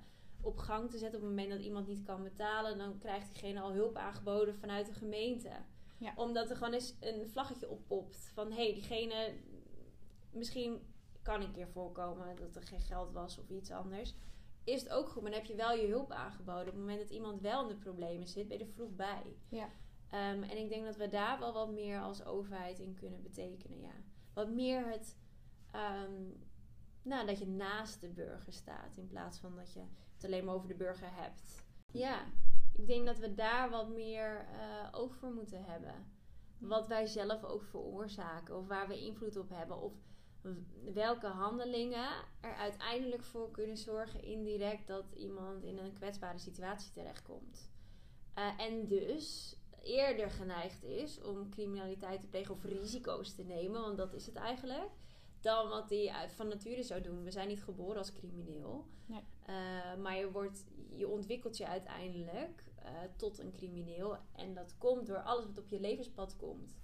op 0.41 0.57
gang 0.57 0.89
te 0.89 0.97
zetten. 0.97 1.19
Op 1.19 1.25
het 1.25 1.35
moment 1.35 1.51
dat 1.51 1.65
iemand 1.65 1.87
niet 1.87 2.03
kan 2.03 2.23
betalen, 2.23 2.77
dan 2.77 2.97
krijgt 2.97 3.27
diegene 3.27 3.59
al 3.59 3.73
hulp 3.73 3.95
aangeboden 3.95 4.55
vanuit 4.55 4.85
de 4.85 4.93
gemeente. 4.93 5.51
Ja. 5.97 6.13
Omdat 6.15 6.49
er 6.49 6.55
gewoon 6.55 6.73
eens 6.73 6.95
een 6.99 7.27
vlaggetje 7.27 7.69
oppopt 7.69 8.31
van 8.33 8.51
hé, 8.51 8.63
hey, 8.63 8.73
diegene 8.73 9.33
misschien 10.31 10.81
kan 11.21 11.41
een 11.41 11.51
keer 11.51 11.67
voorkomen 11.67 12.35
dat 12.35 12.55
er 12.55 12.63
geen 12.63 12.79
geld 12.79 13.11
was 13.11 13.37
of 13.37 13.49
iets 13.49 13.71
anders. 13.71 14.15
Is 14.63 14.81
het 14.81 14.89
ook 14.89 15.09
goed, 15.09 15.21
maar 15.21 15.31
dan 15.31 15.39
heb 15.39 15.49
je 15.49 15.55
wel 15.55 15.73
je 15.73 15.87
hulp 15.87 16.11
aangeboden. 16.11 16.67
Op 16.67 16.73
het 16.73 16.79
moment 16.79 16.99
dat 16.99 17.09
iemand 17.09 17.41
wel 17.41 17.61
in 17.61 17.67
de 17.67 17.75
problemen 17.75 18.27
zit, 18.27 18.47
ben 18.47 18.57
je 18.57 18.63
er 18.63 18.69
vroeg 18.69 18.95
bij. 18.95 19.35
Ja. 19.49 19.69
Ehm, 20.13 20.43
en 20.43 20.57
ik 20.57 20.69
denk 20.69 20.85
dat 20.85 20.95
we 20.95 21.07
daar 21.07 21.39
wel 21.39 21.53
wat 21.53 21.71
meer 21.71 22.01
als 22.01 22.25
overheid 22.25 22.79
in 22.79 22.93
kunnen 22.93 23.21
betekenen, 23.21 23.79
ja. 23.79 23.93
Wat 24.33 24.49
meer 24.49 24.85
het, 24.91 25.17
ehm, 25.71 26.21
nou, 27.01 27.25
dat 27.25 27.39
je 27.39 27.47
naast 27.47 28.01
de 28.01 28.09
burger 28.09 28.53
staat 28.53 28.97
in 28.97 29.07
plaats 29.07 29.39
van 29.39 29.55
dat 29.55 29.73
je 29.73 29.83
het 30.13 30.25
alleen 30.25 30.45
maar 30.45 30.55
over 30.55 30.67
de 30.67 30.75
burger 30.75 31.09
hebt. 31.11 31.65
Ja, 31.91 32.25
ik 32.73 32.87
denk 32.87 33.05
dat 33.05 33.17
we 33.17 33.33
daar 33.33 33.69
wat 33.69 33.89
meer 33.89 34.47
eh 34.51 34.87
oog 34.91 35.15
voor 35.15 35.31
moeten 35.31 35.63
hebben. 35.65 36.11
Wat 36.57 36.87
wij 36.87 37.05
zelf 37.05 37.43
ook 37.43 37.63
veroorzaken 37.63 38.57
of 38.57 38.67
waar 38.67 38.87
we 38.87 39.05
invloed 39.05 39.37
op 39.37 39.49
hebben. 39.49 39.81
Of 39.81 39.93
welke 40.93 41.27
handelingen 41.27 42.09
er 42.41 42.55
uiteindelijk 42.55 43.23
voor 43.23 43.51
kunnen 43.51 43.77
zorgen 43.77 44.23
indirect 44.23 44.87
dat 44.87 45.11
iemand 45.13 45.63
in 45.63 45.77
een 45.77 45.93
kwetsbare 45.93 46.37
situatie 46.37 46.91
terechtkomt. 46.91 47.71
Eh, 48.33 48.59
en 48.59 48.87
dus 48.87 49.57
eerder 49.83 50.31
geneigd 50.31 50.83
is 50.83 51.21
om 51.21 51.49
criminaliteit 51.49 52.21
te 52.21 52.27
plegen 52.27 52.53
of 52.53 52.63
risico's 52.63 53.35
te 53.35 53.43
nemen, 53.43 53.81
want 53.81 53.97
dat 53.97 54.13
is 54.13 54.25
het 54.25 54.35
eigenlijk, 54.35 54.89
dan 55.41 55.69
wat 55.69 55.89
hij 55.89 56.09
uit 56.09 56.31
van 56.31 56.47
nature 56.47 56.83
zou 56.83 57.01
doen. 57.01 57.23
We 57.23 57.31
zijn 57.31 57.47
niet 57.47 57.63
geboren 57.63 57.97
als 57.97 58.13
crimineel, 58.13 58.85
Nee. 59.05 59.23
Eh, 59.45 60.01
maar 60.01 60.17
je, 60.17 60.31
wordt, 60.31 60.65
je 60.89 61.07
ontwikkelt 61.07 61.57
je 61.57 61.67
uiteindelijk 61.67 62.63
eh, 62.75 62.91
tot 63.15 63.39
een 63.39 63.51
crimineel 63.51 64.17
en 64.35 64.53
dat 64.53 64.77
komt 64.77 65.07
door 65.07 65.21
alles 65.21 65.45
wat 65.45 65.57
op 65.57 65.67
je 65.67 65.79
levenspad 65.79 66.35
komt. 66.35 66.75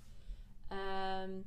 Ehm, 0.67 1.41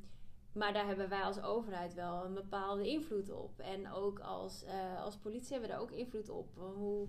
maar 0.52 0.72
daar 0.72 0.86
hebben 0.86 1.08
wij 1.08 1.22
als 1.22 1.42
overheid 1.42 1.94
wel 1.94 2.24
een 2.24 2.34
bepaalde 2.34 2.88
invloed 2.88 3.30
op. 3.30 3.58
En 3.58 3.90
ook 3.90 4.20
als, 4.20 4.64
eh, 4.64 5.02
als 5.02 5.16
politie 5.16 5.52
hebben 5.52 5.68
we 5.68 5.74
daar 5.74 5.84
ook 5.84 5.92
invloed 5.92 6.28
op. 6.28 6.56
Hoe, 6.56 7.08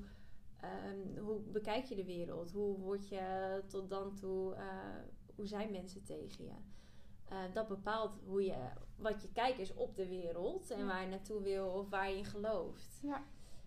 ehm, 0.63 1.17
hoe 1.17 1.39
bekijk 1.39 1.85
je 1.85 1.95
de 1.95 2.05
wereld? 2.05 2.51
Hoe 2.51 2.77
word 2.77 3.09
je 3.09 3.61
tot 3.67 3.89
dan 3.89 4.15
toe, 4.15 4.53
eh, 4.55 4.65
hoe 5.35 5.47
zijn 5.47 5.71
mensen 5.71 6.03
tegen 6.03 6.45
je? 6.45 6.55
Eh, 7.29 7.37
dat 7.53 7.67
bepaalt 7.67 8.19
hoe 8.25 8.43
je, 8.45 8.69
wat 8.95 9.21
je 9.21 9.31
kijk 9.31 9.57
is 9.57 9.73
op 9.73 9.95
de 9.95 10.07
wereld 10.07 10.71
en 10.71 10.79
Ja. 10.79 10.85
waar 10.85 11.01
je 11.01 11.07
naartoe 11.09 11.41
wil 11.41 11.67
of 11.67 11.89
waar 11.89 12.09
je 12.09 12.17
in 12.17 12.25
gelooft. 12.25 12.99
Ja. 13.01 13.23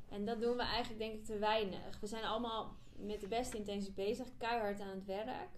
En 0.09 0.25
dat 0.25 0.41
doen 0.41 0.57
we 0.57 0.63
eigenlijk 0.63 1.01
denk 1.01 1.15
ik 1.15 1.25
te 1.25 1.39
weinig. 1.39 2.01
We 2.01 2.07
zijn 2.07 2.25
allemaal 2.25 2.77
met 2.97 3.21
de 3.21 3.29
beste 3.29 3.57
intenties 3.57 3.95
bezig, 3.95 4.37
keihard 4.37 4.81
aan 4.81 4.89
het 4.95 5.05
werk. 5.05 5.49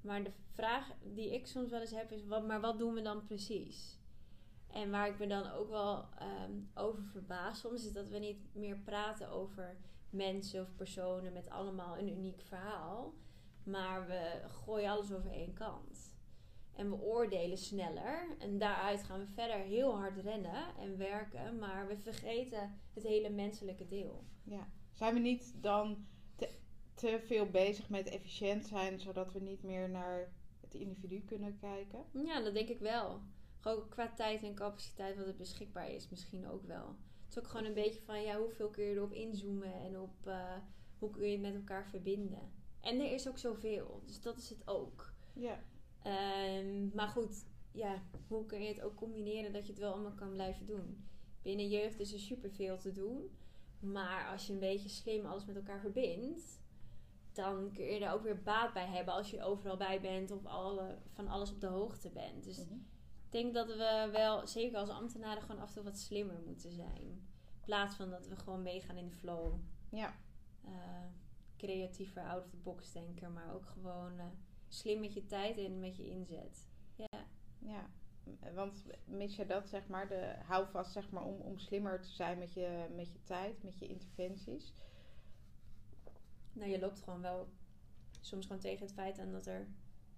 Maar 0.00 0.24
de 0.24 0.32
vraag 0.54 0.90
die 1.02 1.34
ik 1.34 1.46
soms 1.46 1.70
wel 1.70 1.80
eens 1.80 1.90
heb 1.90 2.10
is, 2.12 2.26
wat, 2.26 2.46
maar 2.46 2.60
wat 2.60 2.78
doen 2.78 2.94
we 2.94 3.02
dan 3.02 3.24
precies? 3.24 3.98
En 4.68 4.90
waar 4.90 5.08
ik 5.08 5.18
me 5.18 5.26
dan 5.26 5.50
ook 5.50 5.68
wel 5.68 6.04
ehm, 6.18 6.52
over 6.74 7.02
verbaas 7.02 7.60
soms, 7.60 7.86
is 7.86 7.92
dat 7.92 8.08
we 8.08 8.18
niet 8.18 8.54
meer 8.54 8.78
praten 8.78 9.30
over 9.30 9.76
mensen 10.10 10.62
of 10.62 10.74
personen 10.76 11.32
met 11.32 11.50
allemaal 11.50 11.98
een 11.98 12.08
uniek 12.08 12.40
verhaal. 12.40 13.14
Maar 13.64 14.06
we 14.06 14.42
gooien 14.46 14.90
alles 14.90 15.12
over 15.12 15.30
één 15.30 15.52
kant. 15.52 16.16
En 16.72 16.90
we 16.90 16.96
oordelen 16.96 17.58
sneller. 17.58 18.36
En 18.38 18.58
daaruit 18.58 19.02
gaan 19.02 19.20
we 19.20 19.26
verder 19.26 19.56
heel 19.56 19.96
hard 19.96 20.18
rennen 20.18 20.76
en 20.78 20.96
werken. 20.96 21.58
Maar 21.58 21.86
we 21.86 21.96
vergeten 21.96 22.78
het 22.94 23.02
hele 23.02 23.30
menselijke 23.30 23.88
deel. 23.88 24.24
ja. 24.42 24.68
Zijn 24.92 25.14
we 25.14 25.20
niet 25.20 25.54
dan 25.62 26.06
te, 26.36 26.48
te 26.94 27.20
veel 27.26 27.50
bezig 27.50 27.88
met 27.88 28.08
efficiënt 28.08 28.66
zijn, 28.66 29.00
zodat 29.00 29.32
we 29.32 29.40
niet 29.40 29.62
meer 29.62 29.90
naar 29.90 30.32
het 30.60 30.74
individu 30.74 31.20
kunnen 31.20 31.58
kijken? 31.58 32.04
Ja, 32.12 32.40
dat 32.40 32.54
denk 32.54 32.68
ik 32.68 32.78
wel. 32.78 33.20
Gewoon 33.60 33.88
qua 33.88 34.12
tijd 34.14 34.42
en 34.42 34.54
capaciteit 34.54 35.16
wat 35.16 35.26
er 35.26 35.36
beschikbaar 35.36 35.90
is, 35.90 36.08
misschien 36.08 36.48
ook 36.48 36.66
wel. 36.66 36.96
Het 37.38 37.46
is 37.46 37.52
ook 37.52 37.56
gewoon 37.58 37.76
een 37.76 37.82
beetje 37.84 38.02
van, 38.02 38.22
ja, 38.22 38.38
hoeveel 38.38 38.70
kun 38.70 38.84
je 38.84 38.94
erop 38.94 39.12
inzoomen 39.12 39.72
en 39.72 40.00
op 40.00 40.26
eh, 40.26 40.56
hoe 40.98 41.10
kun 41.10 41.26
je 41.26 41.32
het 41.32 41.40
met 41.40 41.54
elkaar 41.54 41.86
verbinden. 41.86 42.52
En 42.80 43.00
er 43.00 43.12
is 43.12 43.28
ook 43.28 43.38
zoveel, 43.38 44.02
dus 44.06 44.20
dat 44.20 44.38
is 44.38 44.48
het 44.48 44.68
ook. 44.68 45.12
Ja. 45.32 45.62
Ehm, 46.02 46.88
maar 46.94 47.08
goed, 47.08 47.44
ja, 47.72 48.02
hoe 48.28 48.46
kun 48.46 48.62
je 48.62 48.68
het 48.68 48.80
ook 48.82 48.94
combineren 48.94 49.52
dat 49.52 49.66
je 49.66 49.72
het 49.72 49.80
wel 49.80 49.92
allemaal 49.92 50.14
kan 50.14 50.32
blijven 50.32 50.66
doen? 50.66 51.08
Binnen 51.42 51.68
jeugd 51.68 52.00
is 52.00 52.12
er 52.12 52.18
superveel 52.18 52.78
te 52.78 52.92
doen. 52.92 53.30
Maar 53.80 54.28
als 54.30 54.46
je 54.46 54.52
een 54.52 54.58
beetje 54.58 54.88
slim 54.88 55.26
alles 55.26 55.44
met 55.44 55.56
elkaar 55.56 55.80
verbindt, 55.80 56.60
dan 57.32 57.72
kun 57.72 57.84
je 57.84 58.04
er 58.04 58.12
ook 58.12 58.22
weer 58.22 58.42
baat 58.42 58.72
bij 58.72 58.86
hebben 58.86 59.14
als 59.14 59.30
je 59.30 59.42
overal 59.42 59.76
bij 59.76 60.00
bent 60.00 60.30
of 60.30 60.44
alle, 60.46 60.98
van 61.12 61.28
alles 61.28 61.50
op 61.52 61.60
de 61.60 61.66
hoogte 61.66 62.10
bent. 62.10 62.44
Dus 62.44 62.58
Mhm. 62.58 62.74
ik 63.24 63.30
denk 63.30 63.54
dat 63.54 63.66
we 63.66 64.08
wel, 64.12 64.46
zeker 64.46 64.78
als 64.78 64.88
ambtenaren, 64.88 65.42
gewoon 65.42 65.60
af 65.60 65.68
en 65.68 65.74
toe 65.74 65.82
wat 65.84 65.98
slimmer 65.98 66.40
moeten 66.46 66.72
zijn. 66.72 67.27
In 67.68 67.74
plaats 67.74 67.96
van 67.96 68.10
dat 68.10 68.28
we 68.28 68.36
gewoon 68.36 68.62
meegaan 68.62 68.96
in 68.96 69.06
de 69.06 69.14
flow. 69.14 69.54
Ja. 69.88 70.14
Eh, 70.64 71.04
creatiever, 71.56 72.22
out 72.22 72.44
of 72.44 72.50
the 72.50 72.56
box 72.56 72.92
denken, 72.92 73.32
maar 73.32 73.54
ook 73.54 73.66
gewoon 73.66 74.18
eh, 74.18 74.26
slim 74.68 75.00
met 75.00 75.14
je 75.14 75.26
tijd 75.26 75.58
en 75.58 75.80
met 75.80 75.96
je 75.96 76.08
inzet. 76.08 76.68
Ja. 76.94 77.26
Ja, 77.58 77.90
want 78.54 78.84
mis 79.04 79.36
je 79.36 79.46
dat, 79.46 79.68
zeg 79.68 79.88
maar, 79.88 80.08
de 80.08 80.34
houvast, 80.44 80.92
zeg 80.92 81.10
maar, 81.10 81.24
om, 81.24 81.40
om 81.40 81.58
slimmer 81.58 82.00
te 82.00 82.08
zijn 82.08 82.38
met 82.38 82.52
je, 82.52 82.86
met 82.94 83.12
je 83.12 83.22
tijd, 83.22 83.62
met 83.62 83.78
je 83.78 83.86
interventies? 83.86 84.72
Nou, 86.52 86.70
je 86.70 86.78
loopt 86.78 87.00
gewoon 87.02 87.20
wel 87.20 87.48
soms 88.20 88.46
gewoon 88.46 88.60
tegen 88.60 88.86
het 88.86 88.94
feit 88.94 89.18
aan 89.18 89.32
dat 89.32 89.46
er 89.46 89.68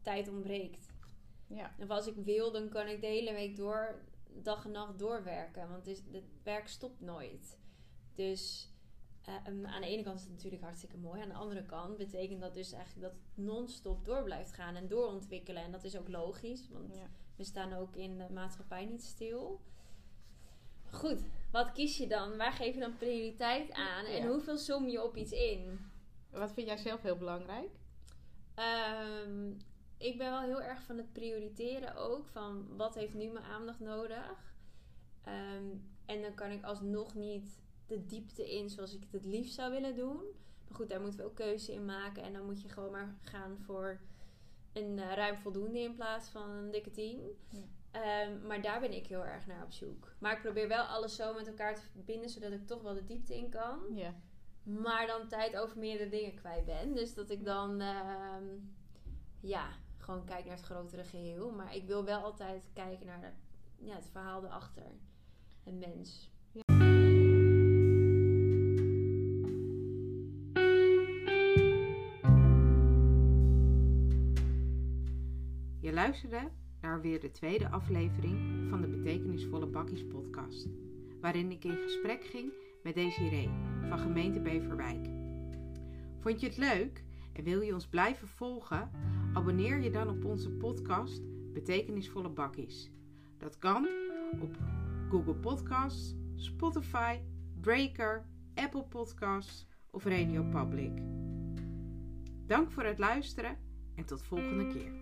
tijd 0.03 0.29
ontbreekt. 0.29 0.93
Ja, 1.47 1.75
En 1.79 1.91
als 1.91 2.07
ik 2.07 2.17
wil, 2.17 2.53
dan 2.53 2.69
kan 2.69 2.87
ik 2.87 3.01
de 3.01 3.07
hele 3.07 3.33
week 3.33 3.57
door, 3.57 4.03
dag 4.43 4.65
en 4.65 4.71
nacht 4.71 4.99
doorwerken. 4.99 5.69
Want 5.69 5.87
het, 5.87 5.97
is, 5.97 6.03
het 6.13 6.25
werk 6.43 6.69
stopt 6.69 7.01
nooit. 7.01 7.59
Dus 8.15 8.73
eh, 9.23 9.35
um, 9.47 9.67
aan 9.67 9.81
de 9.81 9.87
ene 9.87 10.03
kant 10.03 10.19
is 10.19 10.25
het 10.25 10.33
natuurlijk 10.33 10.63
hartstikke 10.63 10.97
mooi. 10.97 11.23
Aan 11.23 11.29
de 11.29 11.35
andere 11.35 11.65
kant 11.65 11.97
betekent 11.97 12.41
dat 12.41 12.55
dus 12.55 12.73
eigenlijk 12.73 13.13
dat 13.13 13.13
het 13.13 13.45
non-stop 13.45 14.05
door 14.05 14.23
blijft 14.23 14.53
gaan 14.53 14.77
en 14.77 14.89
doorontwikkelen. 14.89 15.63
En 15.63 15.73
dat 15.73 15.85
is 15.85 15.97
ook 15.99 16.09
logisch, 16.09 16.69
want 16.69 16.95
ja. 16.95 17.09
we 17.37 17.45
staan 17.45 17.73
ook 17.73 17.97
in 17.97 18.19
de 18.19 18.27
maatschappij 18.33 18.85
niet 18.85 19.03
stil. 19.03 19.61
Goed, 20.91 21.23
wat 21.53 21.73
kies 21.73 21.97
je 21.97 22.07
dan? 22.07 22.37
Waar 22.37 22.53
geef 22.53 22.75
je 22.75 22.81
dan 22.81 22.97
prioriteit 22.97 23.73
aan? 23.73 24.05
En 24.05 24.23
Ja. 24.23 24.29
hoeveel 24.29 24.57
som 24.57 24.89
je 24.89 25.05
op 25.05 25.17
iets 25.17 25.33
in? 25.33 25.91
Wat 26.31 26.53
vind 26.53 26.67
jij 26.67 26.77
zelf 26.77 27.03
heel 27.03 27.17
belangrijk? 27.17 27.71
Ehm, 28.55 29.53
ik 30.01 30.19
ben 30.19 30.31
wel 30.31 30.43
heel 30.43 30.63
erg 30.63 30.83
van 30.83 30.97
het 30.97 31.13
prioriteren 31.13 31.97
ook. 31.97 32.29
Van 32.29 32.77
wat 32.77 32.95
heeft 32.95 33.15
nu 33.15 33.27
mijn 33.29 33.45
aandacht 33.45 33.81
nodig? 33.81 34.55
Ehm, 35.25 35.65
en 36.07 36.23
dan 36.23 36.35
kan 36.35 36.51
ik 36.51 36.65
alsnog 36.65 37.15
niet 37.15 37.61
de 37.87 38.07
diepte 38.07 38.51
in 38.51 38.71
zoals 38.71 38.95
ik 38.95 39.01
het 39.01 39.13
het 39.13 39.25
liefst 39.25 39.55
zou 39.55 39.71
willen 39.71 39.97
doen. 39.97 40.21
Maar 40.69 40.77
goed, 40.77 40.89
daar 40.89 41.01
moeten 41.01 41.21
we 41.21 41.27
ook 41.27 41.35
keuze 41.35 41.73
in 41.73 41.85
maken. 41.85 42.23
En 42.23 42.33
dan 42.33 42.45
moet 42.45 42.63
je 42.63 42.69
gewoon 42.69 42.91
maar 42.91 43.17
gaan 43.21 43.59
voor 43.59 44.01
een 44.73 44.99
eh, 44.99 45.15
ruim 45.15 45.39
voldoende 45.39 45.79
in 45.79 45.95
plaats 45.95 46.29
van 46.29 46.51
een 46.51 46.71
dikke 46.71 46.91
10. 46.91 47.21
Ja. 47.49 47.59
Ehm, 47.91 48.47
maar 48.47 48.63
daar 48.63 48.81
ben 48.81 48.93
ik 48.93 49.07
heel 49.07 49.25
erg 49.25 49.47
naar 49.47 49.65
op 49.65 49.73
zoek. 49.73 50.15
Maar 50.19 50.33
ik 50.33 50.43
probeer 50.43 50.69
wel 50.69 50.85
alles 50.85 51.17
zo 51.17 51.35
met 51.35 51.47
elkaar 51.47 51.75
te 51.75 51.83
verbinden, 51.93 52.31
zodat 52.31 52.53
ik 52.53 52.67
toch 52.67 52.83
wel 52.83 52.95
de 52.95 53.05
diepte 53.05 53.37
in 53.37 53.51
kan. 53.51 53.79
Ja. 53.95 54.15
Maar 54.63 55.07
dan 55.07 55.29
tijd 55.29 55.57
over 55.57 55.79
meerdere 55.79 56.11
dingen 56.11 56.35
kwijt 56.35 56.65
ben. 56.65 56.95
Dus 56.95 57.15
dat 57.15 57.31
ik 57.31 57.45
dan, 57.45 57.81
ehm, 57.81 58.45
ja, 59.41 59.69
gewoon 60.11 60.27
kijk 60.27 60.45
naar 60.45 60.57
het 60.57 60.65
grotere 60.65 61.05
geheel. 61.05 61.51
Maar 61.51 61.77
ik 61.77 61.87
wil 61.87 62.05
wel 62.05 62.23
altijd 62.23 62.63
kijken 62.73 63.07
naar 63.07 63.21
de, 63.21 63.31
ja, 63.87 63.95
het 63.95 64.09
verhaal 64.13 64.45
erachter. 64.45 64.93
Een 65.65 65.79
mens. 65.79 66.31
Je 75.81 75.93
luisterde 75.93 76.51
naar 76.81 77.01
weer 77.01 77.21
de 77.21 77.31
tweede 77.31 77.69
aflevering 77.69 78.69
van 78.71 78.81
de 78.81 78.87
Betekenisvolle 78.87 79.67
Bakkies 79.67 80.07
podcast, 80.07 80.69
waarin 81.21 81.51
ik 81.51 81.65
in 81.65 81.77
gesprek 81.77 82.25
ging 82.25 82.53
met 82.83 82.95
Desiree 82.95 83.51
van 83.89 83.99
gemeente 83.99 84.41
Beverwijk. 84.41 85.09
Vond 86.21 86.41
je 86.41 86.47
het 86.47 86.57
leuk 86.57 87.05
en 87.33 87.45
wil 87.45 87.61
je 87.61 87.75
ons 87.75 87.87
blijven 87.87 88.29
volgen? 88.29 88.91
Abonneer 89.33 89.81
je 89.81 89.91
dan 89.91 90.09
op 90.09 90.25
onze 90.25 90.51
podcast 90.51 91.23
Betekenisvolle 91.53 92.29
Bakkies. 92.29 92.91
Dat 93.39 93.59
kan 93.59 93.89
op 94.41 94.59
Google 95.09 95.35
Podcasts, 95.35 96.15
Spotify, 96.35 97.19
Breaker, 97.61 98.27
Apple 98.55 98.85
Podcasts 98.85 99.67
of 99.91 100.05
Radio 100.05 100.43
Public. 100.43 100.93
Dank 102.47 102.71
voor 102.71 102.85
het 102.85 102.99
luisteren 102.99 103.59
en 103.95 104.05
tot 104.05 104.23
volgende 104.23 104.67
keer. 104.67 105.00